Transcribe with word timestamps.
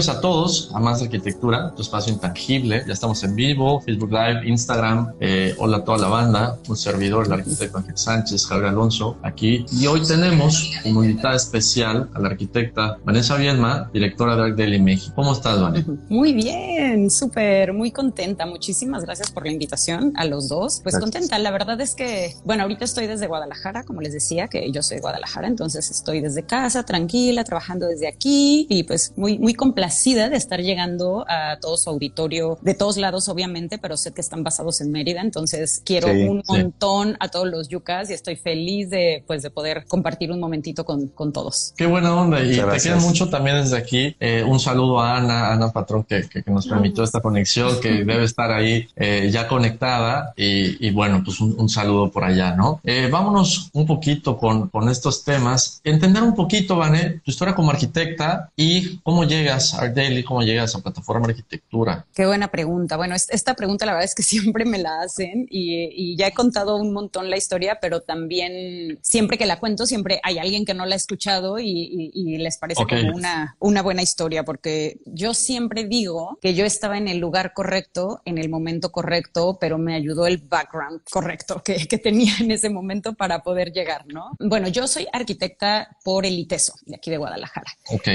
Bienvenidos 0.00 0.18
a 0.18 0.22
todos 0.22 0.70
a 0.72 0.80
Más 0.80 1.02
Arquitectura, 1.02 1.74
tu 1.76 1.82
espacio 1.82 2.10
intangible. 2.10 2.82
Ya 2.86 2.94
estamos 2.94 3.22
en 3.22 3.36
vivo, 3.36 3.82
Facebook 3.82 4.10
Live, 4.10 4.48
Instagram. 4.48 5.12
Eh, 5.20 5.54
hola 5.58 5.76
a 5.76 5.84
toda 5.84 5.98
la 5.98 6.08
banda, 6.08 6.58
un 6.68 6.76
servidor, 6.78 7.26
el 7.26 7.34
arquitecto 7.34 7.76
Ángel 7.76 7.98
Sánchez, 7.98 8.46
Javier 8.46 8.68
Alonso, 8.68 9.18
aquí. 9.22 9.66
Y 9.78 9.86
hoy 9.88 10.00
tenemos 10.02 10.72
como 10.82 11.04
invitada 11.04 11.36
especial 11.36 12.08
a 12.14 12.18
la 12.18 12.28
arquitecta 12.28 12.96
Vanessa 13.04 13.36
Viedma, 13.36 13.90
directora 13.92 14.36
de 14.36 14.54
Daily 14.54 14.80
México. 14.80 15.12
¿Cómo 15.16 15.34
estás, 15.34 15.60
Vanessa? 15.60 15.90
Muy 16.08 16.32
bien, 16.32 17.10
súper, 17.10 17.74
muy 17.74 17.90
contenta. 17.90 18.46
Muchísimas 18.46 19.04
gracias 19.04 19.30
por 19.30 19.44
la 19.44 19.52
invitación 19.52 20.14
a 20.16 20.24
los 20.24 20.48
dos. 20.48 20.80
Pues 20.82 20.98
contenta, 20.98 21.38
la 21.38 21.50
verdad 21.50 21.78
es 21.78 21.94
que, 21.94 22.36
bueno, 22.46 22.62
ahorita 22.62 22.86
estoy 22.86 23.06
desde 23.06 23.26
Guadalajara, 23.26 23.84
como 23.84 24.00
les 24.00 24.14
decía, 24.14 24.48
que 24.48 24.72
yo 24.72 24.82
soy 24.82 24.96
de 24.96 25.00
Guadalajara, 25.02 25.46
entonces 25.46 25.90
estoy 25.90 26.22
desde 26.22 26.42
casa, 26.42 26.84
tranquila, 26.84 27.44
trabajando 27.44 27.86
desde 27.86 28.08
aquí 28.08 28.66
y 28.70 28.84
pues 28.84 29.12
muy, 29.16 29.38
muy 29.38 29.52
complacida 29.52 29.89
de 29.94 30.36
estar 30.36 30.60
llegando 30.60 31.24
a 31.28 31.58
todo 31.60 31.76
su 31.76 31.90
auditorio 31.90 32.58
de 32.62 32.74
todos 32.74 32.96
lados, 32.96 33.28
obviamente, 33.28 33.76
pero 33.78 33.96
sé 33.96 34.12
que 34.12 34.20
están 34.20 34.44
basados 34.44 34.80
en 34.80 34.92
Mérida, 34.92 35.20
entonces 35.20 35.82
quiero 35.84 36.08
Sí, 36.08 36.22
un 36.22 36.42
sí. 36.44 36.52
montón 36.52 37.16
a 37.20 37.28
todos 37.28 37.48
los 37.48 37.68
yucas 37.68 38.08
y 38.08 38.12
estoy 38.14 38.36
feliz 38.36 38.88
de, 38.88 39.24
pues, 39.26 39.42
de 39.42 39.50
poder 39.50 39.84
compartir 39.86 40.30
un 40.30 40.38
momentito 40.40 40.84
con, 40.84 41.08
con 41.08 41.32
todos. 41.32 41.74
Qué 41.76 41.86
buena 41.86 42.14
onda 42.14 42.40
y 42.40 42.50
Muchas 42.50 42.74
te 42.74 42.80
quiero 42.80 43.00
mucho 43.00 43.28
también 43.28 43.56
desde 43.56 43.76
aquí. 43.76 44.16
Eh, 44.20 44.44
un 44.46 44.60
saludo 44.60 45.00
a 45.00 45.16
Ana, 45.16 45.52
Ana 45.52 45.70
Patrón, 45.72 46.04
que, 46.04 46.28
que- 46.28 46.42
que 46.42 46.50
nos 46.50 46.66
permitió 46.66 47.02
esta 47.04 47.20
conexión, 47.20 47.80
que 47.80 47.90
debe 48.04 48.24
estar 48.24 48.50
ahí 48.52 48.86
eh, 48.96 49.28
ya 49.32 49.48
conectada 49.48 50.32
y, 50.36 50.86
y 50.86 50.90
bueno, 50.92 51.22
pues 51.24 51.40
un, 51.40 51.54
un 51.58 51.68
saludo 51.68 52.10
por 52.10 52.24
allá, 52.24 52.54
¿no? 52.54 52.80
Eh, 52.84 53.08
vámonos 53.10 53.70
un 53.72 53.86
poquito 53.86 54.38
con, 54.38 54.68
con 54.68 54.88
estos 54.88 55.24
temas, 55.24 55.80
entender 55.84 56.22
un 56.22 56.34
poquito, 56.34 56.76
Vané, 56.76 57.20
tu 57.24 57.30
historia 57.30 57.54
como 57.54 57.70
arquitecta 57.70 58.50
y 58.56 58.98
cómo 58.98 59.24
llegas 59.24 59.74
a 59.74 59.79
Art 59.80 59.94
Daily, 59.94 60.22
cómo 60.24 60.42
llegas 60.42 60.74
a 60.74 60.80
Plataforma 60.80 61.26
Arquitectura. 61.26 62.06
Qué 62.14 62.26
buena 62.26 62.48
pregunta. 62.50 62.96
Bueno, 62.96 63.14
es- 63.14 63.28
esta 63.30 63.54
pregunta 63.54 63.86
la 63.86 63.92
verdad 63.92 64.04
es 64.06 64.14
que 64.14 64.22
siempre 64.54 64.64
me 64.64 64.78
la 64.78 65.00
hacen 65.02 65.46
y, 65.50 65.88
y 66.12 66.16
ya 66.16 66.26
he 66.28 66.32
contado 66.32 66.76
un 66.76 66.92
montón 66.92 67.30
la 67.30 67.36
historia, 67.36 67.78
pero 67.80 68.00
también 68.00 68.98
siempre 69.02 69.38
que 69.38 69.46
la 69.46 69.58
cuento, 69.58 69.86
siempre 69.86 70.20
hay 70.22 70.38
alguien 70.38 70.64
que 70.64 70.74
no 70.74 70.86
la 70.86 70.94
ha 70.94 70.96
escuchado 70.96 71.58
y, 71.58 71.66
y- 71.70 72.10
y 72.14 72.38
les 72.38 72.58
parece 72.58 72.82
como 72.88 73.16
una, 73.16 73.56
una 73.58 73.82
buena 73.82 74.02
historia, 74.02 74.44
porque 74.44 75.00
yo 75.06 75.34
siempre 75.34 75.84
digo 75.84 76.38
que 76.40 76.54
yo 76.54 76.64
estaba 76.64 76.98
en 76.98 77.08
el 77.08 77.18
lugar 77.18 77.52
correcto, 77.54 78.20
en 78.24 78.38
el 78.38 78.48
momento 78.48 78.90
correcto, 78.92 79.58
pero 79.60 79.78
me 79.78 79.94
ayudó 79.94 80.26
el 80.26 80.38
background 80.38 81.00
correcto 81.10 81.62
que, 81.64 81.86
que 81.86 81.98
tenía 81.98 82.32
en 82.40 82.50
ese 82.50 82.70
momento 82.70 83.14
para 83.14 83.42
poder 83.42 83.72
llegar, 83.72 84.04
¿no? 84.06 84.32
Bueno, 84.38 84.68
yo 84.68 84.86
soy 84.86 85.06
arquitecta 85.12 85.96
por 86.04 86.26
el 86.26 86.38
ITESO, 86.38 86.74
de 86.86 86.96
aquí 86.96 87.10
de 87.10 87.16
Guadalajara. 87.18 87.70
Ok, 87.90 88.08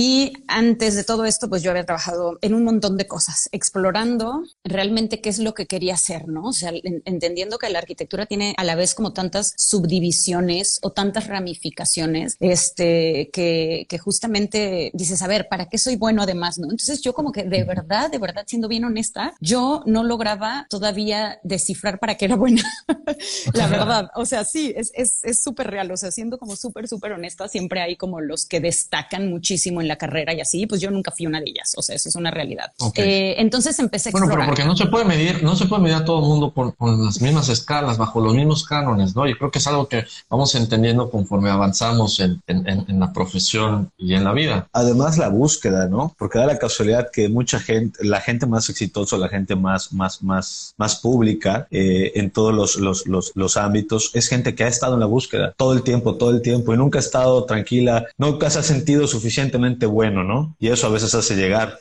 Y 0.00 0.32
antes 0.46 0.94
de 0.94 1.02
todo 1.02 1.24
esto, 1.24 1.48
pues 1.48 1.60
yo 1.64 1.72
había 1.72 1.84
trabajado 1.84 2.38
en 2.40 2.54
un 2.54 2.62
montón 2.62 2.96
de 2.96 3.08
cosas, 3.08 3.48
explorando 3.50 4.44
realmente 4.62 5.20
qué 5.20 5.28
es 5.28 5.40
lo 5.40 5.54
que 5.54 5.66
quería 5.66 5.94
hacer, 5.94 6.28
¿no? 6.28 6.44
O 6.44 6.52
sea, 6.52 6.70
en- 6.70 7.02
entendiendo 7.04 7.58
que 7.58 7.68
la 7.68 7.80
arquitectura 7.80 8.24
tiene 8.26 8.54
a 8.58 8.62
la 8.62 8.76
vez 8.76 8.94
como 8.94 9.12
tantas 9.12 9.54
subdivisiones 9.56 10.78
o 10.82 10.92
tantas 10.92 11.26
ramificaciones, 11.26 12.36
este, 12.38 13.28
que, 13.32 13.86
que 13.88 13.98
justamente 13.98 14.92
dices, 14.94 15.20
a 15.20 15.26
ver, 15.26 15.48
¿para 15.48 15.68
qué 15.68 15.78
soy 15.78 15.96
bueno 15.96 16.22
además, 16.22 16.58
no? 16.58 16.66
Entonces 16.70 17.00
yo 17.02 17.12
como 17.12 17.32
que 17.32 17.42
de 17.42 17.64
verdad, 17.64 18.08
de 18.08 18.18
verdad, 18.18 18.44
siendo 18.46 18.68
bien 18.68 18.84
honesta, 18.84 19.34
yo 19.40 19.82
no 19.84 20.04
lograba 20.04 20.68
todavía 20.70 21.40
descifrar 21.42 21.98
para 21.98 22.14
qué 22.16 22.26
era 22.26 22.36
buena. 22.36 22.62
la 23.54 23.66
verdad, 23.66 24.10
o 24.14 24.24
sea, 24.26 24.44
sí, 24.44 24.72
es 24.76 24.92
es 24.94 25.24
es 25.24 25.42
súper 25.42 25.68
real, 25.68 25.90
o 25.90 25.96
sea, 25.96 26.12
siendo 26.12 26.38
como 26.38 26.54
súper, 26.54 26.86
súper 26.86 27.12
honesta, 27.12 27.48
siempre 27.48 27.80
hay 27.80 27.96
como 27.96 28.20
los 28.20 28.46
que 28.46 28.60
destacan 28.60 29.28
muchísimo 29.28 29.80
en 29.80 29.87
la 29.88 29.96
carrera 29.96 30.32
y 30.34 30.40
así, 30.40 30.66
pues 30.66 30.80
yo 30.80 30.90
nunca 30.90 31.10
fui 31.10 31.26
una 31.26 31.40
de 31.40 31.50
ellas, 31.50 31.72
o 31.76 31.82
sea, 31.82 31.96
eso 31.96 32.08
es 32.08 32.14
una 32.14 32.30
realidad. 32.30 32.72
Eh, 33.02 33.34
entonces 33.38 33.78
empecé 33.78 34.10
a 34.10 34.12
Bueno, 34.12 34.26
pero 34.28 34.46
porque 34.46 34.64
no 34.64 34.76
se 34.76 34.86
puede 34.86 35.04
medir, 35.04 35.42
no 35.42 35.56
se 35.56 35.66
puede 35.66 35.82
medir 35.82 35.96
a 35.96 36.04
todo 36.04 36.20
el 36.20 36.26
mundo 36.26 36.52
con, 36.52 36.72
con 36.72 37.04
las 37.04 37.20
mismas 37.20 37.48
escalas, 37.48 37.98
bajo 37.98 38.20
los 38.20 38.34
mismos 38.34 38.64
cánones, 38.64 39.14
¿no? 39.16 39.26
Y 39.26 39.34
creo 39.34 39.50
que 39.50 39.58
es 39.58 39.66
algo 39.66 39.88
que 39.88 40.04
vamos 40.28 40.54
entendiendo 40.54 41.10
conforme 41.10 41.50
avanzamos 41.50 42.20
en, 42.20 42.40
en- 42.46 42.68
en- 42.68 42.84
en 42.88 43.00
la 43.00 43.12
profesión 43.12 43.90
y 43.98 44.14
en 44.14 44.24
la 44.24 44.32
vida. 44.32 44.68
Además 44.72 45.18
la 45.18 45.28
búsqueda, 45.28 45.88
¿no? 45.88 46.14
Porque 46.18 46.38
da 46.38 46.46
la 46.46 46.58
casualidad 46.58 47.10
que 47.12 47.28
mucha 47.28 47.58
gente, 47.60 48.04
la 48.04 48.20
gente 48.20 48.46
más 48.46 48.68
exitosa, 48.68 49.16
la 49.16 49.28
gente 49.28 49.56
más, 49.56 49.92
más, 49.92 50.22
más, 50.22 50.74
más 50.76 50.96
pública 50.96 51.66
eh, 51.70 52.12
en 52.16 52.30
todos 52.30 52.54
los, 52.54 52.76
los, 52.76 53.06
los, 53.06 53.32
los 53.34 53.56
ámbitos, 53.56 54.10
es 54.14 54.28
gente 54.28 54.54
que 54.54 54.64
ha 54.64 54.68
estado 54.68 54.94
en 54.94 55.00
la 55.00 55.06
búsqueda 55.06 55.54
todo 55.56 55.72
el 55.72 55.82
tiempo, 55.82 56.14
todo 56.16 56.30
el 56.30 56.42
tiempo 56.42 56.74
y 56.74 56.76
nunca 56.76 56.98
ha 56.98 57.02
estado 57.02 57.44
tranquila, 57.44 58.04
nunca 58.18 58.50
se 58.50 58.58
ha 58.58 58.62
sentido 58.62 59.06
suficientemente 59.06 59.77
bueno, 59.86 60.24
¿no? 60.24 60.56
Y 60.58 60.68
eso 60.68 60.86
a 60.86 60.90
veces 60.90 61.14
hace 61.14 61.36
llegar. 61.36 61.78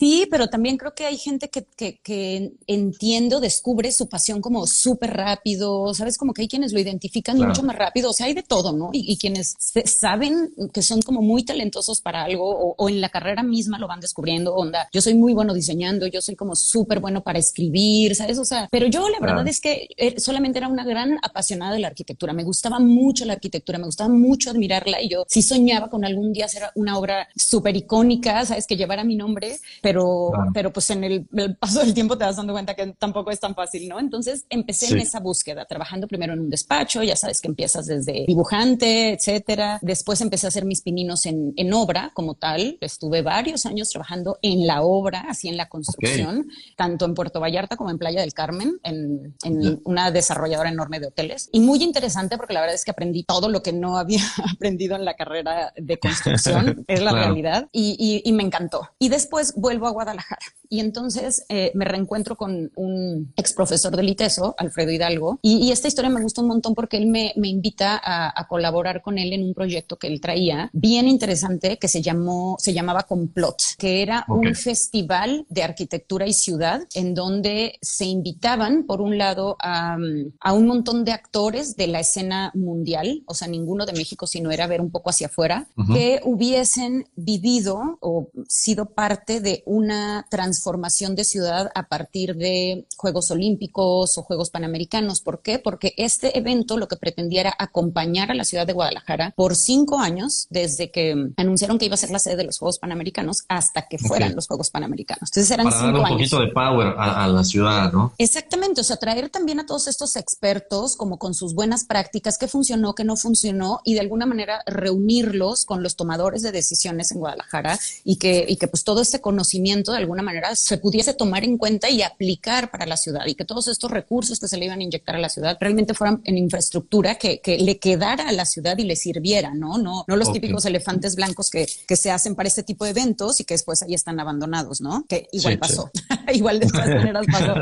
Sí, 0.00 0.26
pero 0.30 0.48
también 0.48 0.78
creo 0.78 0.94
que 0.94 1.04
hay 1.04 1.18
gente 1.18 1.50
que, 1.50 1.62
que, 1.76 2.00
que 2.02 2.52
entiendo, 2.66 3.38
descubre 3.38 3.92
su 3.92 4.08
pasión 4.08 4.40
como 4.40 4.66
súper 4.66 5.10
rápido, 5.12 5.92
¿sabes? 5.92 6.16
Como 6.16 6.32
que 6.32 6.40
hay 6.40 6.48
quienes 6.48 6.72
lo 6.72 6.80
identifican 6.80 7.36
Claro. 7.36 7.48
mucho 7.50 7.62
más 7.62 7.76
rápido, 7.76 8.08
o 8.08 8.12
sea, 8.14 8.24
hay 8.24 8.32
de 8.32 8.42
todo, 8.42 8.72
¿no? 8.72 8.88
Y, 8.94 9.12
y 9.12 9.18
quienes 9.18 9.56
se- 9.58 9.86
saben 9.86 10.54
que 10.72 10.80
son 10.80 11.02
como 11.02 11.20
muy 11.20 11.44
talentosos 11.44 12.00
para 12.00 12.24
algo 12.24 12.48
o, 12.48 12.74
o 12.78 12.88
en 12.88 13.02
la 13.02 13.10
carrera 13.10 13.42
misma 13.42 13.78
lo 13.78 13.88
van 13.88 14.00
descubriendo, 14.00 14.54
onda, 14.54 14.88
yo 14.90 15.02
soy 15.02 15.12
muy 15.14 15.34
bueno 15.34 15.52
diseñando, 15.52 16.06
yo 16.06 16.22
soy 16.22 16.34
como 16.34 16.56
súper 16.56 17.00
bueno 17.00 17.22
para 17.22 17.38
escribir, 17.38 18.16
¿sabes? 18.16 18.38
O 18.38 18.44
sea, 18.46 18.68
pero 18.72 18.86
yo 18.86 19.06
la 19.10 19.18
verdad 19.20 19.46
es 19.48 19.60
que 19.60 19.86
eh, 19.98 20.18
solamente 20.18 20.58
era 20.58 20.68
una 20.68 20.84
gran 20.84 21.18
apasionada 21.22 21.74
de 21.74 21.80
la 21.80 21.88
arquitectura, 21.88 22.32
me 22.32 22.44
gustaba 22.44 22.78
mucho 22.78 23.26
la 23.26 23.34
arquitectura, 23.34 23.76
me 23.78 23.84
gustaba 23.84 24.08
mucho 24.08 24.48
admirarla 24.50 25.02
y 25.02 25.10
yo 25.10 25.24
sí 25.28 25.42
soñaba 25.42 25.90
con 25.90 26.06
algún 26.06 26.32
día 26.32 26.46
hacer 26.46 26.62
una 26.74 26.96
obra 26.98 27.28
súper 27.36 27.76
icónica, 27.76 28.46
¿sabes? 28.46 28.66
Que 28.66 28.78
llevara 28.78 29.04
mi 29.04 29.16
nombre, 29.16 29.58
pero, 29.82 29.89
Claro. 29.90 30.50
pero 30.54 30.72
pues 30.72 30.88
en 30.90 31.04
el, 31.04 31.26
el 31.34 31.56
paso 31.56 31.80
del 31.80 31.94
tiempo 31.94 32.16
te 32.16 32.24
das 32.24 32.36
dando 32.36 32.52
cuenta 32.52 32.74
que 32.74 32.88
tampoco 32.98 33.30
es 33.30 33.40
tan 33.40 33.54
fácil, 33.54 33.88
¿no? 33.88 33.98
Entonces 33.98 34.44
empecé 34.48 34.86
en 34.86 34.92
Sí. 34.92 34.98
esa 35.00 35.20
búsqueda, 35.20 35.64
trabajando 35.66 36.06
primero 36.06 36.32
en 36.32 36.40
un 36.40 36.50
despacho, 36.50 37.02
ya 37.02 37.16
sabes 37.16 37.40
que 37.40 37.48
empiezas 37.48 37.86
desde 37.86 38.24
dibujante, 38.26 39.12
etcétera. 39.12 39.78
Después 39.82 40.20
empecé 40.20 40.46
a 40.46 40.48
hacer 40.48 40.64
mis 40.64 40.82
pininos 40.82 41.26
en, 41.26 41.52
en 41.56 41.72
obra 41.72 42.10
como 42.14 42.34
tal. 42.34 42.78
Estuve 42.80 43.22
varios 43.22 43.66
años 43.66 43.88
trabajando 43.90 44.38
en 44.42 44.66
la 44.66 44.82
obra, 44.82 45.26
así 45.28 45.48
en 45.48 45.56
la 45.56 45.68
construcción, 45.68 46.48
tanto 46.76 47.04
en 47.04 47.14
Puerto 47.14 47.40
Vallarta 47.40 47.76
como 47.76 47.90
en 47.90 47.98
Playa 47.98 48.20
del 48.20 48.32
Carmen, 48.34 48.78
en, 48.82 49.36
en 49.44 49.60
Ya. 49.60 49.70
una 49.84 50.10
desarrolladora 50.10 50.70
enorme 50.70 51.00
de 51.00 51.06
hoteles. 51.08 51.48
Y 51.52 51.60
muy 51.60 51.82
interesante 51.82 52.36
porque 52.36 52.54
la 52.54 52.60
verdad 52.60 52.74
es 52.74 52.84
que 52.84 52.90
aprendí 52.90 53.22
todo 53.24 53.48
lo 53.48 53.62
que 53.62 53.72
no 53.72 53.96
había 53.98 54.20
aprendido 54.54 54.96
en 54.96 55.04
la 55.04 55.14
carrera 55.14 55.72
de 55.76 55.98
construcción, 55.98 56.84
es 56.88 57.00
la 57.02 57.10
Claro. 57.10 57.24
realidad, 57.26 57.68
y, 57.72 57.96
y- 57.98 58.28
y 58.28 58.32
me 58.32 58.42
encantó. 58.42 58.88
Y 58.98 59.08
después 59.08 59.54
vuelvo 59.56 59.79
a 59.86 59.92
Guadalajara 59.92 60.59
Y 60.72 60.78
entonces 60.78 61.44
eh, 61.48 61.72
me 61.74 61.84
reencuentro 61.84 62.36
con 62.36 62.70
un 62.76 63.32
ex 63.36 63.52
profesor 63.52 63.96
del 63.96 64.08
ITESO, 64.08 64.54
Alfredo 64.56 64.92
Hidalgo, 64.92 65.40
y, 65.42 65.70
esta 65.72 65.88
historia 65.88 66.10
me 66.10 66.22
gusta 66.22 66.42
un 66.42 66.48
montón 66.48 66.74
porque 66.74 66.96
él 66.96 67.06
me, 67.06 67.32
me 67.36 67.48
invita 67.48 68.00
a, 68.02 68.46
colaborar 68.48 69.02
con 69.02 69.18
él 69.18 69.32
en 69.32 69.44
un 69.44 69.54
proyecto 69.54 69.96
que 69.96 70.06
él 70.06 70.20
traía, 70.20 70.70
bien 70.72 71.08
interesante, 71.08 71.78
que 71.78 71.88
se 71.88 72.02
llamó, 72.02 72.56
se 72.58 72.72
llamaba 72.72 73.04
Complot, 73.04 73.56
que 73.78 74.02
era 74.02 74.24
un 74.28 74.54
festival 74.54 75.44
de 75.48 75.62
arquitectura 75.62 76.26
y 76.26 76.32
ciudad 76.32 76.82
en 76.94 77.14
donde 77.14 77.78
se 77.80 78.04
invitaban, 78.06 78.84
por 78.84 79.00
un 79.00 79.18
lado, 79.18 79.56
a, 79.60 79.96
a 80.40 80.52
un 80.52 80.66
montón 80.66 81.04
de 81.04 81.12
actores 81.12 81.76
de 81.76 81.86
la 81.88 82.00
escena 82.00 82.50
mundial, 82.54 83.22
o 83.26 83.34
sea, 83.34 83.48
ninguno 83.48 83.86
de 83.86 83.92
México, 83.92 84.26
sino 84.26 84.50
era 84.50 84.66
ver 84.66 84.80
un 84.80 84.90
poco 84.90 85.10
hacia 85.10 85.26
afuera, 85.26 85.68
que 85.92 86.20
hubiesen 86.24 87.08
vivido 87.16 87.98
o 88.00 88.28
sido 88.48 88.86
parte 88.86 89.40
de 89.40 89.62
una 89.66 90.26
transformación 90.30 90.59
de 91.00 91.24
ciudad 91.24 91.70
a 91.74 91.88
partir 91.88 92.36
de 92.36 92.86
Juegos 92.96 93.30
Olímpicos 93.30 94.16
o 94.18 94.22
Juegos 94.22 94.50
Panamericanos. 94.50 95.20
¿Por 95.20 95.42
qué? 95.42 95.58
Porque 95.58 95.94
este 95.96 96.38
evento 96.38 96.76
lo 96.76 96.88
que 96.88 96.96
pretendía 96.96 97.40
era 97.40 97.54
acompañar 97.58 98.30
a 98.30 98.34
la 98.34 98.44
ciudad 98.44 98.66
de 98.66 98.72
Guadalajara 98.72 99.32
por 99.36 99.56
cinco 99.56 99.98
años, 99.98 100.46
desde 100.50 100.90
que 100.90 101.30
anunciaron 101.36 101.78
que 101.78 101.86
iba 101.86 101.94
a 101.94 101.98
ser 101.98 102.10
la 102.10 102.18
sede 102.18 102.36
de 102.36 102.44
los 102.44 102.58
Juegos 102.58 102.78
Panamericanos 102.78 103.42
hasta 103.48 103.88
que 103.88 103.98
fueran 103.98 104.34
los 104.34 104.46
Juegos 104.46 104.70
Panamericanos. 104.70 105.30
Entonces 105.30 105.50
eran 105.50 105.66
Para 105.66 105.76
darle 105.76 106.00
un 106.00 106.08
poquito 106.08 106.40
de 106.40 106.48
power 106.48 106.94
a, 106.96 107.26
la 107.26 107.44
ciudad, 107.44 107.92
¿no? 107.92 108.12
Exactamente, 108.18 108.80
o 108.80 108.84
sea, 108.84 108.96
traer 108.96 109.30
también 109.30 109.60
a 109.60 109.66
todos 109.66 109.88
estos 109.88 110.16
expertos 110.16 110.96
como 110.96 111.18
con 111.18 111.34
sus 111.34 111.54
buenas 111.54 111.84
prácticas, 111.84 112.38
qué 112.38 112.48
funcionó, 112.48 112.94
qué 112.94 113.04
no 113.04 113.16
funcionó 113.16 113.80
y 113.84 113.94
de 113.94 114.00
alguna 114.00 114.26
manera 114.26 114.62
reunirlos 114.66 115.64
con 115.64 115.82
los 115.82 115.96
tomadores 115.96 116.42
de 116.42 116.52
decisiones 116.52 117.10
en 117.12 117.18
Guadalajara 117.18 117.78
y 118.04 118.16
que, 118.16 118.44
y 118.48 118.56
que 118.56 118.68
pues 118.68 118.84
todo 118.84 119.00
este 119.00 119.20
conocimiento 119.20 119.92
de 119.92 119.98
alguna 119.98 120.22
manera 120.22 120.49
se 120.54 120.78
pudiese 120.78 121.14
tomar 121.14 121.44
en 121.44 121.58
cuenta 121.58 121.88
y 121.90 122.02
aplicar 122.02 122.70
para 122.70 122.86
la 122.86 122.96
ciudad 122.96 123.26
y 123.26 123.34
que 123.34 123.44
todos 123.44 123.68
estos 123.68 123.90
recursos 123.90 124.38
que 124.38 124.48
se 124.48 124.56
le 124.56 124.66
iban 124.66 124.80
a 124.80 124.82
inyectar 124.82 125.16
a 125.16 125.18
la 125.18 125.28
ciudad 125.28 125.56
realmente 125.60 125.94
fueran 125.94 126.20
en 126.24 126.38
infraestructura 126.38 127.16
que, 127.16 127.40
que 127.40 127.58
le 127.58 127.78
quedara 127.78 128.28
a 128.28 128.32
la 128.32 128.44
ciudad 128.44 128.76
y 128.78 128.84
le 128.84 128.96
sirviera, 128.96 129.54
¿no? 129.54 129.78
No, 129.78 130.04
no 130.06 130.16
los 130.16 130.32
típicos 130.32 130.64
elefantes 130.64 131.16
blancos 131.16 131.50
que, 131.50 131.66
que, 131.86 131.96
se 131.96 132.10
hacen 132.10 132.34
para 132.34 132.48
este 132.48 132.62
tipo 132.62 132.84
de 132.84 132.90
eventos 132.90 133.40
y 133.40 133.44
que 133.44 133.54
después 133.54 133.82
ahí 133.82 133.94
están 133.94 134.20
abandonados, 134.20 134.80
¿no? 134.80 135.04
Que 135.08 135.28
igual 135.32 135.58
pasó, 135.58 135.90
igual 136.32 136.60
de 136.60 136.66
todas 136.66 136.88
maneras 136.88 137.26
pasó. 137.30 137.54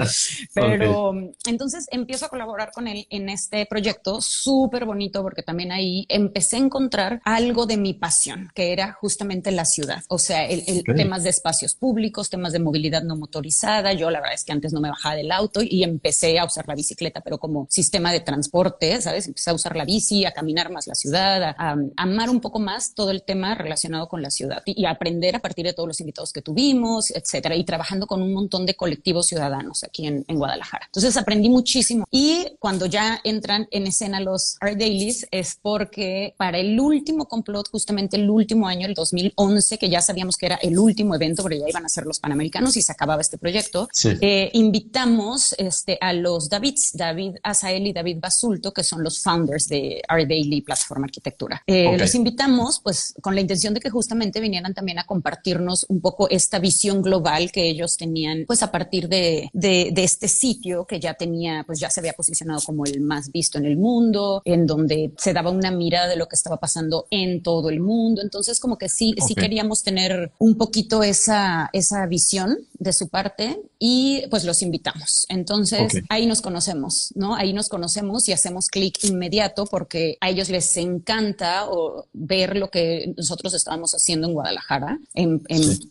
Pero 0.54 1.12
entonces 1.46 1.86
empiezo 1.90 2.26
a 2.26 2.28
colaborar 2.28 2.70
con 2.72 2.88
él 2.88 3.06
en 3.10 3.28
este 3.28 3.66
proyecto 3.66 4.20
súper 4.20 4.84
bonito 4.84 5.22
porque 5.22 5.42
también 5.42 5.72
ahí 5.72 6.06
empecé 6.08 6.56
a 6.56 6.60
encontrar 6.60 7.20
algo 7.24 7.66
de 7.66 7.76
mi 7.76 7.94
pasión, 7.94 8.50
que 8.54 8.72
era 8.72 8.92
justamente 8.92 9.50
la 9.50 9.64
ciudad, 9.64 10.02
o 10.08 10.18
sea, 10.18 10.46
el, 10.46 10.84
temas 10.84 11.22
de 11.24 11.30
espacios 11.30 11.74
públicos, 11.74 12.30
temas 12.30 12.52
de 12.52 12.58
movilidad 12.58 12.77
no 12.78 13.16
motorizada. 13.16 13.92
Yo 13.92 14.10
la 14.10 14.20
verdad 14.20 14.34
es 14.34 14.44
que 14.44 14.52
antes 14.52 14.72
no 14.72 14.80
me 14.80 14.88
bajaba 14.88 15.16
del 15.16 15.32
auto 15.32 15.60
y 15.62 15.82
empecé 15.82 16.38
a 16.38 16.44
usar 16.44 16.66
la 16.68 16.74
bicicleta, 16.74 17.20
pero 17.20 17.38
como 17.38 17.66
sistema 17.70 18.12
de 18.12 18.20
transporte, 18.20 19.00
¿sabes? 19.00 19.26
Empecé 19.26 19.50
a 19.50 19.54
usar 19.54 19.76
la 19.76 19.84
bici, 19.84 20.24
a 20.24 20.32
caminar 20.32 20.70
más 20.70 20.86
la 20.86 20.94
ciudad, 20.94 21.54
a, 21.56 21.76
amar 21.96 22.30
un 22.30 22.40
poco 22.40 22.58
más 22.58 22.94
todo 22.94 23.10
el 23.10 23.22
tema 23.22 23.54
relacionado 23.54 24.08
con 24.08 24.22
la 24.22 24.30
ciudad 24.30 24.62
y, 24.64 24.88
aprender 24.88 25.36
a 25.36 25.40
partir 25.40 25.66
de 25.66 25.74
todos 25.74 25.86
los 25.86 26.00
invitados 26.00 26.32
que 26.32 26.40
tuvimos, 26.40 27.10
etcétera, 27.10 27.54
y 27.54 27.64
trabajando 27.64 28.06
con 28.06 28.22
un 28.22 28.32
montón 28.32 28.64
de 28.64 28.74
colectivos 28.74 29.26
ciudadanos 29.26 29.84
aquí 29.84 30.06
en, 30.06 30.24
en 30.26 30.38
Guadalajara. 30.38 30.86
Entonces 30.86 31.14
aprendí 31.18 31.50
muchísimo 31.50 32.06
y 32.10 32.46
cuando 32.58 32.86
ya 32.86 33.20
entran 33.22 33.68
en 33.70 33.86
escena 33.86 34.18
los 34.20 34.56
Art 34.60 34.78
Dailies 34.78 35.26
es 35.30 35.58
porque 35.60 36.34
para 36.38 36.58
el 36.58 36.80
último 36.80 37.26
complot, 37.26 37.68
justamente 37.70 38.16
el 38.16 38.30
último 38.30 38.66
año, 38.66 38.86
el 38.86 38.94
2011, 38.94 39.78
que 39.78 39.88
ya 39.88 40.00
sabíamos 40.00 40.36
que 40.36 40.46
era 40.46 40.56
el 40.56 40.78
último 40.78 41.14
evento, 41.14 41.42
porque 41.42 41.58
ya 41.58 41.68
iban 41.68 41.84
a 41.84 41.88
ser 41.88 42.04
los 42.06 42.20
Panamericanos 42.20 42.67
y 42.76 42.82
se 42.82 42.92
acababa 42.92 43.20
este 43.20 43.38
proyecto, 43.38 43.88
eh, 44.20 44.50
invitamos 44.52 45.54
este, 45.58 45.98
a 46.00 46.12
los 46.12 46.48
Davids, 46.48 46.92
David 46.94 47.36
Azael 47.42 47.86
y 47.86 47.92
David 47.92 48.18
Basulto, 48.20 48.72
que 48.72 48.82
son 48.82 49.02
los 49.02 49.20
founders 49.20 49.68
de 49.68 50.02
Our 50.10 50.26
Daily 50.26 50.60
Plataforma 50.62 51.06
Arquitectura. 51.06 51.62
Eh, 51.66 51.96
los 51.98 52.14
invitamos 52.14 52.80
pues 52.80 53.14
con 53.20 53.34
la 53.34 53.40
intención 53.40 53.74
de 53.74 53.80
que 53.80 53.90
justamente 53.90 54.40
vinieran 54.40 54.74
también 54.74 54.98
a 54.98 55.06
compartirnos 55.06 55.86
un 55.88 56.00
poco 56.00 56.28
esta 56.28 56.58
visión 56.58 57.02
global 57.02 57.50
que 57.52 57.68
ellos 57.68 57.96
tenían 57.96 58.44
pues 58.46 58.62
a 58.62 58.70
partir 58.70 59.08
de, 59.08 59.50
de, 59.52 59.90
de 59.92 60.04
este 60.04 60.28
sitio 60.28 60.86
que 60.86 61.00
ya 61.00 61.14
tenía, 61.14 61.64
pues 61.66 61.80
ya 61.80 61.90
se 61.90 62.00
había 62.00 62.12
posicionado 62.12 62.60
como 62.64 62.84
el 62.84 63.00
más 63.00 63.30
visto 63.30 63.58
en 63.58 63.66
el 63.66 63.76
mundo, 63.76 64.42
en 64.44 64.66
donde 64.66 65.12
se 65.16 65.32
daba 65.32 65.50
una 65.50 65.70
mirada 65.70 66.08
de 66.08 66.16
lo 66.16 66.28
que 66.28 66.36
estaba 66.36 66.58
pasando 66.58 67.06
en 67.10 67.42
todo 67.42 67.70
el 67.70 67.80
mundo. 67.80 68.22
Entonces 68.22 68.60
como 68.60 68.78
que 68.78 68.88
sí, 68.88 69.14
sí 69.26 69.34
queríamos 69.34 69.82
tener 69.82 70.32
un 70.38 70.56
poquito 70.56 71.02
esa, 71.02 71.70
esa 71.72 72.06
visión 72.06 72.47
de 72.78 72.92
su 72.92 73.08
parte 73.08 73.60
y 73.78 74.24
pues 74.30 74.44
los 74.44 74.62
invitamos. 74.62 75.26
Entonces 75.28 76.02
ahí 76.08 76.26
nos 76.26 76.40
conocemos, 76.40 77.12
¿no? 77.14 77.34
Ahí 77.34 77.52
nos 77.52 77.68
conocemos 77.68 78.28
y 78.28 78.32
hacemos 78.32 78.68
clic 78.68 79.02
inmediato 79.04 79.66
porque 79.66 80.16
a 80.20 80.28
ellos 80.30 80.48
les 80.48 80.76
encanta 80.76 81.66
o 81.68 82.06
ver 82.12 82.56
lo 82.56 82.70
que 82.70 83.14
nosotros 83.16 83.54
estábamos 83.54 83.92
haciendo 83.92 84.26
en 84.26 84.34
Guadalajara 84.34 84.98
en, 85.14 85.42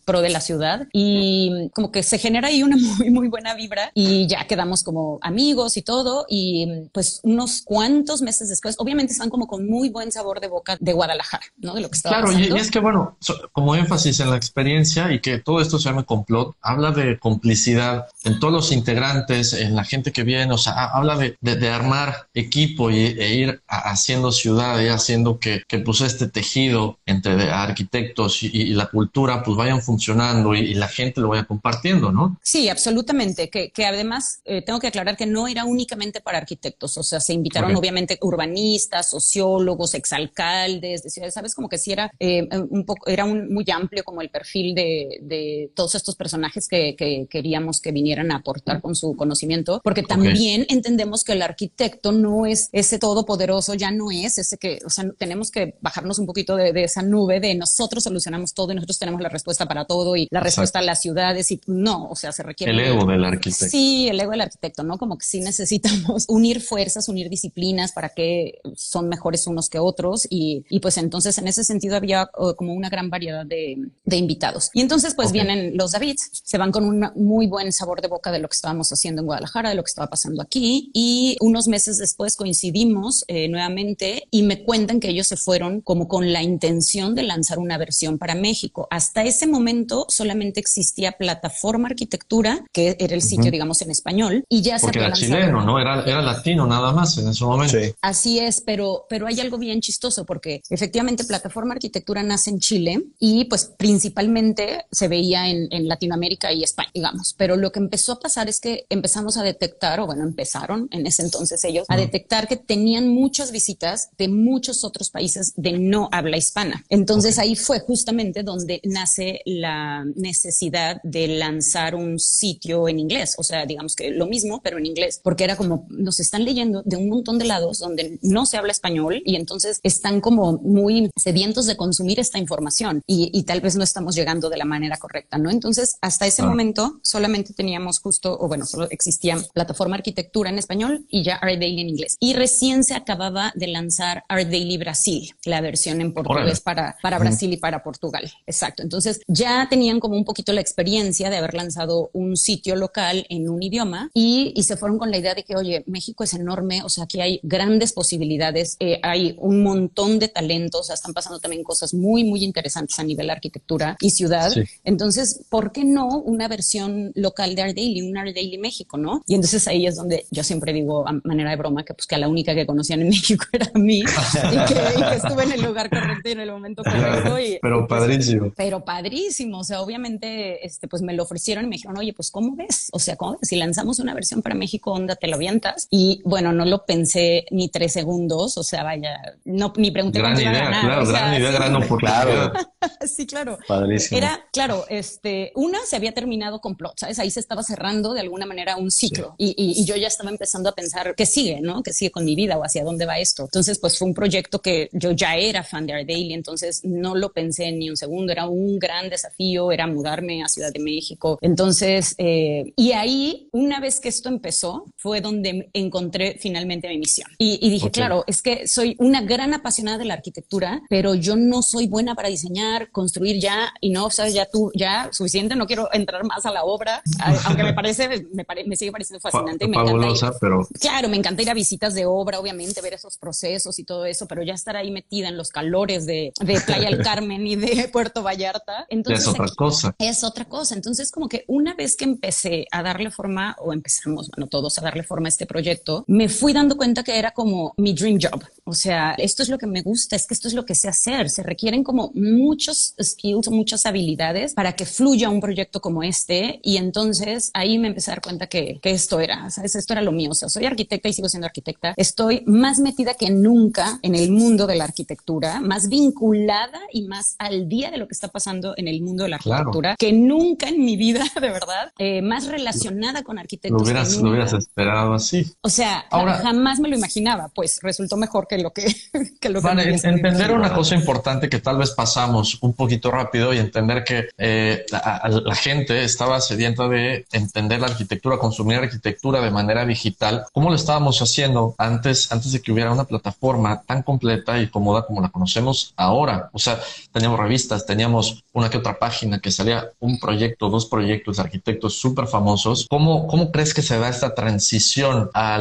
pro 0.05 0.21
de 0.21 0.29
la 0.29 0.41
ciudad 0.41 0.87
y 0.93 1.69
como 1.73 1.91
que 1.91 2.03
se 2.03 2.17
genera 2.17 2.47
ahí 2.47 2.63
una 2.63 2.77
muy, 2.97 3.09
muy 3.09 3.27
buena 3.27 3.53
vibra 3.53 3.91
y 3.93 4.27
ya 4.27 4.47
quedamos 4.47 4.83
como 4.83 5.19
amigos 5.21 5.77
y 5.77 5.81
todo 5.81 6.25
y 6.29 6.67
pues 6.93 7.19
unos 7.23 7.61
cuantos 7.61 8.21
meses 8.21 8.49
después, 8.49 8.75
obviamente 8.79 9.13
están 9.13 9.29
como 9.29 9.47
con 9.47 9.67
muy 9.67 9.89
buen 9.89 10.11
sabor 10.11 10.39
de 10.39 10.47
boca 10.47 10.77
de 10.79 10.93
Guadalajara, 10.93 11.45
¿no? 11.57 11.73
De 11.73 11.81
lo 11.81 11.89
que 11.89 11.97
estaba 11.97 12.21
Claro, 12.21 12.37
y 12.37 12.57
es 12.57 12.71
que 12.71 12.79
bueno, 12.79 13.17
como 13.51 13.75
énfasis 13.75 14.19
en 14.19 14.29
la 14.29 14.37
experiencia 14.37 15.11
y 15.11 15.19
que 15.19 15.39
todo 15.39 15.61
esto 15.61 15.79
se 15.79 15.89
llama 15.89 16.03
complot, 16.03 16.46
habla 16.61 16.91
de 16.91 17.19
complicidad 17.19 18.05
en 18.23 18.39
todos 18.39 18.53
los 18.53 18.71
integrantes, 18.71 19.53
en 19.53 19.75
la 19.75 19.83
gente 19.83 20.11
que 20.11 20.23
viene, 20.23 20.53
o 20.53 20.57
sea, 20.57 20.85
habla 20.85 21.17
de, 21.17 21.37
de, 21.41 21.69
armar 21.69 22.27
equipo 22.33 22.89
y, 22.91 22.97
e 22.97 23.35
ir 23.35 23.61
haciendo 23.67 24.31
ciudad, 24.31 24.81
y 24.81 24.87
haciendo 24.87 25.39
que, 25.39 25.63
que 25.67 25.79
pues 25.79 26.01
este 26.01 26.27
tejido 26.27 26.99
entre 27.05 27.51
arquitectos 27.51 28.43
y, 28.43 28.67
la 28.77 28.87
cultura 28.87 29.43
pues 29.43 29.57
vayan 29.57 29.81
funcionando 29.81 30.53
y, 30.53 30.73
la 30.73 30.87
gente 30.87 31.21
lo 31.21 31.29
vaya 31.29 31.45
compartiendo, 31.45 32.11
¿no? 32.11 32.37
Sí, 32.43 32.69
absolutamente, 32.69 33.49
que, 33.49 33.71
que 33.71 33.85
además 33.85 34.41
eh, 34.45 34.61
tengo 34.61 34.79
que 34.79 34.87
aclarar 34.87 35.17
que 35.17 35.25
no 35.25 35.47
era 35.47 35.65
únicamente 35.65 36.21
para 36.21 36.37
arquitectos, 36.37 36.97
o 36.97 37.03
sea, 37.03 37.19
se 37.19 37.33
invitaron 37.33 37.75
obviamente 37.75 38.17
urbanistas, 38.21 39.09
sociólogos, 39.09 39.95
exalcaldes 39.95 41.03
de 41.03 41.09
ciudades, 41.09 41.33
¿sabes? 41.33 41.55
Como 41.55 41.69
que 41.69 41.77
sí 41.77 41.91
era 41.91 42.11
eh, 42.19 42.47
un 42.69 42.85
poco, 42.85 43.07
era 43.09 43.25
un, 43.25 43.51
muy 43.53 43.65
amplio 43.73 44.03
como 44.03 44.21
el 44.21 44.29
perfil 44.29 44.75
de, 44.75 45.19
de 45.21 45.71
todos 45.75 45.95
estos 45.95 46.15
personajes 46.15 46.36
que, 46.69 46.95
que, 46.95 47.27
queríamos 47.29 47.79
que 47.81 47.91
vinieran 47.91 48.31
a 48.31 48.37
aportar 48.37 48.81
con 48.81 48.95
su 48.95 49.15
conocimiento, 49.15 49.81
porque 49.83 50.03
también 50.03 50.65
entendemos 50.69 51.23
que 51.23 51.33
el 51.33 51.41
arquitecto 51.41 52.11
no 52.11 52.45
es 52.45 52.69
ese 52.71 52.99
todopoderoso, 52.99 53.73
ya 53.73 53.91
no 53.91 54.11
es 54.11 54.37
ese 54.37 54.57
que, 54.57 54.79
o 54.85 54.89
sea, 54.89 55.05
tenemos 55.17 55.51
que 55.51 55.75
bajarnos 55.81 56.19
un 56.19 56.25
poquito 56.25 56.55
de, 56.55 56.71
esa 56.83 57.01
nube 57.01 57.39
de 57.39 57.55
nosotros 57.55 58.03
solucionamos 58.03 58.53
todo 58.53 58.71
y 58.71 58.75
nosotros 58.75 58.99
tenemos 58.99 59.21
la 59.21 59.29
respuesta 59.29 59.65
para 59.65 59.85
todo 59.85 60.15
y 60.15 60.27
la 60.31 60.39
respuesta 60.39 60.79
a 60.79 60.81
las 60.81 61.01
ciudades 61.01 61.51
y 61.51 61.59
no, 61.67 62.09
o 62.09 62.15
sea, 62.15 62.31
se 62.31 62.43
requiere... 62.43 62.71
El 62.71 62.79
ego 62.79 63.05
del 63.05 63.23
arquitecto. 63.25 63.65
Sí, 63.69 64.07
el 64.07 64.19
ego 64.19 64.31
del 64.31 64.41
arquitecto, 64.41 64.83
¿no? 64.83 64.97
Como 64.97 65.17
que 65.17 65.25
sí 65.25 65.41
necesitamos 65.41 66.25
unir 66.27 66.61
fuerzas, 66.61 67.09
unir 67.09 67.29
disciplinas 67.29 67.91
para 67.91 68.09
que 68.09 68.59
son 68.75 69.09
mejores 69.09 69.47
unos 69.47 69.69
que 69.69 69.79
otros 69.79 70.27
y, 70.29 70.65
y 70.69 70.79
pues 70.79 70.97
entonces 70.97 71.37
en 71.37 71.47
ese 71.47 71.63
sentido 71.63 71.95
había 71.95 72.29
como 72.57 72.73
una 72.73 72.89
gran 72.89 73.09
variedad 73.09 73.45
de, 73.45 73.77
de 74.05 74.17
invitados. 74.17 74.69
Y 74.73 74.81
entonces 74.81 75.15
pues 75.15 75.31
vienen 75.31 75.77
los 75.77 75.93
Se 76.31 76.57
van 76.57 76.71
con 76.71 76.85
un 76.85 77.11
muy 77.15 77.47
buen 77.47 77.71
sabor 77.71 78.01
de 78.01 78.07
boca 78.07 78.31
de 78.31 78.39
lo 78.39 78.47
que 78.47 78.55
estábamos 78.55 78.91
haciendo 78.91 79.21
en 79.21 79.27
Guadalajara, 79.27 79.69
de 79.69 79.75
lo 79.75 79.83
que 79.83 79.89
estaba 79.89 80.07
pasando 80.07 80.41
aquí 80.41 80.91
y 80.93 81.37
unos 81.41 81.67
meses 81.67 81.97
después 81.97 82.35
coincidimos 82.35 83.23
eh, 83.27 83.47
nuevamente 83.47 84.27
y 84.31 84.43
me 84.43 84.63
cuentan 84.63 84.99
que 84.99 85.09
ellos 85.09 85.27
se 85.27 85.37
fueron 85.37 85.81
como 85.81 86.07
con 86.07 86.33
la 86.33 86.43
intención 86.43 87.15
de 87.15 87.23
lanzar 87.23 87.59
una 87.59 87.77
versión 87.77 88.17
para 88.17 88.35
México. 88.35 88.87
Hasta 88.91 89.23
ese 89.23 89.47
momento 89.47 90.05
solamente 90.09 90.59
existía 90.59 91.13
Plataforma 91.13 91.87
Arquitectura, 91.87 92.65
que 92.71 92.95
era 92.99 93.15
el 93.15 93.21
sitio, 93.21 93.51
digamos, 93.51 93.81
en 93.81 93.91
español, 93.91 94.43
y 94.49 94.61
ya 94.61 94.77
Porque 94.79 94.99
se 94.99 95.05
era 95.05 95.13
chileno, 95.13 95.63
¿no? 95.63 95.79
Era, 95.79 96.03
era 96.03 96.21
latino 96.21 96.67
nada 96.67 96.91
más 96.91 97.17
en 97.17 97.27
ese 97.29 97.43
momento. 97.43 97.77
Así 98.01 98.39
es, 98.39 98.61
pero, 98.61 99.05
pero 99.09 99.27
hay 99.27 99.39
algo 99.39 99.57
bien 99.57 99.81
chistoso 99.81 100.25
porque 100.25 100.61
efectivamente 100.69 101.23
Plataforma 101.23 101.73
Arquitectura 101.73 102.23
nace 102.23 102.49
en 102.49 102.59
Chile 102.59 103.03
y 103.19 103.45
pues 103.45 103.65
principalmente 103.77 104.85
se 104.91 105.07
veía 105.07 105.49
en, 105.49 105.67
en 105.71 105.87
Latinoamérica 105.87 106.16
y 106.53 106.63
España, 106.63 106.89
digamos. 106.93 107.33
Pero 107.37 107.55
lo 107.55 107.71
que 107.71 107.79
empezó 107.79 108.13
a 108.13 108.19
pasar 108.19 108.49
es 108.49 108.59
que 108.59 108.85
empezamos 108.89 109.37
a 109.37 109.43
detectar, 109.43 109.99
o 109.99 110.05
bueno, 110.05 110.23
empezaron 110.23 110.87
en 110.91 111.05
ese 111.05 111.23
entonces 111.23 111.63
ellos, 111.63 111.85
a 111.89 111.97
detectar 111.97 112.47
que 112.47 112.57
tenían 112.57 113.07
muchas 113.07 113.51
visitas 113.51 114.09
de 114.17 114.27
muchos 114.27 114.83
otros 114.83 115.09
países 115.09 115.53
de 115.55 115.73
no 115.73 116.09
habla 116.11 116.37
hispana. 116.37 116.83
Entonces 116.89 117.39
ahí 117.39 117.55
fue 117.55 117.79
justamente 117.79 118.43
donde 118.43 118.81
nace 118.83 119.41
la 119.45 120.05
necesidad 120.15 121.01
de 121.03 121.27
lanzar 121.27 121.95
un 121.95 122.19
sitio 122.19 122.87
en 122.87 122.99
inglés, 122.99 123.35
o 123.37 123.43
sea, 123.43 123.65
digamos 123.65 123.95
que 123.95 124.11
lo 124.11 124.27
mismo, 124.27 124.61
pero 124.61 124.77
en 124.77 124.85
inglés, 124.85 125.19
porque 125.23 125.43
era 125.43 125.55
como 125.55 125.85
nos 125.89 126.19
están 126.19 126.45
leyendo 126.45 126.81
de 126.83 126.97
un 126.97 127.09
montón 127.09 127.37
de 127.37 127.45
lados 127.45 127.79
donde 127.79 128.19
no 128.21 128.45
se 128.45 128.57
habla 128.57 128.71
español 128.71 129.21
y 129.25 129.35
entonces 129.35 129.79
están 129.83 130.21
como 130.21 130.53
muy 130.53 131.09
sedientos 131.15 131.65
de 131.65 131.77
consumir 131.77 132.19
esta 132.19 132.39
información 132.39 133.01
y, 133.05 133.29
y 133.33 133.43
tal 133.43 133.61
vez 133.61 133.75
no 133.75 133.83
estamos 133.83 134.15
llegando 134.15 134.49
de 134.49 134.57
la 134.57 134.65
manera 134.65 134.97
correcta, 134.97 135.37
¿no? 135.37 135.49
Entonces 135.49 135.97
hasta 136.07 136.25
ese 136.25 136.41
momento 136.41 136.99
solamente 137.03 137.53
teníamos 137.53 137.99
justo, 137.99 138.37
o 138.39 138.47
bueno, 138.47 138.65
solo 138.65 138.87
existía 138.89 139.37
plataforma 139.53 139.95
arquitectura 139.95 140.49
en 140.49 140.57
español 140.57 141.05
y 141.09 141.23
ya 141.23 141.35
Art 141.35 141.59
Daily 141.59 141.81
en 141.81 141.89
inglés. 141.89 142.17
Y 142.19 142.33
recién 142.33 142.83
se 142.83 142.95
acababa 142.95 143.51
de 143.55 143.67
lanzar 143.67 144.23
Art 144.29 144.49
Daily 144.49 144.77
Brasil, 144.77 145.33
la 145.45 145.61
versión 145.61 146.01
en 146.01 146.13
portugués 146.13 146.61
para, 146.61 146.97
para 147.01 147.19
Brasil 147.19 147.51
y 147.53 147.57
para 147.57 147.83
Portugal. 147.83 148.31
Exacto. 148.45 148.83
Entonces 148.83 149.19
ya 149.27 149.67
tenían 149.69 149.99
como 149.99 150.15
un 150.15 150.25
poquito 150.25 150.53
la 150.53 150.61
experiencia 150.61 151.29
de 151.29 151.37
haber 151.37 151.53
lanzado 151.53 152.09
un 152.13 152.37
sitio 152.37 152.75
local 152.75 153.25
en 153.29 153.49
un 153.49 153.61
idioma 153.61 154.09
y, 154.13 154.53
y 154.55 154.63
se 154.63 154.77
fueron 154.77 154.97
con 154.97 155.11
la 155.11 155.17
idea 155.17 155.35
de 155.35 155.43
que, 155.43 155.55
oye, 155.55 155.83
México 155.87 156.23
es 156.23 156.33
enorme, 156.33 156.83
o 156.83 156.89
sea, 156.89 157.03
aquí 157.03 157.19
hay 157.19 157.39
grandes 157.43 157.93
posibilidades, 157.93 158.77
eh, 158.79 158.99
hay 159.03 159.35
un 159.39 159.61
montón 159.63 160.19
de 160.19 160.29
talentos, 160.29 160.81
o 160.81 160.83
sea, 160.83 160.95
están 160.95 161.13
pasando 161.13 161.39
también 161.39 161.63
cosas 161.63 161.93
muy, 161.93 162.23
muy 162.23 162.43
interesantes 162.43 162.97
a 162.99 163.03
nivel 163.03 163.29
arquitectura 163.29 163.97
y 163.99 164.11
ciudad. 164.11 164.51
Entonces, 164.83 165.41
¿por 165.49 165.71
qué 165.71 165.83
no 165.83 165.96
una 166.05 166.47
versión 166.47 167.11
local 167.15 167.55
de 167.55 167.61
Art 167.61 167.75
Daily, 167.75 168.01
un 168.01 168.17
Art 168.17 168.33
Daily 168.33 168.57
México, 168.57 168.97
no? 168.97 169.21
Y 169.27 169.35
entonces 169.35 169.67
ahí 169.67 169.87
es 169.87 169.95
donde 169.95 170.25
yo 170.31 170.43
siempre 170.43 170.73
digo, 170.73 171.07
a 171.07 171.13
manera 171.23 171.49
de 171.49 171.55
broma, 171.55 171.83
que 171.83 171.93
pues 171.93 172.07
que 172.07 172.17
la 172.17 172.27
única 172.27 172.53
que 172.55 172.65
conocían 172.65 173.01
en 173.01 173.09
México 173.09 173.45
era 173.51 173.69
a 173.73 173.79
mí 173.79 173.99
y, 173.99 174.03
que, 174.05 175.15
estuve 175.15 175.43
en 175.43 175.51
el 175.53 175.61
lugar 175.61 175.89
correcto 175.89 176.29
y 176.29 176.31
en 176.33 176.39
el 176.39 176.51
momento 176.51 176.83
correcto. 176.83 177.39
Y, 177.39 177.59
pero 177.61 177.87
pues, 177.87 177.99
padrísimo. 177.99 178.53
pero 178.55 178.83
padrísimo, 178.83 179.59
o 179.59 179.63
sea, 179.63 179.81
obviamente, 179.81 180.65
este, 180.65 180.87
pues 180.87 181.01
me 181.01 181.13
lo 181.13 181.23
ofrecieron 181.23 181.65
y 181.65 181.67
me 181.67 181.75
dijeron, 181.75 181.97
oye, 181.97 182.13
pues 182.13 182.31
¿cómo 182.31 182.55
ves? 182.55 182.89
O 182.91 182.99
sea, 182.99 183.15
¿cómo 183.15 183.37
Si 183.41 183.55
lanzamos 183.55 183.99
una 183.99 184.13
versión 184.13 184.41
para 184.41 184.55
México, 184.55 184.91
onda, 184.91 185.15
te 185.15 185.27
lo 185.27 185.35
avientas. 185.35 185.87
Y 185.89 186.21
bueno, 186.23 186.51
no 186.51 186.65
lo 186.65 186.85
pensé 186.85 187.45
ni 187.51 187.69
tres 187.69 187.93
segundos, 187.93 188.57
o 188.57 188.63
sea, 188.63 188.83
vaya, 188.83 189.17
no, 189.45 189.73
ni 189.77 189.91
pregunté 189.91 190.19
gran 190.19 190.39
idea, 190.39 190.81
Claro, 190.81 191.05
gran 191.05 191.33
idea, 191.33 191.51
gran 191.51 191.75
oportunidad. 191.75 192.53
sí, 193.05 193.25
claro. 193.25 193.57
Padrísimo. 193.67 194.17
Era, 194.17 194.45
claro, 194.51 194.85
este, 194.89 195.51
una 195.55 195.79
se 195.87 195.95
había 195.95 196.13
terminado 196.13 196.59
con 196.59 196.75
plot, 196.75 196.99
¿sabes? 196.99 197.19
Ahí 197.19 197.31
se 197.31 197.39
estaba 197.39 197.63
cerrando 197.63 198.13
de 198.13 198.21
alguna 198.21 198.45
manera 198.45 198.77
un 198.77 198.91
ciclo 198.91 199.35
y, 199.37 199.53
y, 199.57 199.85
yo 199.85 199.95
ya 199.95 200.07
estaba 200.07 200.29
empezando 200.29 200.69
a 200.69 200.73
pensar 200.73 201.15
qué 201.15 201.25
sigue, 201.25 201.61
¿no? 201.61 201.81
¿Qué 201.81 201.93
sigue 201.93 202.11
con 202.11 202.25
mi 202.25 202.35
vida 202.35 202.57
o 202.57 202.63
hacia 202.63 202.83
dónde 202.83 203.05
va 203.05 203.19
esto? 203.19 203.43
Entonces, 203.43 203.79
pues 203.79 203.97
fue 203.97 204.07
un 204.07 204.13
proyecto 204.13 204.59
que 204.59 204.89
yo 204.91 205.11
ya 205.11 205.35
era 205.35 205.63
fan 205.63 205.85
de 205.85 205.93
Art 205.93 206.07
Daily, 206.07 206.33
entonces 206.33 206.81
no 206.83 207.15
lo 207.15 207.31
pensé 207.31 207.71
ni 207.71 207.89
un 207.89 207.95
segundo, 207.95 208.31
era 208.31 208.47
un 208.47 208.79
gran 208.79 209.09
desafío, 209.09 209.71
era 209.71 209.87
mudarme 209.87 210.43
a 210.43 210.49
Ciudad 210.49 210.73
de 210.73 210.79
México. 210.79 211.37
Entonces, 211.41 212.15
eh, 212.17 212.73
y 212.75 212.91
ahí, 212.91 213.47
una 213.51 213.79
vez 213.79 213.99
que 213.99 214.09
esto 214.09 214.29
empezó, 214.29 214.85
fue 214.97 215.21
donde 215.21 215.69
encontré 215.73 216.37
finalmente 216.39 216.89
mi 216.89 216.97
misión. 216.97 217.29
Y, 217.37 217.59
y 217.65 217.69
dije, 217.69 217.91
claro, 217.91 218.23
es 218.27 218.41
que 218.41 218.67
soy 218.67 218.95
una 218.99 219.21
gran 219.21 219.53
apasionada 219.53 219.97
de 219.97 220.05
la 220.05 220.15
arquitectura, 220.15 220.81
pero 220.89 221.15
yo 221.15 221.35
no 221.35 221.61
soy 221.61 221.87
buena 221.87 222.15
para 222.15 222.29
diseñar, 222.29 222.91
construir 222.91 223.39
ya, 223.39 223.73
y 223.81 223.89
no, 223.91 224.09
sabes, 224.09 224.33
ya 224.33 224.45
tú, 224.45 224.71
ya 224.75 225.09
suficiente, 225.11 225.55
no 225.55 225.66
quiero 225.67 225.89
entrar 225.93 226.23
más 226.25 226.45
a 226.45 226.51
la 226.51 226.63
obra, 226.63 227.01
aunque 227.45 227.63
me 227.63 227.73
parece, 227.73 228.27
me, 228.33 228.45
me 228.65 228.75
sigue 228.75 228.91
pareciendo 228.91 229.19
fascinante. 229.19 229.65
y 229.65 229.67
me 229.67 229.75
Fabulosa, 229.75 230.33
pero... 230.39 230.67
Claro, 230.79 231.09
me 231.09 231.17
encanta 231.17 231.41
ir 231.41 231.49
a 231.49 231.53
visitas 231.53 231.93
de 231.93 232.05
obra, 232.05 232.39
obviamente, 232.39 232.81
ver 232.81 232.93
esos 232.93 233.17
procesos 233.17 233.77
y 233.79 233.83
todo 233.83 234.05
eso, 234.05 234.27
pero 234.27 234.43
ya 234.43 234.53
estar 234.53 234.75
ahí 234.75 234.91
metida 234.91 235.27
en 235.27 235.37
los 235.37 235.49
calores 235.49 236.05
de, 236.05 236.33
de 236.39 236.61
Playa 236.61 236.89
del 236.89 237.01
Carmen 237.03 237.45
y 237.45 237.55
de 237.55 237.89
Puerto 237.89 238.23
Vallarta. 238.23 238.85
Entonces, 238.89 239.25
es 239.25 239.27
otra 239.27 239.47
cosa. 239.55 239.95
Es 239.99 240.23
otra 240.23 240.45
cosa. 240.45 240.75
Entonces, 240.75 241.11
como 241.11 241.27
que 241.27 241.43
una 241.47 241.73
vez 241.75 241.95
que 241.95 242.05
empecé 242.05 242.65
a 242.71 242.83
darle 242.83 243.11
forma, 243.11 243.55
o 243.59 243.73
empezamos, 243.73 244.29
bueno, 244.29 244.47
todos 244.47 244.77
a 244.77 244.81
darle 244.81 245.03
forma 245.03 245.27
a 245.27 245.29
este 245.29 245.45
proyecto, 245.45 246.03
me 246.07 246.29
fui 246.29 246.53
dando 246.53 246.77
cuenta 246.77 247.03
que 247.03 247.17
era 247.17 247.31
como 247.31 247.73
mi 247.77 247.93
dream 247.93 248.19
job. 248.21 248.43
O 248.63 248.73
sea, 248.73 249.15
esto 249.17 249.43
es 249.43 249.49
lo 249.49 249.57
que 249.57 249.67
me 249.67 249.81
gusta, 249.81 250.15
es 250.15 250.27
que 250.27 250.33
esto 250.33 250.47
es 250.47 250.53
lo 250.53 250.65
que 250.65 250.75
sé 250.75 250.87
hacer. 250.87 251.29
Se 251.29 251.43
requieren 251.43 251.83
como 251.83 252.11
muchos 252.13 252.95
skills, 253.01 253.49
muchas 253.49 253.85
habilidades 253.85 254.53
para 254.53 254.73
que 254.73 254.85
fluya 254.85 255.29
un 255.29 255.39
proyecto 255.39 255.56
como 255.65 256.03
este. 256.03 256.59
Y 256.63 256.77
entonces 256.77 257.51
ahí 257.53 257.77
me 257.77 257.87
empecé 257.87 258.11
a 258.11 258.15
dar 258.15 258.21
cuenta 258.21 258.47
que, 258.47 258.79
que 258.81 258.91
esto 258.91 259.19
era, 259.19 259.49
¿sabes? 259.49 259.75
Esto 259.75 259.93
era 259.93 260.01
lo 260.01 260.11
mío. 260.11 260.31
O 260.31 260.35
sea, 260.35 260.49
soy 260.49 260.65
arquitecta 260.65 261.09
y 261.09 261.13
sigo 261.13 261.29
siendo 261.29 261.47
arquitecta. 261.47 261.93
Estoy 261.97 262.43
más 262.45 262.79
metida 262.79 263.13
que 263.13 263.29
nunca 263.29 263.99
en 264.01 264.15
el 264.15 264.31
mundo 264.31 264.67
de 264.67 264.75
la 264.75 264.85
arquitectura, 264.85 265.59
más 265.61 265.89
vinculada 265.89 266.79
y 266.91 267.03
más 267.07 267.35
al 267.39 267.67
día 267.67 267.91
de 267.91 267.97
lo 267.97 268.07
que 268.07 268.13
está 268.13 268.27
pasando 268.29 268.73
en 268.77 268.87
el 268.87 269.01
mundo 269.01 269.23
de 269.23 269.29
la 269.29 269.35
arquitectura 269.37 269.95
que 269.97 270.13
nunca 270.13 270.69
en 270.69 270.83
mi 270.83 270.97
vida, 270.97 271.23
de 271.41 271.49
verdad, 271.49 271.91
eh, 271.97 272.21
más 272.21 272.47
relacionada 272.47 273.23
con 273.23 273.39
arquitectos. 273.39 273.81
Lo 273.81 273.83
hubieras, 273.83 274.17
lo 274.17 274.29
hubieras 274.29 274.53
esperado 274.53 275.13
así. 275.13 275.45
O 275.61 275.69
sea, 275.69 276.05
Ahora, 276.09 276.37
jamás 276.39 276.79
me 276.79 276.89
lo 276.89 276.95
imaginaba, 276.95 277.49
pues 277.53 277.79
resultó 277.81 278.17
mejor 278.17 278.47
que 278.47 278.57
lo 278.57 278.71
que, 278.71 278.85
que 279.41 279.49
lo 279.49 279.61
que 279.61 279.67
entender 280.03 280.51
una 280.51 280.73
cosa 280.73 280.95
importante 280.95 281.49
que 281.49 281.59
tal 281.59 281.77
vez 281.77 281.91
pasamos 281.91 282.57
un 282.61 282.73
poquito 282.73 283.11
rápido 283.11 283.53
y 283.53 283.57
entender 283.57 284.03
que 284.03 284.29
eh, 284.37 284.85
la, 284.91 285.46
gente 285.55 286.03
estaba 286.03 286.41
sedienta 286.41 286.87
de 286.87 287.25
entender 287.31 287.79
la 287.79 287.87
arquitectura, 287.87 288.37
consumir 288.37 288.77
arquitectura 288.77 289.41
de 289.41 289.51
manera 289.51 289.85
digital. 289.85 290.45
¿Cómo 290.51 290.69
lo 290.69 290.75
estábamos 290.75 291.21
haciendo 291.21 291.75
antes, 291.77 292.31
antes 292.31 292.51
de 292.51 292.61
que 292.61 292.71
hubiera 292.71 292.91
una 292.91 293.05
plataforma 293.05 293.81
tan 293.85 294.03
completa 294.03 294.59
y 294.59 294.67
cómoda 294.67 295.05
como 295.05 295.21
la 295.21 295.29
conocemos 295.29 295.93
ahora? 295.95 296.49
O 296.53 296.59
sea, 296.59 296.79
teníamos 297.11 297.39
revistas, 297.39 297.85
teníamos 297.85 298.43
una 298.53 298.69
que 298.69 298.77
otra 298.77 298.99
página 298.99 299.39
que 299.39 299.51
salía 299.51 299.91
un 299.99 300.19
proyecto, 300.19 300.69
dos 300.69 300.85
proyectos 300.85 301.37
de 301.37 301.43
arquitectos 301.43 301.97
súper 301.97 302.27
famosos. 302.27 302.87
¿Cómo, 302.89 303.27
¿Cómo 303.27 303.51
crees 303.51 303.73
que 303.73 303.81
se 303.81 303.97
da 303.97 304.09
esta 304.09 304.33
transición 304.33 305.29
a 305.33 305.57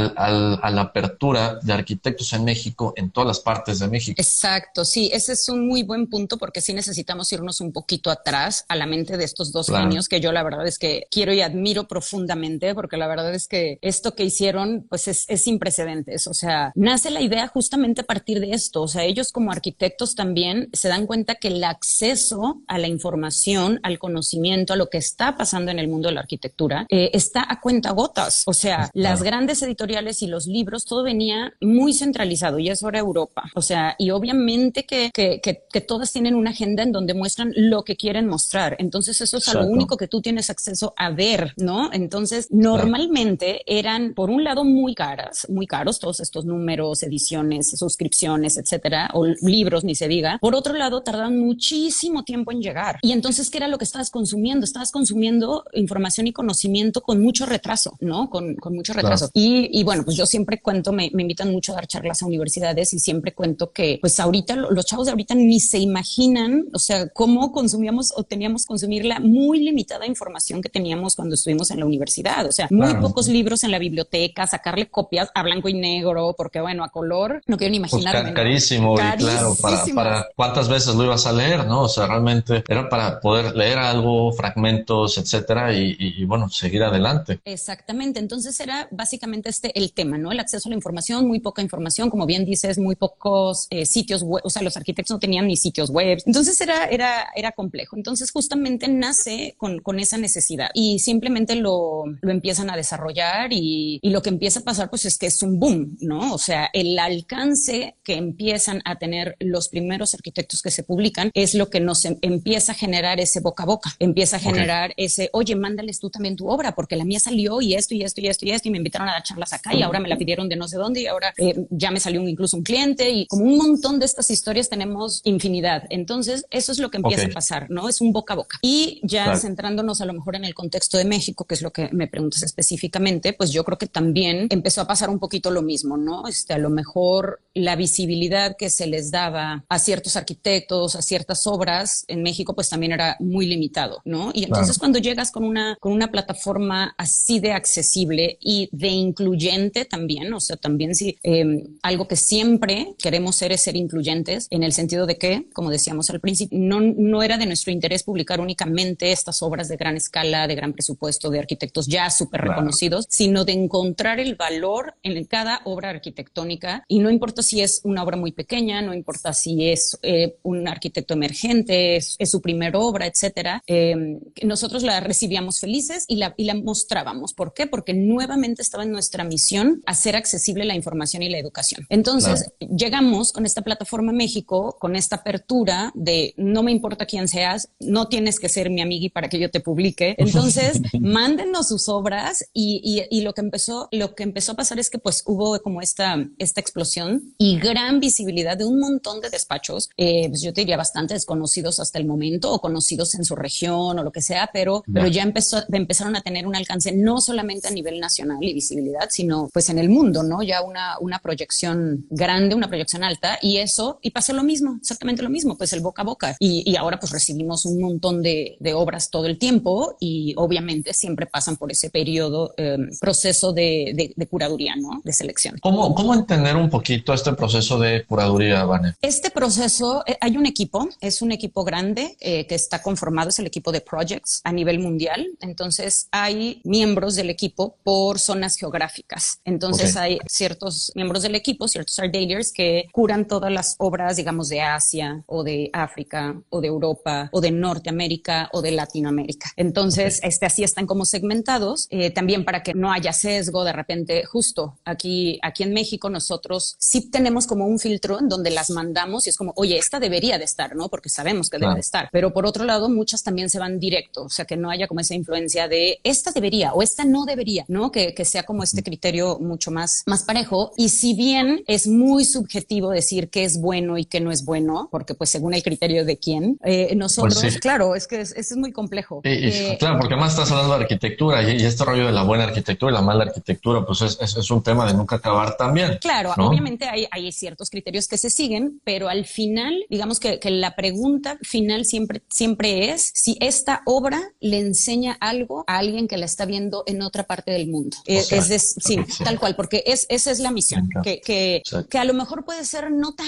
la 0.71 0.81
apertura 0.81 1.59
de 1.63 1.73
arquitectos 1.73 2.33
en 2.33 2.45
México 2.45 2.93
en 2.97 3.11
todas 3.11 3.27
las 3.27 3.41
partes 3.41 3.79
de 3.79 3.89
México? 3.89 4.21
Exacto, 4.21 4.85
sí, 4.85 5.11
ese 5.13 5.33
es 5.33 5.49
un 5.49 5.67
muy 5.67 5.83
buen 5.83 6.07
punto 6.09 6.39
porque 6.39 6.61
sí 6.61 6.73
necesitamos 6.75 7.31
irnos 7.33 7.61
un 7.61 7.73
poquito 7.73 8.11
atrás 8.11 8.65
a 8.69 8.77
la 8.77 8.87
mente 8.87 9.17
de 9.17 9.25
estos 9.25 9.53
dos 9.53 9.69
años 9.77 10.09
que 10.09 10.21
yo 10.21 10.33
la 10.33 10.43
verdad 10.43 10.67
es 10.67 10.79
que 10.79 11.07
quiero 11.11 11.33
y 11.33 11.41
admiro 11.41 11.89
profundamente 11.89 12.75
porque 12.75 12.97
la 12.97 13.07
verdad 13.07 13.35
es 13.35 13.49
que 13.49 13.79
esto 13.83 14.15
que 14.15 14.25
hicieron 14.25 14.87
pues 14.89 15.09
es, 15.09 15.25
es 15.29 15.43
sin 15.43 15.59
precedentes. 15.59 16.27
O 16.27 16.35
sea, 16.35 16.73
nace 16.75 17.11
la 17.11 17.21
idea 17.21 17.49
justamente 17.49 18.03
a 18.03 18.05
partir 18.05 18.41
de 18.41 18.53
esto. 18.53 18.83
O 18.83 18.89
sea, 18.89 19.05
ellos 19.05 19.33
como 19.33 19.53
arquitectos 19.53 20.15
también 20.15 20.69
se 20.73 20.89
dan 20.89 21.07
cuenta 21.07 21.37
que 21.37 21.49
el 21.49 21.63
acceso 21.65 22.63
a 22.67 22.79
la 22.79 22.89
información, 22.89 23.81
al 23.83 23.99
conocimiento, 23.99 24.73
a 24.73 24.77
lo 24.77 24.89
que 24.89 24.99
está 24.99 25.37
pasando 25.37 25.71
en 25.71 25.79
el 25.79 25.89
mundo 25.89 26.09
de 26.09 26.15
la 26.15 26.21
arquitectura, 26.21 26.87
eh, 26.89 27.11
está 27.13 27.47
a 27.49 27.61
cuenta 27.61 27.91
gotas. 27.93 28.43
O 28.47 28.53
sea, 28.53 28.91
las 28.95 29.23
grandes 29.23 29.63
editoriales 29.63 30.23
y 30.23 30.27
los 30.27 30.47
libros, 30.47 30.85
todo 30.85 31.03
venía 31.03 31.55
muy 31.61 31.93
centralizado 31.93 32.59
y 32.59 32.69
eso 32.69 32.89
era 32.89 32.99
Europa. 32.99 33.51
O 33.55 33.63
sea, 33.63 33.95
y 33.99 34.11
obviamente 34.11 34.85
que, 34.85 35.11
que, 35.13 35.41
que, 35.41 35.81
todas 35.81 36.13
tienen 36.13 36.35
una 36.35 36.51
agenda 36.51 36.83
en 36.83 36.93
donde 36.93 37.15
muestran 37.15 37.53
lo 37.55 37.85
que 37.85 37.97
quieren 37.97 38.27
mostrar. 38.27 38.77
Entonces 38.79 39.21
eso 39.21 39.37
es 39.39 39.49
a 39.49 39.61
lo 39.67 39.73
único 39.73 39.97
que 39.97 40.09
tú 40.09 40.21
tienes 40.21 40.51
acceso 40.51 40.95
a 40.97 41.11
ver, 41.11 41.53
¿no? 41.57 41.93
Entonces, 41.93 42.49
normalmente 42.51 43.63
eran, 43.67 44.15
por 44.15 44.31
un 44.31 44.45
lado, 44.45 44.65
muy 44.65 44.95
caras, 44.95 45.47
muy 45.49 45.67
caros 45.67 45.99
todos 45.99 46.21
estos 46.21 46.45
números, 46.45 47.03
ediciones, 47.03 47.71
suscripciones, 47.71 48.57
etcétera, 48.57 49.11
o 49.15 49.27
libros, 49.43 49.85
ni 49.85 49.95
se 49.95 50.09
diga. 50.09 50.39
Por 50.41 50.55
otro 50.55 50.75
lado, 50.75 51.03
tardan 51.03 51.39
muchísimo 51.39 52.25
tiempo 52.25 52.53
en 52.53 52.61
llegar. 52.61 52.99
Y 53.03 53.13
entonces, 53.13 53.51
¿qué 53.51 53.59
era 53.59 53.69
lo 53.69 53.79
que 53.79 53.85
estabas 53.85 54.11
consumiendo? 54.11 54.65
Estabas 54.65 54.93
consumiendo 54.93 55.65
información 55.73 56.27
y 56.27 56.33
conocimiento 56.33 57.03
con 57.03 57.23
mucho 57.23 57.47
retraso, 57.47 57.97
¿no? 58.01 58.31
Con, 58.31 58.55
con 58.57 58.75
mucho 58.75 58.93
retraso. 58.93 59.31
Y, 59.35 59.69
y, 59.79 59.85
bueno, 59.85 60.05
pues 60.05 60.17
yo 60.17 60.27
siempre 60.27 60.61
cuento, 60.61 60.93
me, 60.93 61.11
me, 61.13 61.23
invitan 61.23 61.51
mucho 61.51 61.73
a 61.73 61.77
dar 61.77 61.87
charlas 61.87 62.23
a 62.23 62.27
universidades 62.27 62.93
y 62.95 62.99
siempre 62.99 63.35
cuento 63.35 63.73
que, 63.73 63.99
pues 64.01 64.19
ahorita 64.21 64.57
los 64.57 64.87
chavos 64.87 65.07
de 65.07 65.13
ahorita 65.13 65.35
ni 65.35 65.61
se 65.61 65.79
imaginan, 65.79 66.67
o 66.73 66.79
sea, 66.79 67.09
cómo 67.09 67.53
consumíamos 67.53 68.13
o 68.17 68.23
teníamos 68.23 68.63
que 68.63 68.69
consumir 68.69 69.05
la 69.05 69.21
muy 69.57 69.65
limitada 69.65 70.07
información 70.07 70.61
que 70.61 70.69
teníamos 70.69 71.17
cuando 71.17 71.35
estuvimos 71.35 71.71
en 71.71 71.81
la 71.81 71.87
universidad. 71.87 72.47
O 72.47 72.53
sea, 72.53 72.69
muy 72.71 72.95
pocos 72.95 73.29
libros 73.29 73.65
en 73.65 73.71
la 73.71 73.79
biblioteca, 73.79 74.47
sacarle 74.47 74.89
copias 74.89 75.31
a 75.35 75.43
blanco 75.43 75.69
y 75.69 75.75
negro, 75.75 76.35
porque 76.37 76.61
bueno, 76.61 76.85
a 76.85 76.91
color, 76.91 77.43
no 77.47 77.57
quiero 77.57 77.73
ni 77.73 77.81
pues 77.81 77.93
imaginar. 77.93 78.35
carísimo, 78.35 78.95
y 78.95 79.19
claro, 79.19 79.57
para, 79.61 79.85
para 79.95 80.27
cuántas 80.37 80.69
veces 80.69 80.95
lo 80.95 81.05
ibas 81.05 81.27
a 81.27 81.33
leer, 81.33 81.67
¿no? 81.67 81.83
O 81.83 81.89
sea, 81.89 82.07
realmente 82.07 82.65
era 82.69 82.89
para 82.89 83.21
poder 83.21 83.57
leer 83.57 83.79
algo, 83.79 84.33
fragmentos, 84.33 85.19
etcétera, 85.19 85.73
y, 85.75 85.97
y, 85.99 86.25
bueno, 86.25 86.49
seguir 86.49 86.83
adelante. 86.83 87.41
Exactamente. 87.45 88.21
Entonces 88.21 88.59
era 88.61 88.89
básicamente 88.91 89.49
este 89.49 89.77
el 89.79 89.93
tema, 89.93 90.19
¿no? 90.19 90.33
El 90.33 90.41
acceso 90.41 90.69
a 90.69 90.71
la 90.71 90.77
información, 90.77 91.27
muy 91.27 91.41
poca 91.41 91.63
información, 91.63 92.11
como 92.11 92.27
bien 92.27 92.45
dices, 92.45 92.79
muy 92.79 92.97
pocos 92.97 93.67
eh, 93.71 93.87
sitios 93.87 94.23
web, 94.23 94.43
o 94.45 94.51
sea, 94.51 94.63
los 94.63 94.77
arquitectos 94.77 95.15
no 95.15 95.19
tenían 95.19 95.47
ni 95.47 95.57
sitios 95.57 95.91
web. 95.91 96.19
Entonces 96.27 96.61
era, 96.61 96.87
era, 96.87 97.29
era 97.35 97.53
complejo. 97.53 97.97
Entonces 97.97 98.31
justamente 98.31 98.89
nace 98.89 99.46
con, 99.57 99.81
con 99.81 99.99
esa 99.99 100.19
necesidad 100.19 100.71
y 100.75 100.99
simplemente 100.99 101.55
lo, 101.55 102.05
lo 102.21 102.31
empiezan 102.31 102.71
a 102.71 102.77
desarrollar 102.77 103.53
y, 103.53 103.99
y, 104.03 104.11
lo 104.11 104.23
que 104.23 104.31
empieza 104.31 104.61
a 104.61 104.65
pasar 104.65 104.91
pues 104.91 105.05
es 105.05 105.19
que 105.19 105.27
es 105.27 105.43
un 105.43 105.59
boom, 105.59 105.97
¿no? 106.01 106.35
O 106.35 106.39
sea, 106.39 106.71
el 106.73 106.99
alcance 106.99 107.97
que 108.03 108.15
empiezan 108.15 108.83
a 108.85 108.97
tener 108.97 109.37
los 109.41 109.69
primeros 109.69 110.15
arquitectos 110.15 110.63
que 110.63 110.71
se 110.71 110.83
publican 110.83 111.31
es 111.35 111.55
lo 111.55 111.71
que 111.71 111.81
nos 111.81 112.05
em, 112.05 112.17
empieza 112.23 112.73
a 112.73 112.75
generar 112.75 113.21
ese 113.21 113.41
boca 113.41 113.65
a 113.65 113.67
boca, 113.67 113.91
empieza 113.99 114.37
a 114.37 114.41
generar 114.41 114.93
ese, 114.97 115.31
oye, 115.33 115.57
mándales 115.57 116.01
tú 116.01 116.11
también 116.11 116.37
tu 116.37 116.49
obra 116.49 116.75
porque 116.75 116.97
la 116.97 117.05
mía 117.05 117.21
salió 117.21 117.61
y 117.61 117.75
esto 117.75 117.95
y 117.95 118.03
esto 118.03 118.21
y 118.21 118.29
esto 118.29 118.47
y 118.47 118.51
esto 118.51 118.69
y 118.69 118.71
me 118.71 118.79
invitaron 118.79 119.09
a 119.09 119.13
dar 119.13 119.23
charlas 119.23 119.53
acá 119.53 119.75
y 119.75 119.83
ahora 119.83 120.01
me 120.01 120.09
la 120.09 120.17
pidieron 120.17 120.49
de 120.49 120.57
no 120.57 120.69
sé 120.69 120.77
dónde 120.77 121.03
y 121.03 121.07
ahora 121.07 121.35
eh, 121.37 121.67
ya 121.71 121.91
me 121.91 122.01
salió 122.01 122.27
incluso 122.27 122.57
un 122.57 122.63
cliente 122.63 123.11
y 123.11 123.27
como 123.27 123.45
un 123.45 123.57
montón 123.57 123.99
de 123.99 124.07
estas 124.07 124.31
historias 124.31 124.69
tenemos 124.69 125.21
infinidad. 125.25 125.85
Entonces, 125.91 126.47
eso 126.51 126.73
es 126.73 126.79
lo 126.79 126.91
que 126.91 126.99
empieza 126.99 127.27
a 127.27 127.31
pasar, 127.31 127.71
¿no? 127.71 127.89
Es 127.89 128.01
un 128.01 128.13
boca 128.13 128.35
a 128.35 128.37
boca. 128.37 128.59
Y 128.63 129.01
ya 129.03 129.36
centrándonos 129.37 130.01
a 130.01 130.07
lo 130.07 130.13
mejor 130.13 130.37
en 130.37 130.45
el 130.45 130.55
contexto 130.55 130.99
de 130.99 131.05
México, 131.05 131.45
que 131.45 131.55
es 131.55 131.63
lo 131.63 131.73
que 131.73 131.89
me 131.93 132.09
preguntas 132.09 132.43
específicamente, 132.43 133.33
pues 133.33 133.51
yo 133.51 133.65
creo 133.65 133.79
que 133.79 133.87
también 133.87 134.47
empezó 134.51 134.81
a 134.81 134.87
pasar 134.87 135.11
un 135.11 135.19
poquito 135.19 135.51
lo 135.51 135.63
mismo, 135.63 135.97
¿no? 135.97 136.27
Este, 136.29 136.55
a 136.55 136.59
lo 136.59 136.71
mejor 136.71 137.41
la 137.55 137.77
visibilidad 137.77 138.57
que 138.57 138.71
se 138.71 138.87
les 138.87 139.11
daba 139.11 139.65
a 139.69 139.79
ciertos 139.79 140.17
arquitectos, 140.17 140.97
a 140.97 141.03
ciertas 141.03 141.47
obras 141.47 142.05
en 142.09 142.23
México, 142.23 142.55
pues 142.55 142.69
también 142.69 142.93
era 142.93 143.17
muy 143.21 143.47
limitado, 143.47 144.01
¿no? 144.05 144.31
Y 144.35 144.45
entonces 144.45 144.79
cuando 144.79 144.99
llegas 144.99 145.31
con 145.31 145.45
una, 145.45 145.77
con 145.81 145.93
una 145.93 146.11
plataforma 146.11 146.95
así 146.99 147.41
de 147.41 147.53
accesible 147.53 148.39
y 148.41 148.69
de 148.73 148.89
incluyente 148.89 149.85
también, 149.85 150.33
o 150.33 150.41
sea, 150.41 150.57
también 150.57 150.95
si 150.95 151.19
em, 151.23 151.79
algo 151.83 152.07
que 152.09 152.17
siempre 152.17 152.95
queremos 152.99 153.37
ser 153.37 153.53
es 153.53 153.63
ser 153.63 153.77
incluyentes 153.77 154.47
en 154.51 154.63
el 154.63 154.73
sentido 154.73 155.07
de 155.07 155.19
que, 155.19 155.47
como 155.53 155.71
decíamos 155.71 156.11
al 156.11 156.21
principio, 156.21 156.59
no, 156.59 156.81
no 156.81 157.23
era 157.23 157.39
de 157.39 157.47
nuestro 157.47 157.73
interés 157.73 158.03
publicar 158.03 158.41
únicamente 158.41 159.13
estas 159.19 159.43
obras 159.43 159.69
de 159.69 159.77
gran 159.77 159.97
escala, 159.97 160.47
de 160.47 160.55
gran 160.55 160.73
presupuesto, 160.73 161.31
de 161.31 161.39
arquitectos 161.39 161.87
ya 161.87 162.11
súper 162.11 162.43
reconocidos, 162.43 163.07
sino 163.09 163.45
de 163.45 163.53
encontrar 163.53 164.21
el 164.21 164.35
valor 164.35 164.95
en 165.03 165.25
cada 165.25 165.61
obra 165.65 165.91
arquitectónica 165.91 166.85
y 166.89 166.99
no 166.99 167.11
importa 167.11 167.43
si 167.43 167.61
es 167.61 167.81
una 167.85 168.03
obra 168.03 168.17
muy 168.17 168.33
pequeña, 168.33 168.83
no 168.83 168.95
importa 168.95 169.33
si 169.33 169.69
es 169.69 169.99
eh, 170.03 170.37
un 170.43 170.69
arquitecto 170.69 171.15
emergente, 171.15 171.97
es, 171.97 172.17
su 172.27 172.41
primera 172.41 172.79
obra, 172.79 173.07
etcétera. 173.07 173.63
Em, 173.67 174.21
nosotros 174.43 174.83
la 174.83 175.01
recibíamos 175.01 175.61
felices 175.61 176.05
y 176.09 176.17
la, 176.17 176.35
y 176.37 176.45
la 176.45 176.55
mostrábamos. 176.55 177.35
¿Por 177.35 177.55
qué? 177.55 177.67
Porque 177.67 177.95
nuevamente 177.95 178.63
estaba 178.63 178.85
en 178.85 178.91
nuestra 178.91 179.25
misión 179.25 179.81
hacer 179.87 180.17
accesible 180.17 180.65
la 180.65 180.75
información 180.75 181.23
y 181.23 181.29
la 181.29 181.39
educación. 181.39 181.87
Entonces, 181.89 182.51
llegamos 182.59 183.33
con 183.33 183.47
esta 183.47 183.63
plataforma 183.63 184.13
México, 184.13 184.77
con 184.79 184.97
esta 184.97 185.17
apertura 185.17 185.93
de 185.95 186.35
no 186.37 186.63
me 186.63 186.73
importa 186.73 187.07
quién 187.07 187.29
seas, 187.29 187.71
no 187.81 188.09
tienes 188.09 188.41
que 188.41 188.49
ser 188.49 188.71
mi 188.71 188.83
para 189.11 189.29
que 189.29 189.39
yo 189.39 189.51
te 189.51 189.61
publique. 189.61 190.15
Entonces, 190.19 190.81
mándenos 191.01 191.69
sus 191.69 191.89
obras 191.89 192.49
y, 192.53 193.07
y, 193.11 193.21
lo 193.21 193.35
que 193.35 193.41
empezó, 193.41 193.89
lo 193.93 194.15
que 194.15 194.23
empezó 194.23 194.53
a 194.53 194.55
pasar 194.57 194.79
es 194.79 194.91
que 194.91 194.99
pues 194.99 195.23
hubo 195.27 195.59
como 195.61 195.83
esta, 195.83 196.17
esta 196.39 196.61
explosión 196.61 197.35
y 197.39 197.59
gran 197.59 198.01
visibilidad 198.01 198.57
de 198.57 198.65
un 198.65 198.79
montón 198.79 199.21
de 199.21 199.31
despachos, 199.31 199.91
eh, 199.97 200.29
pues 200.29 200.43
yo 200.43 200.53
te 200.53 200.61
diría 200.61 200.77
bastante 200.77 201.15
desconocidos 201.15 201.81
hasta 201.81 201.99
el 201.99 202.07
momento 202.07 202.53
o 202.53 202.61
conocidos 202.61 203.15
en 203.15 203.25
su 203.25 203.35
región 203.35 203.99
o 203.99 204.03
lo 204.03 204.13
que 204.13 204.23
sea, 204.23 204.51
pero, 204.53 204.85
pero 204.93 205.09
ya 205.09 205.23
empezó, 205.23 205.63
empezaron 205.73 206.17
a 206.17 206.21
tener 206.21 206.47
un 206.47 206.57
alcance 206.57 206.93
no 206.93 207.21
solamente 207.21 207.69
a 207.69 207.71
nivel 207.71 208.01
nacional 208.01 208.39
y 208.41 208.55
visibilidad, 208.55 209.09
sino 209.11 209.49
pues 209.53 209.69
en 209.71 209.79
el 209.79 209.89
mundo, 209.89 210.23
¿no? 210.23 210.43
Ya 210.43 210.63
una, 210.63 210.99
una 211.01 211.19
proyección 211.19 212.07
grande, 212.11 212.55
una 212.55 212.69
proyección 212.69 213.05
alta 213.05 213.39
y 213.43 213.59
eso, 213.59 213.99
y 214.03 214.11
pasó 214.11 214.33
lo 214.33 214.43
mismo, 214.43 214.79
exactamente 214.81 215.23
lo 215.23 215.31
mismo, 215.31 215.57
pues 215.57 215.73
el 215.73 215.81
boca 215.81 216.03
a 216.03 216.05
boca. 216.05 216.37
Y, 216.39 216.71
y 216.71 216.77
ahora 216.77 216.99
pues 216.99 217.13
recibimos 217.13 217.65
un 217.65 217.81
montón 217.81 218.23
de, 218.23 218.57
de, 218.61 218.75
obras 218.75 218.96
todo 219.11 219.27
el 219.27 219.39
tiempo 219.39 219.97
y 220.01 220.35
obviamente 220.37 220.95
siempre 220.95 221.27
pasan 221.27 221.57
por 221.57 221.71
ese 221.71 221.91
periodo, 221.91 222.55
em, 222.57 222.91
proceso 223.01 223.53
de, 223.53 224.13
de, 224.17 224.27
curaduría, 224.27 224.75
¿no? 224.77 225.01
De 225.05 225.13
selección. 225.13 225.59
¿Cómo, 225.61 225.95
¿Cómo 225.95 226.15
entender 226.15 226.57
un 226.57 226.69
poquito 226.69 227.15
este 227.15 227.33
proceso 227.33 227.79
de 227.79 228.05
curaduría, 228.05 228.65
Vane? 228.65 228.95
Este 229.03 229.31
proceso, 229.31 230.03
eh, 230.07 230.17
hay 230.21 230.37
un 230.37 230.47
equipo, 230.47 230.89
es 231.01 231.23
un 231.23 231.33
equipo 231.33 231.65
grande 231.65 232.17
eh, 232.21 232.47
que 232.47 232.55
está 232.55 232.83
conformado, 232.83 233.29
es 233.29 233.39
el 233.39 233.47
equipo 233.47 233.73
de 233.73 233.81
projects 233.81 234.41
a 234.45 234.53
nivel 234.53 234.79
mundial. 234.79 235.27
Entonces 235.41 236.09
hay 236.11 236.61
miembros 236.65 237.15
del 237.15 237.31
equipo 237.31 237.77
por 237.85 238.19
zonas 238.19 238.57
geográficas. 238.57 239.41
Entonces 239.45 239.97
hay 239.97 240.19
ciertos 240.27 240.93
miembros 240.95 241.23
del 241.23 241.35
equipo, 241.35 241.69
ciertos 241.69 241.99
art 241.99 242.15
que 242.55 242.87
curan 242.93 243.27
todas 243.27 243.53
las 243.53 243.77
obras, 243.79 244.17
digamos, 244.17 244.49
de 244.49 244.61
Asia 244.61 245.23
o 245.27 245.43
de 245.43 245.71
África 245.73 246.41
o 246.49 246.61
de 246.61 246.69
Europa 246.69 247.29
o 247.33 247.41
de 247.41 247.51
Norteamérica 247.51 248.49
o 248.53 248.63
de 248.63 248.73
Latinoamérica. 248.87 249.51
Entonces, 249.57 250.21
este, 250.23 250.47
así 250.47 250.63
están 250.63 250.87
como 250.87 251.05
segmentados, 251.05 251.89
eh, 251.91 252.11
también 252.11 252.45
para 252.45 252.63
que 252.63 252.75
no 252.75 252.93
haya 252.93 253.13
sesgo 253.13 253.65
de 253.65 253.73
repente, 253.73 254.25
justo 254.25 254.79
aquí, 254.85 255.39
aquí 255.43 255.63
en 255.63 255.73
México 255.73 256.09
nosotros 256.09 256.77
sí 256.79 257.11
tenemos 257.11 257.47
como 257.47 257.67
un 257.67 257.79
filtro 257.79 258.19
en 258.21 258.29
donde 258.29 258.51
las 258.51 258.71
mandamos 258.71 259.27
y 259.27 259.31
es 259.31 259.37
como, 259.37 259.53
oye, 259.57 259.77
esta 259.77 259.99
debería 259.99 260.39
de 260.39 260.45
estar, 260.45 260.77
¿no? 260.77 260.89
Porque 260.89 261.09
sabemos 261.09 261.51
que 261.51 261.59
debe 261.59 261.75
de 261.75 261.81
estar. 261.81 262.09
Pero 262.13 262.33
por 262.33 262.47
otro 262.47 262.65
lado, 262.65 262.89
muchas 262.89 263.23
también 263.23 263.51
se 263.51 263.59
van 263.59 263.79
directo, 263.79 264.25
o 264.25 264.31
sea, 264.31 264.45
que 264.45 264.57
no 264.57 264.71
haya 264.71 264.87
como 264.87 265.01
esa 265.01 265.15
influencia 265.15 265.69
de 265.69 265.99
esta 266.05 266.31
debería 266.31 266.73
o 266.73 266.83
esta 266.83 267.05
no 267.05 267.25
debería, 267.25 267.65
¿no? 267.69 267.91
Que, 267.91 268.15
que 268.15 268.25
sea 268.25 268.45
como 268.45 268.63
este 268.63 268.83
criterio 268.83 269.39
mucho 269.41 269.71
más, 269.71 270.03
más 270.07 270.23
parejo. 270.23 270.73
Y 270.77 270.91
si 270.91 271.15
bien 271.15 271.65
es 271.67 271.87
muy 271.87 272.25
subjetivo 272.25 272.91
decir 272.91 273.31
qué 273.31 273.45
es 273.45 273.61
bueno 273.61 273.99
y 273.99 274.05
qué 274.05 274.21
no 274.21 274.31
es 274.31 274.45
bueno, 274.45 274.89
porque 274.91 275.15
pues 275.15 275.31
según 275.31 275.55
el 275.55 275.63
criterio 275.63 276.05
de 276.05 276.19
quién, 276.19 276.59
eh, 276.65 276.95
nosotros, 276.95 277.41
pues 277.41 277.59
claro, 277.59 277.95
es 277.95 278.07
que 278.07 278.21
es, 278.21 278.33
es 278.33 278.57
muy 278.57 278.73
complejo. 278.77 279.23
Eh, 279.25 279.77
claro, 279.81 279.99
porque 279.99 280.15
más 280.15 280.33
estás 280.33 280.53
hablando 280.53 280.77
de 280.77 280.83
arquitectura 280.83 281.43
y, 281.43 281.65
este 281.65 281.85
rollo 281.85 282.07
de 282.07 282.13
la 282.13 282.23
buena 282.23 282.45
arquitectura 282.45 282.93
y 282.93 282.95
la 282.95 283.03
mala 283.03 283.25
arquitectura, 283.25 283.85
pues 283.85 284.03
es, 284.03 284.37
es, 284.37 284.51
un 284.51 284.63
tema 284.63 284.87
de 284.87 284.95
nunca 284.95 285.17
acabar 285.17 285.57
también. 285.57 285.99
Claro, 286.01 286.33
obviamente 286.37 286.85
hay, 286.85 287.09
hay 287.11 287.33
ciertos 287.33 287.71
criterios 287.71 288.07
que 288.07 288.19
se 288.19 288.31
siguen, 288.31 288.81
pero 288.85 289.09
al 289.09 289.25
final, 289.25 289.85
digamos 289.89 290.21
que, 290.21 290.39
que 290.39 290.51
la 290.51 290.77
pregunta 290.77 291.39
final 291.43 291.85
siempre, 291.87 292.23
siempre 292.29 292.91
es 292.91 293.11
si 293.15 293.37
esta 293.41 293.83
obra 293.87 294.21
le 294.41 294.61
enseña 294.61 295.17
algo 295.21 295.65
a 295.67 295.79
alguien 295.79 296.07
que 296.07 296.19
la 296.19 296.27
está 296.27 296.45
viendo 296.45 296.85
en 296.87 297.03
otra 297.03 297.25
parte 297.25 297.51
del 297.51 297.69
mundo. 297.69 297.97
es, 298.07 298.75
sí, 298.79 298.99
tal 299.25 299.41
cual, 299.41 299.57
porque 299.57 299.83
es, 299.87 300.07
esa 300.11 300.31
es 300.31 300.39
la 300.39 300.51
misión, 300.51 300.89
que, 301.03 301.21
que, 301.21 301.63
que, 301.91 301.99
a 301.99 302.05
lo 302.05 302.13
mejor 302.13 302.45
puede 302.45 302.65
ser 302.65 302.91
no 302.91 303.15
tan 303.15 303.27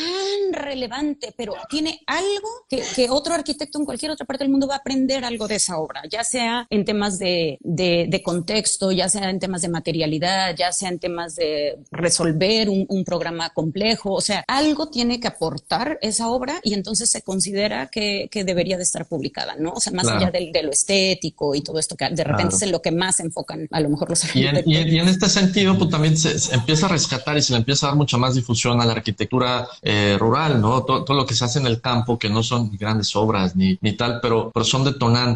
relevante, 0.52 1.32
pero 1.36 1.54
tiene 1.70 2.00
algo 2.06 2.48
que, 2.68 2.82
que, 2.94 3.08
otro 3.08 3.34
arquitecto 3.34 3.78
en 3.78 3.86
cualquier 3.86 4.10
otra 4.10 4.26
parte 4.26 4.44
del 4.44 4.50
mundo 4.50 4.68
va 4.68 4.74
a 4.74 4.78
aprender 4.78 5.24
algo 5.24 5.37
de 5.46 5.56
esa 5.56 5.78
obra, 5.78 6.02
ya 6.10 6.24
sea 6.24 6.66
en 6.70 6.84
temas 6.84 7.18
de, 7.18 7.58
de, 7.60 8.06
de 8.08 8.22
contexto, 8.22 8.90
ya 8.92 9.08
sea 9.08 9.30
en 9.30 9.38
temas 9.38 9.62
de 9.62 9.68
materialidad, 9.68 10.56
ya 10.56 10.72
sea 10.72 10.88
en 10.88 10.98
temas 10.98 11.36
de 11.36 11.78
resolver 11.90 12.68
un, 12.68 12.86
un 12.88 13.04
programa 13.04 13.50
complejo, 13.50 14.12
o 14.12 14.20
sea, 14.20 14.44
algo 14.48 14.88
tiene 14.88 15.20
que 15.20 15.28
aportar 15.28 15.98
esa 16.02 16.28
obra 16.28 16.60
y 16.62 16.74
entonces 16.74 17.10
se 17.10 17.22
considera 17.22 17.88
que, 17.88 18.28
que 18.30 18.44
debería 18.44 18.76
de 18.76 18.82
estar 18.82 19.06
publicada, 19.06 19.56
¿no? 19.58 19.72
O 19.72 19.80
sea, 19.80 19.92
más 19.92 20.08
allá 20.08 20.30
de, 20.30 20.50
de, 20.52 20.62
lo 20.62 20.70
estético 20.70 21.54
y 21.54 21.60
todo 21.60 21.78
esto 21.78 21.96
que 21.96 22.08
de 22.08 22.24
repente 22.24 22.56
es 22.56 22.62
en 22.62 22.72
lo 22.72 22.82
que 22.82 22.90
más 22.90 23.16
se 23.16 23.22
enfocan 23.22 23.68
a 23.70 23.80
lo 23.80 23.88
mejor 23.88 24.10
los. 24.10 24.34
Y 24.34 24.46
en, 24.46 24.62
y 24.66 24.98
en 24.98 25.08
este 25.08 25.28
sentido, 25.28 25.76
pues 25.76 25.90
también 25.90 26.16
se, 26.16 26.54
empieza 26.54 26.86
a 26.86 26.88
rescatar 26.88 27.36
y 27.36 27.42
se 27.42 27.52
le 27.52 27.58
empieza 27.58 27.86
a 27.86 27.90
dar 27.90 27.96
mucha 27.96 28.16
más 28.16 28.34
difusión 28.34 28.80
a 28.80 28.86
la 28.86 28.92
arquitectura 28.92 29.68
eh, 29.82 30.16
rural, 30.18 30.60
¿no? 30.60 30.82
Todo, 30.84 31.04
todo, 31.04 31.16
lo 31.16 31.26
que 31.26 31.34
se 31.34 31.44
hace 31.44 31.58
en 31.58 31.66
el 31.66 31.80
campo, 31.80 32.18
que 32.18 32.28
no 32.28 32.42
son 32.42 32.70
grandes 32.76 33.14
obras 33.16 33.56
ni, 33.56 33.78
ni 33.80 33.96
tal, 33.96 34.20
pero, 34.20 34.50
pero 34.52 34.64
son 34.64 34.84
detonantes 34.84 35.27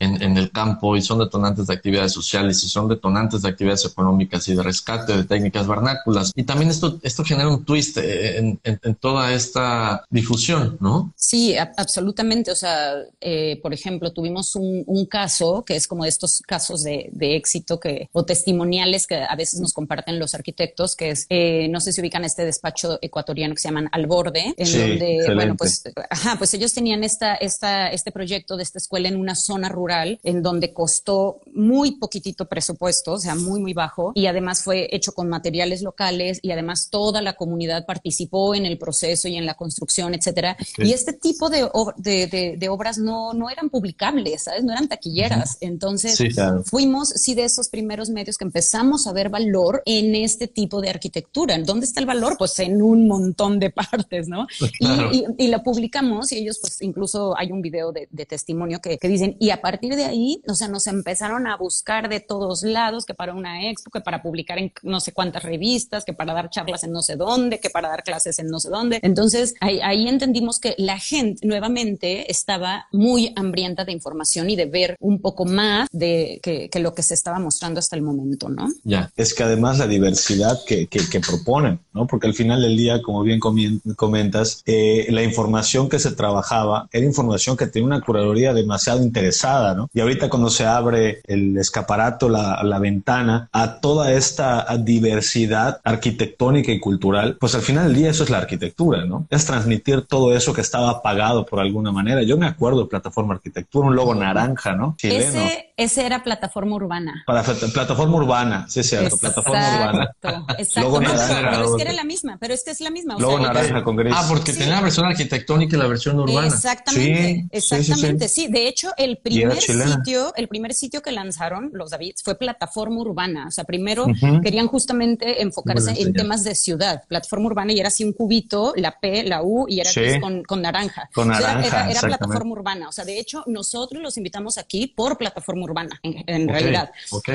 en, 0.00 0.22
en 0.22 0.36
el 0.36 0.50
campo 0.50 0.96
y 0.96 1.02
son 1.02 1.18
detonantes 1.18 1.66
de 1.66 1.74
actividades 1.74 2.12
sociales 2.12 2.62
y 2.64 2.68
son 2.68 2.88
detonantes 2.88 3.42
de 3.42 3.48
actividades 3.48 3.84
económicas 3.84 4.46
y 4.48 4.54
de 4.54 4.62
rescate 4.62 5.16
de 5.16 5.24
técnicas 5.24 5.66
vernáculas. 5.66 6.32
Y 6.34 6.42
también 6.44 6.70
esto, 6.70 6.98
esto 7.02 7.24
genera 7.24 7.48
un 7.48 7.64
twist 7.64 7.98
eh, 7.98 8.38
en, 8.38 8.60
en, 8.64 8.80
en 8.82 8.94
toda 8.94 9.32
esta 9.32 10.04
difusión, 10.10 10.76
¿no? 10.80 11.12
Sí, 11.16 11.56
absolutamente. 11.56 12.50
O 12.50 12.54
sea, 12.54 12.94
eh, 13.20 13.58
por 13.62 13.72
ejemplo, 13.72 14.12
tuvimos 14.12 14.56
un, 14.56 14.84
un, 14.86 15.06
caso 15.06 15.64
que 15.64 15.76
es 15.76 15.86
como 15.86 16.04
de 16.04 16.10
estos 16.10 16.40
casos 16.40 16.82
de, 16.82 17.08
de, 17.12 17.36
éxito 17.36 17.80
que, 17.80 18.08
o 18.12 18.24
testimoniales 18.24 19.06
que 19.06 19.16
a 19.16 19.34
veces 19.36 19.60
nos 19.60 19.72
comparten 19.72 20.18
los 20.18 20.34
arquitectos, 20.34 20.96
que 20.96 21.10
es, 21.10 21.26
eh, 21.30 21.68
no 21.68 21.80
sé 21.80 21.92
si 21.92 22.00
ubican 22.00 22.24
este 22.24 22.44
despacho 22.44 22.98
ecuatoriano 23.00 23.54
que 23.54 23.60
se 23.60 23.68
llaman 23.68 23.88
Al 23.92 24.06
Borde, 24.06 24.54
en 24.56 24.66
sí, 24.66 24.78
donde, 24.78 25.16
excelente. 25.16 25.34
bueno, 25.34 25.56
pues, 25.56 25.82
ajá, 26.10 26.36
pues 26.36 26.52
ellos 26.54 26.72
tenían 26.72 27.04
esta, 27.04 27.34
esta, 27.36 27.88
este 27.88 28.12
proyecto 28.12 28.56
de 28.56 28.62
esta 28.62 28.78
escuela 28.78 29.08
en 29.08 29.16
una 29.16 29.34
zona 29.38 29.68
rural 29.68 30.20
en 30.22 30.42
donde 30.42 30.72
costó 30.72 31.40
muy 31.54 31.92
poquitito 31.92 32.46
presupuesto, 32.46 33.12
o 33.12 33.18
sea, 33.18 33.34
muy, 33.34 33.60
muy 33.60 33.72
bajo, 33.72 34.12
y 34.14 34.26
además 34.26 34.62
fue 34.62 34.88
hecho 34.94 35.12
con 35.12 35.28
materiales 35.28 35.82
locales 35.82 36.38
y 36.42 36.50
además 36.50 36.88
toda 36.90 37.22
la 37.22 37.34
comunidad 37.34 37.86
participó 37.86 38.54
en 38.54 38.66
el 38.66 38.78
proceso 38.78 39.28
y 39.28 39.36
en 39.36 39.46
la 39.46 39.54
construcción, 39.54 40.14
etcétera. 40.14 40.56
Sí. 40.60 40.82
Y 40.82 40.92
este 40.92 41.12
tipo 41.12 41.48
de, 41.50 41.68
de, 41.96 42.26
de, 42.26 42.56
de, 42.58 42.68
obras 42.68 42.98
no, 42.98 43.32
no 43.34 43.50
eran 43.50 43.70
publicables, 43.70 44.44
¿sabes? 44.44 44.64
No 44.64 44.72
eran 44.72 44.88
taquilleras. 44.88 45.50
Uh 45.50 45.54
-huh. 45.54 45.68
Entonces, 45.68 46.16
sí, 46.16 46.28
claro. 46.28 46.62
fuimos, 46.64 47.08
sí, 47.10 47.34
de 47.34 47.44
esos 47.44 47.68
primeros 47.68 48.10
medios 48.10 48.36
que 48.36 48.44
empezamos 48.44 49.06
a 49.06 49.12
ver 49.12 49.28
valor 49.28 49.82
en 49.86 50.14
este 50.14 50.48
tipo 50.48 50.80
de 50.80 50.90
arquitectura. 50.90 51.58
¿Dónde 51.58 51.86
está 51.86 52.00
el 52.00 52.06
valor? 52.06 52.36
Pues 52.38 52.58
en 52.58 52.82
un 52.82 53.06
montón 53.06 53.58
de 53.58 53.70
partes, 53.70 54.28
¿no? 54.28 54.46
Claro. 54.78 55.10
Y, 55.12 55.24
y, 55.38 55.46
y, 55.46 55.48
lo 55.48 55.62
publicamos 55.62 56.32
y 56.32 56.38
ellos, 56.38 56.58
pues 56.60 56.80
incluso 56.82 57.36
hay 57.36 57.52
un 57.52 57.62
video 57.62 57.92
de, 57.92 58.08
de 58.10 58.26
testimonio 58.26 58.80
que, 58.80 58.98
que, 58.98 59.08
dicen, 59.08 59.27
y 59.38 59.50
a 59.50 59.60
partir 59.60 59.96
de 59.96 60.04
ahí, 60.04 60.42
o 60.48 60.54
sea, 60.54 60.68
nos 60.68 60.86
empezaron 60.86 61.46
a 61.46 61.56
buscar 61.56 62.08
de 62.08 62.20
todos 62.20 62.62
lados, 62.62 63.04
que 63.04 63.14
para 63.14 63.34
una 63.34 63.68
expo, 63.70 63.90
que 63.90 64.00
para 64.00 64.22
publicar 64.22 64.58
en 64.58 64.72
no 64.82 65.00
sé 65.00 65.12
cuántas 65.12 65.42
revistas, 65.42 66.04
que 66.04 66.12
para 66.12 66.34
dar 66.34 66.50
charlas 66.50 66.84
en 66.84 66.92
no 66.92 67.02
sé 67.02 67.16
dónde, 67.16 67.60
que 67.60 67.70
para 67.70 67.88
dar 67.88 68.02
clases 68.02 68.38
en 68.38 68.48
no 68.48 68.60
sé 68.60 68.68
dónde. 68.70 69.00
Entonces, 69.02 69.54
ahí, 69.60 69.80
ahí 69.82 70.08
entendimos 70.08 70.60
que 70.60 70.74
la 70.78 70.98
gente 70.98 71.46
nuevamente 71.46 72.30
estaba 72.30 72.86
muy 72.92 73.32
hambrienta 73.36 73.84
de 73.84 73.92
información 73.92 74.50
y 74.50 74.56
de 74.56 74.66
ver 74.66 74.96
un 75.00 75.20
poco 75.20 75.44
más 75.44 75.88
de 75.92 76.40
que, 76.42 76.68
que 76.70 76.78
lo 76.80 76.94
que 76.94 77.02
se 77.02 77.14
estaba 77.14 77.38
mostrando 77.38 77.80
hasta 77.80 77.96
el 77.96 78.02
momento, 78.02 78.48
¿no? 78.48 78.68
Ya. 78.84 79.10
Es 79.16 79.34
que 79.34 79.42
además 79.42 79.78
la 79.78 79.86
diversidad 79.86 80.58
que, 80.66 80.86
que, 80.86 81.00
que 81.08 81.20
proponen, 81.20 81.80
¿no? 81.92 82.06
Porque 82.06 82.26
al 82.26 82.34
final 82.34 82.62
del 82.62 82.76
día, 82.76 83.02
como 83.02 83.22
bien 83.22 83.40
comentas, 83.40 84.62
eh, 84.66 85.06
la 85.10 85.22
información 85.22 85.88
que 85.88 85.98
se 85.98 86.12
trabajaba 86.12 86.88
era 86.92 87.04
información 87.04 87.56
que 87.56 87.66
tenía 87.66 87.86
una 87.86 88.00
curaduría 88.00 88.52
demasiado 88.52 89.02
interesada, 89.08 89.74
¿no? 89.74 89.88
Y 89.92 90.00
ahorita 90.00 90.28
cuando 90.28 90.50
se 90.50 90.66
abre 90.66 91.20
el 91.26 91.56
escaparato, 91.56 92.28
la, 92.28 92.62
la 92.62 92.78
ventana 92.78 93.48
a 93.52 93.80
toda 93.80 94.12
esta 94.12 94.66
diversidad 94.78 95.80
arquitectónica 95.84 96.70
y 96.72 96.80
cultural, 96.80 97.36
pues 97.40 97.54
al 97.54 97.62
final 97.62 97.88
del 97.88 97.96
día 97.96 98.10
eso 98.10 98.24
es 98.24 98.30
la 98.30 98.38
arquitectura, 98.38 99.04
¿no? 99.04 99.26
Es 99.30 99.44
transmitir 99.44 100.02
todo 100.02 100.34
eso 100.34 100.52
que 100.52 100.60
estaba 100.60 100.90
apagado 100.90 101.44
por 101.44 101.60
alguna 101.60 101.92
manera. 101.92 102.22
Yo 102.22 102.36
me 102.36 102.46
acuerdo 102.46 102.80
de 102.82 102.86
Plataforma 102.86 103.34
Arquitectura, 103.34 103.88
un 103.88 103.96
logo 103.96 104.14
naranja, 104.14 104.74
¿no? 104.74 104.94
Chileno. 104.98 105.20
Ese, 105.20 105.67
ese 105.78 106.04
era 106.04 106.22
Plataforma 106.24 106.74
Urbana. 106.76 107.22
Para, 107.26 107.42
plataforma 107.42 108.16
Urbana, 108.16 108.66
sí, 108.68 108.82
cierto, 108.82 109.16
Plataforma 109.16 109.76
Urbana. 109.76 110.10
Exacto. 110.58 110.80
Logo 110.80 111.00
naranja. 111.00 111.50
Pero, 111.50 111.64
es 111.64 111.76
que 111.76 111.82
era 111.82 111.92
la 111.92 112.04
misma, 112.04 112.36
pero 112.40 112.52
es 112.52 112.64
que 112.64 112.70
es 112.72 112.80
la 112.80 112.90
misma. 112.90 113.16
logo 113.18 113.38
naranja 113.38 113.84
con 113.84 113.96
gris. 113.96 114.12
Ah, 114.14 114.26
porque 114.28 114.52
tenía 114.52 114.74
la 114.74 114.80
versión 114.80 115.06
arquitectónica 115.06 115.76
y 115.76 115.78
la 115.78 115.86
versión 115.86 116.18
urbana. 116.18 116.48
Exactamente, 116.48 117.48
exactamente, 117.52 118.28
sí, 118.28 118.48
De 118.48 118.68
hecho, 118.68 118.90
el 118.96 119.18
primer 119.18 119.60
sitio, 119.60 120.34
el 120.36 120.48
primer 120.48 120.74
sitio 120.74 121.00
que 121.00 121.12
lanzaron 121.12 121.70
los 121.72 121.90
Davids 121.90 122.22
fue 122.22 122.34
Plataforma 122.34 123.00
Urbana. 123.00 123.46
O 123.46 123.50
sea, 123.50 123.64
primero 123.64 124.06
querían 124.42 124.66
justamente 124.66 125.42
enfocarse 125.42 125.94
en 126.02 126.12
temas 126.12 126.44
de 126.44 126.54
ciudad. 126.54 127.04
Plataforma 127.06 127.46
Urbana 127.46 127.72
y 127.72 127.78
era 127.78 127.88
así 127.88 128.02
un 128.02 128.12
cubito, 128.12 128.72
la 128.76 128.98
P, 128.98 129.22
la 129.22 129.42
U 129.42 129.66
y 129.68 129.78
era 129.78 129.90
con, 130.20 130.42
con, 130.42 130.60
naranja. 130.60 131.08
Con 131.14 131.28
naranja. 131.28 131.88
era, 131.88 132.00
plataforma 132.00 132.52
urbana. 132.52 132.88
O 132.88 132.92
sea, 132.92 133.04
de 133.04 133.18
hecho, 133.18 133.44
nosotros 133.46 134.02
los 134.02 134.16
invitamos 134.16 134.58
aquí 134.58 134.88
por 134.88 135.16
plataforma 135.18 135.62
urbana, 135.62 135.67
en, 136.02 136.48
realidad. 136.48 136.90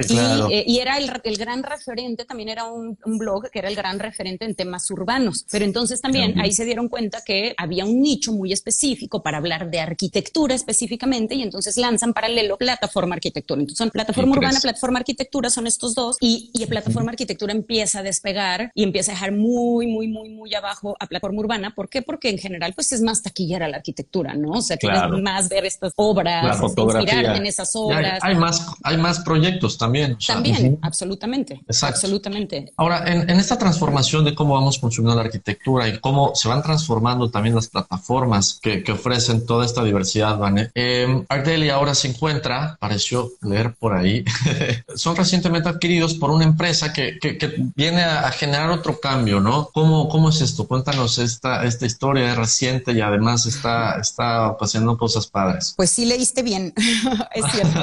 y, 0.10 0.74
y, 0.74 0.80
era 0.80 0.98
el, 0.98 1.12
el, 1.24 1.38
gran 1.38 1.64
referente, 1.64 2.26
también 2.26 2.50
era 2.50 2.66
un, 2.66 2.98
un, 3.06 3.18
blog 3.18 3.50
que 3.50 3.60
era 3.60 3.70
el 3.70 3.76
gran 3.76 4.00
referente 4.00 4.46
en 4.46 4.56
temas 4.56 4.90
urbanos. 4.92 5.46
Pero 5.52 5.66
entonces 5.66 6.02
también 6.02 6.40
ahí 6.40 6.52
se 6.52 6.66
dieron 6.66 6.90
cuenta 6.90 7.22
que 7.26 7.54
había 7.58 7.86
un 7.86 8.02
nicho 8.02 8.32
muy 8.34 8.54
específico 8.54 9.22
para 9.22 9.38
hablar 9.38 9.70
de 9.70 9.80
arquitectura 9.80 10.56
específicamente 10.56 11.36
y 11.36 11.44
entonces 11.44 11.78
lanzan 11.78 12.14
paralelo 12.14 12.58
plataforma 12.58 13.16
arquitectura. 13.16 13.62
Entonces 13.62 13.78
son 13.78 13.90
plataforma 13.90 14.34
urbana, 14.34 14.60
plataforma 14.60 15.00
arquitectura, 15.00 15.50
son 15.50 15.68
estos 15.68 15.96
dos 15.96 16.18
y, 16.20 16.52
y 16.54 16.66
plataforma 16.66 17.12
arquitectura 17.12 17.54
empieza 17.54 18.00
a 18.00 18.04
despegar 18.04 18.72
y 18.76 18.84
empieza 18.84 19.12
a 19.12 19.16
dejar 19.16 19.32
muy, 19.32 19.88
muy, 19.88 20.08
muy, 20.08 20.30
muy 20.30 20.54
abajo 20.54 20.96
a 21.00 21.08
plataforma 21.08 21.42
urbana. 21.42 21.74
¿Por 21.76 21.90
qué? 21.90 22.02
Porque 22.02 22.30
en 22.30 22.38
general 22.38 22.74
pues 22.74 22.92
es 22.92 23.02
más 23.02 23.22
taquillera 23.22 23.68
la 23.68 23.78
arquitectura, 23.78 24.34
¿no? 24.36 24.52
O 24.52 24.62
sea, 24.62 24.78
claro. 24.78 25.18
más 25.20 25.50
ver 25.50 25.66
estas 25.66 25.94
obras, 25.96 26.60
inspirar 26.62 27.36
en 27.36 27.46
esas 27.46 27.72
obras. 27.76 28.20
Hay, 28.24 28.36
más, 28.36 28.66
hay 28.84 28.98
más 28.98 29.20
proyectos 29.20 29.78
también. 29.78 30.18
también, 30.26 30.80
absolutamente. 30.82 31.62
Absolutamente. 31.82 32.72
Ahora, 32.78 33.04
en, 33.06 33.30
en 33.30 33.40
esta 33.40 33.58
transformación 33.58 34.24
de 34.26 34.34
cómo 34.34 34.54
vamos 34.54 34.80
consumiendo 34.80 35.16
la 35.16 35.26
arquitectura 35.26 35.88
y 35.88 36.00
cómo 36.00 36.34
se 36.34 36.48
van 36.48 36.64
transformando 36.64 37.30
también 37.30 37.56
las 37.56 37.68
plataformas 37.68 38.60
que, 38.62 38.84
que 38.84 38.94
ofrecen 38.94 39.46
toda 39.46 39.66
esta 39.66 39.84
diversidad, 39.84 40.38
Vane. 40.38 40.72
Eh, 40.74 41.26
ahora 41.74 41.96
se 41.96 42.08
encuentra, 42.08 42.78
pareció 42.80 43.32
leer 43.42 43.74
por 43.76 43.94
ahí, 43.94 44.24
son 44.96 45.16
recientemente 45.16 45.70
adquiridos 45.70 46.14
por 46.16 46.32
una 46.32 46.46
empresa 46.46 46.94
que, 46.94 47.18
que, 47.20 47.38
que 47.38 47.54
viene 47.76 48.04
a, 48.04 48.32
generar 48.32 48.70
otro 48.70 49.00
cambio, 49.00 49.40
¿no? 49.40 49.70
¿Cómo, 49.74 50.10
cómo 50.10 50.30
es 50.30 50.42
esto? 50.42 50.68
Cuéntanos 50.68 51.20
esta, 51.20 51.64
esta 51.66 51.86
historia 51.86 52.32
es 52.32 52.38
reciente 52.38 52.94
y 52.94 53.02
además 53.02 53.46
está, 53.46 54.00
está 54.00 54.58
pasando 54.58 54.98
cosas 54.98 55.28
padres. 55.28 55.74
Pues 55.76 55.90
sí 55.90 56.06
leíste 56.06 56.42
bien, 56.42 56.74
es 57.34 57.46
cierto. 57.52 57.80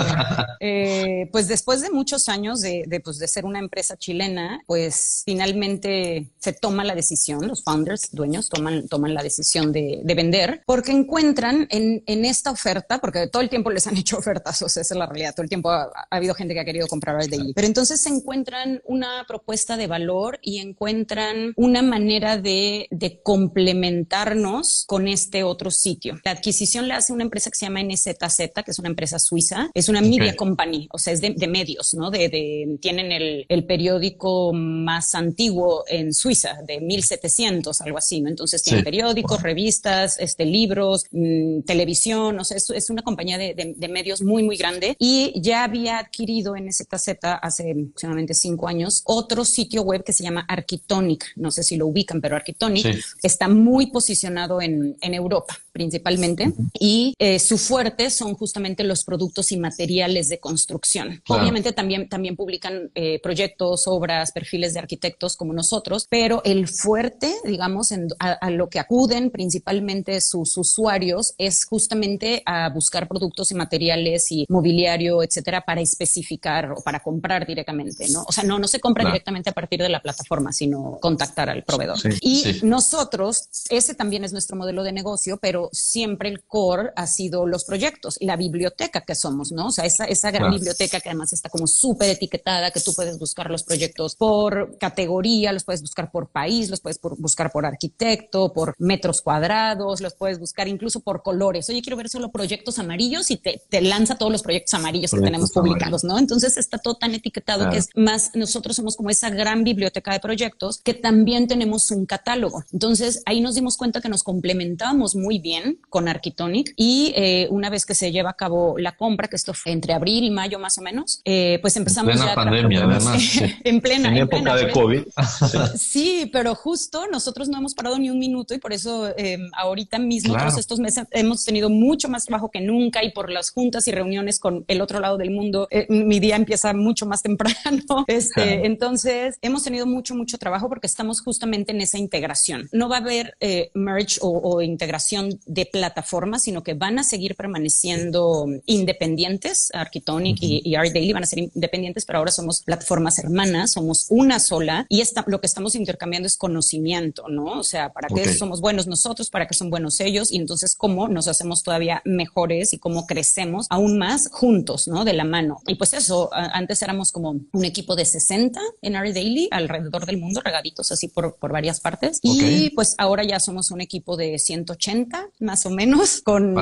Eh, 0.61 1.29
pues 1.33 1.49
después 1.49 1.81
de 1.81 1.91
muchos 1.91 2.29
años 2.29 2.61
de, 2.61 2.85
de, 2.87 3.01
pues 3.01 3.19
de 3.19 3.29
ser 3.29 3.45
una 3.45 3.59
empresa 3.59 3.97
chilena, 3.97 4.63
pues 4.67 5.23
finalmente 5.25 6.31
se 6.39 6.53
toma 6.53 6.85
la 6.85 6.95
decisión, 6.95 7.47
los 7.47 7.63
founders, 7.63 8.11
dueños, 8.13 8.49
toman, 8.49 8.89
toman 8.89 9.15
la 9.15 9.23
decisión 9.23 9.73
de, 9.73 10.01
de 10.03 10.15
vender, 10.15 10.63
porque 10.67 10.93
encuentran 10.93 11.67
en, 11.71 12.03
en, 12.07 12.25
esta 12.25 12.51
oferta, 12.51 12.99
porque 12.99 13.29
todo 13.29 13.43
el 13.43 13.49
tiempo 13.49 13.71
les 13.71 13.87
han 13.87 13.97
hecho 13.99 14.19
ofertas, 14.19 14.61
o 14.63 14.69
sea, 14.69 14.83
esa 14.83 14.95
es 14.95 14.99
la 14.99 15.07
realidad, 15.07 15.35
todo 15.35 15.43
el 15.43 15.49
tiempo 15.49 15.71
ha, 15.71 15.85
ha 15.85 16.17
habido 16.17 16.35
gente 16.35 16.55
que 16.55 16.61
ha 16.61 16.65
querido 16.65 16.87
comprar 16.87 17.17
Daily, 17.29 17.53
pero 17.55 17.67
entonces 17.67 18.01
se 18.01 18.09
encuentran 18.09 18.81
una 18.85 19.25
propuesta 19.27 19.77
de 19.77 19.87
valor 19.87 20.39
y 20.43 20.59
encuentran 20.59 21.53
una 21.57 21.83
manera 21.83 22.37
de, 22.37 22.87
de 22.91 23.21
complementarnos 23.23 24.85
con 24.87 25.09
este 25.09 25.43
otro 25.43 25.71
sitio. 25.71 26.19
La 26.25 26.33
adquisición 26.33 26.89
la 26.89 26.97
hace 26.97 27.13
una 27.13 27.25
empresa 27.25 27.51
que 27.51 27.59
se 27.59 27.67
llama 27.67 27.83
NZZ, 27.83 28.37
que 28.65 28.71
es 28.71 28.79
una 28.79 28.89
empresa 28.89 29.19
suiza, 29.19 29.71
es 29.75 29.89
una 29.89 30.01
media 30.21 30.37
company, 30.37 30.89
o 30.93 30.99
sea, 30.99 31.13
es 31.13 31.21
de, 31.21 31.31
de 31.31 31.49
medios, 31.49 31.95
¿no? 31.95 32.11
De, 32.11 32.29
de 32.29 32.79
tienen 32.81 33.13
el, 33.13 33.47
el, 33.49 33.65
periódico 33.65 34.53
más 34.53 35.15
antiguo 35.15 35.85
en 35.89 36.13
Suiza, 36.15 36.59
de 36.67 36.81
1700, 36.81 37.81
algo 37.81 37.99
así, 37.99 38.21
¿no? 38.21 38.29
Entonces 38.29 38.63
tiene 38.63 38.81
sí. 38.81 38.85
periódicos, 38.85 39.43
revistas, 39.43 40.19
este, 40.19 40.45
libros, 40.45 41.07
mmm, 41.11 41.63
televisión, 41.63 42.39
o 42.39 42.45
sea, 42.45 42.57
es, 42.57 42.71
es 42.71 42.91
una 42.91 43.03
compañía 43.03 43.39
de, 43.39 43.91
medios 43.91 44.23
muy, 44.23 44.45
muy 44.45 44.57
grande 44.57 44.95
y 45.01 45.33
ya 45.41 45.65
había 45.65 45.99
adquirido 45.99 46.55
en 46.55 46.67
NZZ 46.67 47.09
hace 47.43 47.73
aproximadamente 47.73 48.35
cinco 48.35 48.69
años 48.69 49.03
otro 49.05 49.45
sitio 49.45 49.83
web 49.83 50.05
que 50.05 50.13
se 50.13 50.23
llama 50.23 50.45
Architonic, 50.49 51.33
no 51.35 51.51
sé 51.51 51.65
si 51.65 51.77
lo 51.77 51.89
ubican, 51.89 52.21
pero 52.21 52.37
Architonic 52.37 52.85
sí. 52.85 53.01
está 53.23 53.49
muy 53.49 53.91
posicionado 53.91 54.63
en, 54.63 54.97
en 55.01 55.15
Europa 55.15 55.59
principalmente 55.73 56.53
y 56.79 57.15
eh, 57.19 57.39
su 57.39 57.59
fuerte 57.59 58.11
son 58.11 58.35
justamente 58.35 58.85
los 58.85 59.05
productos 59.05 59.53
y 59.53 59.57
materiales 59.57 60.29
de 60.29 60.41
construcción. 60.41 61.23
Claro. 61.25 61.43
Obviamente 61.43 61.73
también, 61.73 62.09
también 62.09 62.37
publican 62.37 62.91
eh, 62.95 63.21
proyectos, 63.23 63.87
obras, 63.87 64.33
perfiles 64.33 64.75
de 64.75 64.81
arquitectos 64.81 65.37
como 65.37 65.53
nosotros, 65.53 66.07
pero 66.09 66.43
el 66.45 66.69
fuerte, 66.69 67.35
digamos, 67.45 67.93
en, 67.93 68.09
a, 68.19 68.33
a, 68.33 68.51
lo 68.51 68.69
que 68.69 68.79
acuden 68.79 69.31
principalmente 69.31 70.21
sus 70.21 70.57
usuarios 70.57 71.35
es 71.39 71.65
justamente 71.65 72.43
a 72.47 72.69
buscar 72.71 73.09
productos 73.09 73.51
y 73.51 73.55
materiales 73.55 74.31
y 74.33 74.47
mobiliario, 74.49 75.23
etcétera, 75.23 75.63
para 75.63 75.81
especificar 75.81 76.73
o 76.73 76.83
para 76.83 77.01
comprar 77.01 77.47
directamente, 77.47 78.09
¿no? 78.11 78.25
O 78.27 78.33
sea, 78.33 78.45
no, 78.45 78.59
no 78.59 78.69
se 78.69 78.81
compra 78.81 79.03
claro. 79.03 79.15
directamente 79.15 79.51
a 79.51 79.53
partir 79.53 79.81
de 79.81 79.89
la 79.89 80.01
plataforma, 80.01 80.53
sino 80.53 80.99
contactar 81.01 81.51
al 81.51 81.65
proveedor. 81.65 81.99
Sí, 81.99 82.09
y 82.21 82.43
sí. 82.43 82.61
nosotros, 82.63 83.49
ese 83.69 83.95
también 83.95 84.25
es 84.25 84.33
nuestro 84.33 84.57
modelo 84.57 84.83
de 84.83 84.93
negocio, 84.93 85.39
pero 85.41 85.70
siempre 85.73 86.29
el 86.29 86.45
core 86.45 86.91
ha 86.97 87.07
sido 87.07 87.47
los 87.47 87.65
proyectos 87.65 88.17
y 88.21 88.27
la 88.27 88.37
biblioteca 88.37 89.01
que 89.03 89.15
somos, 89.15 89.53
¿no? 89.53 89.69
O 89.69 89.73
sea, 89.73 89.85
esa, 89.85 90.05
esa 90.05 90.31
gran 90.31 90.45
claro. 90.45 90.55
biblioteca 90.55 91.01
que 91.01 91.09
además 91.09 91.33
está 91.33 91.49
como 91.49 91.67
súper 91.67 92.11
etiquetada, 92.11 92.71
que 92.71 92.81
tú 92.81 92.95
puedes 92.95 93.19
buscar 93.19 93.51
los 93.51 93.63
proyectos 93.63 94.17
por 94.17 94.79
categoría, 94.79 95.53
los 95.53 95.65
puedes 95.65 95.83
buscar 95.83 96.11
por 96.11 96.29
país, 96.29 96.71
los 96.71 96.81
puedes 96.81 96.99
por, 96.99 97.19
buscar 97.19 97.51
por 97.51 97.67
arquitecto, 97.67 98.53
por 98.53 98.75
metros 98.79 99.23
cuadrados, 99.23 100.01
los 100.01 100.15
puedes 100.15 100.39
buscar 100.39 100.69
incluso 100.69 101.01
por 101.01 101.23
colores. 101.23 101.69
Oye, 101.69 101.83
quiero 101.83 101.97
ver 101.97 102.09
solo 102.09 102.31
proyectos 102.31 102.79
amarillos 102.79 103.31
y 103.31 103.37
te, 103.37 103.63
te 103.69 103.81
lanza 103.81 104.17
todos 104.17 104.31
los 104.31 104.43
proyectos 104.43 104.75
amarillos 104.75 105.01
proyectos 105.11 105.21
que 105.21 105.25
tenemos 105.25 105.53
publicados, 105.53 106.05
¿no? 106.05 106.19
Entonces 106.19 106.57
está 106.57 106.79
todo 106.79 106.95
tan 106.95 107.15
etiquetado 107.15 107.61
claro. 107.61 107.73
que 107.73 107.79
es 107.79 107.89
más, 107.95 108.31
nosotros 108.35 108.77
somos 108.77 108.97
como 108.97 109.11
esa 109.11 109.31
gran 109.31 109.65
biblioteca 109.65 110.13
de 110.13 110.21
proyectos 110.21 110.81
que 110.83 110.95
también 110.95 111.47
tenemos 111.47 111.91
un 111.91 112.07
catálogo. 112.07 112.65
Entonces 112.73 113.23
ahí 113.27 113.41
nos 113.41 113.55
dimos 113.55 113.77
cuenta 113.77 114.01
que 114.01 114.09
nos 114.09 114.23
complementamos 114.23 115.15
muy 115.15 115.39
bien 115.39 115.50
bien 115.51 115.79
con 115.89 116.07
Arquitonic 116.09 116.73
y 116.77 117.13
eh, 117.17 117.49
una 117.51 117.71
vez 117.71 117.85
que 117.85 117.95
se 117.95 118.13
lleva 118.13 118.31
a 118.31 118.35
cabo 118.35 118.79
la 118.79 118.93
compra, 118.93 119.27
que 119.27 119.35
esto 119.35 119.53
fue 119.53 119.73
entre 119.73 119.93
abril 119.93 120.23
y 120.25 120.31
mayo 120.31 120.61
más 120.61 120.79
o 120.79 120.83
menos, 120.83 121.21
eh, 121.25 121.59
pues 121.61 121.77
empezamos 121.77 122.13
en 122.13 122.19
plena 122.19 122.31
ya 122.31 122.35
pandemia, 122.37 122.85
además. 122.85 123.21
Sí. 123.21 123.41
en 123.65 123.81
plena. 123.81 124.09
En, 124.09 124.17
en 124.17 124.23
época 124.23 124.43
plena, 124.43 124.57
de 124.57 124.71
COVID. 124.71 125.03
sí, 125.75 126.31
pero 126.33 126.55
justo 126.55 127.07
nosotros 127.11 127.49
no 127.49 127.59
hemos 127.59 127.75
parado 127.75 127.99
ni 127.99 128.11
un 128.11 128.19
minuto 128.19 128.55
y 128.55 128.59
por 128.59 128.73
eso 128.73 129.09
eh, 129.17 129.39
ahorita 129.57 129.99
mismo, 129.99 130.35
claro. 130.35 130.51
todos 130.51 130.61
estos 130.61 130.79
meses, 130.79 131.07
hemos 131.11 131.45
tenido 131.45 131.69
mucho 131.69 132.09
más 132.09 132.25
trabajo 132.27 132.51
que 132.51 132.61
nunca 132.61 133.03
y 133.03 133.11
por 133.11 133.31
las 133.31 133.51
juntas 133.51 133.89
y 133.89 133.93
reuniones 133.93 134.39
con 134.39 134.65
el 134.69 134.81
otro 134.81 135.01
lado 135.01 135.19
del 135.19 135.33
mundo, 135.33 135.67
eh, 135.71 135.87
mi 135.89 136.21
día 136.21 136.37
empieza 136.37 136.73
mucho 136.75 137.07
más 137.07 137.23
temprano. 137.29 138.05
Este, 138.07 138.35
claro. 138.35 138.65
Entonces, 138.65 139.39
hemos 139.43 139.65
tenido 139.65 139.87
mucho, 139.87 140.15
mucho 140.15 140.39
trabajo 140.39 140.69
porque 140.69 140.87
estamos 140.87 141.21
justamente 141.23 141.73
en 141.73 141.81
esa 141.81 141.99
integración. 141.99 142.69
No 142.71 142.89
va 142.89 142.99
a 142.99 143.01
haber 143.01 143.37
eh, 143.41 143.71
merge 143.75 144.19
o, 144.21 144.29
o 144.29 144.63
integración 144.63 145.40
de 145.47 145.67
plataformas, 145.67 146.43
sino 146.43 146.63
que 146.63 146.75
van 146.75 146.99
a 146.99 147.05
seguir 147.05 147.37
permaneciendo 147.37 148.47
independientes. 148.67 149.69
Architonic 149.73 150.39
uh 150.41 150.45
-huh. 150.45 150.61
y, 150.65 150.71
y 150.71 150.75
Art 150.75 150.93
Daily 150.93 151.13
van 151.13 151.23
a 151.23 151.27
ser 151.27 151.41
independientes, 151.41 152.05
pero 152.05 152.19
ahora 152.19 152.33
somos 152.33 152.63
plataformas 152.63 153.19
hermanas, 153.19 153.73
somos 153.73 154.07
una 154.09 154.39
sola 154.39 154.87
y 154.89 155.01
esta, 155.01 155.25
lo 155.27 155.41
que 155.41 155.47
estamos 155.47 155.75
intercambiando 155.75 156.27
es 156.27 156.37
conocimiento, 156.37 157.29
¿no? 157.29 157.61
O 157.61 157.65
sea, 157.65 157.93
para 157.93 158.09
qué 158.09 158.23
okay. 158.23 158.35
somos 158.35 158.61
buenos 158.61 158.87
nosotros, 158.87 159.31
para 159.31 159.47
qué 159.47 159.55
son 159.55 159.71
buenos 159.71 160.01
ellos 160.01 160.31
y 160.31 160.37
entonces 160.37 160.75
cómo 160.77 161.09
nos 161.09 161.29
hacemos 161.29 161.63
todavía 161.63 162.03
mejores 162.05 162.73
y 162.73 162.79
cómo 162.79 163.07
crecemos 163.07 163.67
aún 163.71 163.99
más 163.99 164.29
juntos, 164.31 164.89
¿no? 164.89 165.05
De 165.05 165.13
la 165.13 165.25
mano. 165.25 165.59
Y 165.67 165.75
pues 165.75 165.93
eso, 165.93 166.31
antes 166.33 166.83
éramos 166.83 167.13
como 167.13 167.31
un 167.53 167.65
equipo 167.65 167.97
de 167.97 168.05
60 168.05 168.61
en 168.83 168.97
Art 168.97 169.15
Daily 169.15 169.49
alrededor 169.51 170.07
del 170.07 170.19
mundo, 170.19 170.41
regaditos 170.43 170.91
así 170.93 171.09
por, 171.09 171.37
por 171.37 171.53
varias 171.53 171.81
partes. 171.81 172.21
Okay. 172.23 172.67
Y 172.67 172.71
pues 172.71 172.95
ahora 172.99 173.25
ya 173.25 173.41
somos 173.41 173.71
un 173.71 173.81
equipo 173.81 174.17
de 174.17 174.39
180 174.39 175.30
más 175.41 175.65
o 175.67 175.71
menos, 175.71 176.21
con 176.23 176.57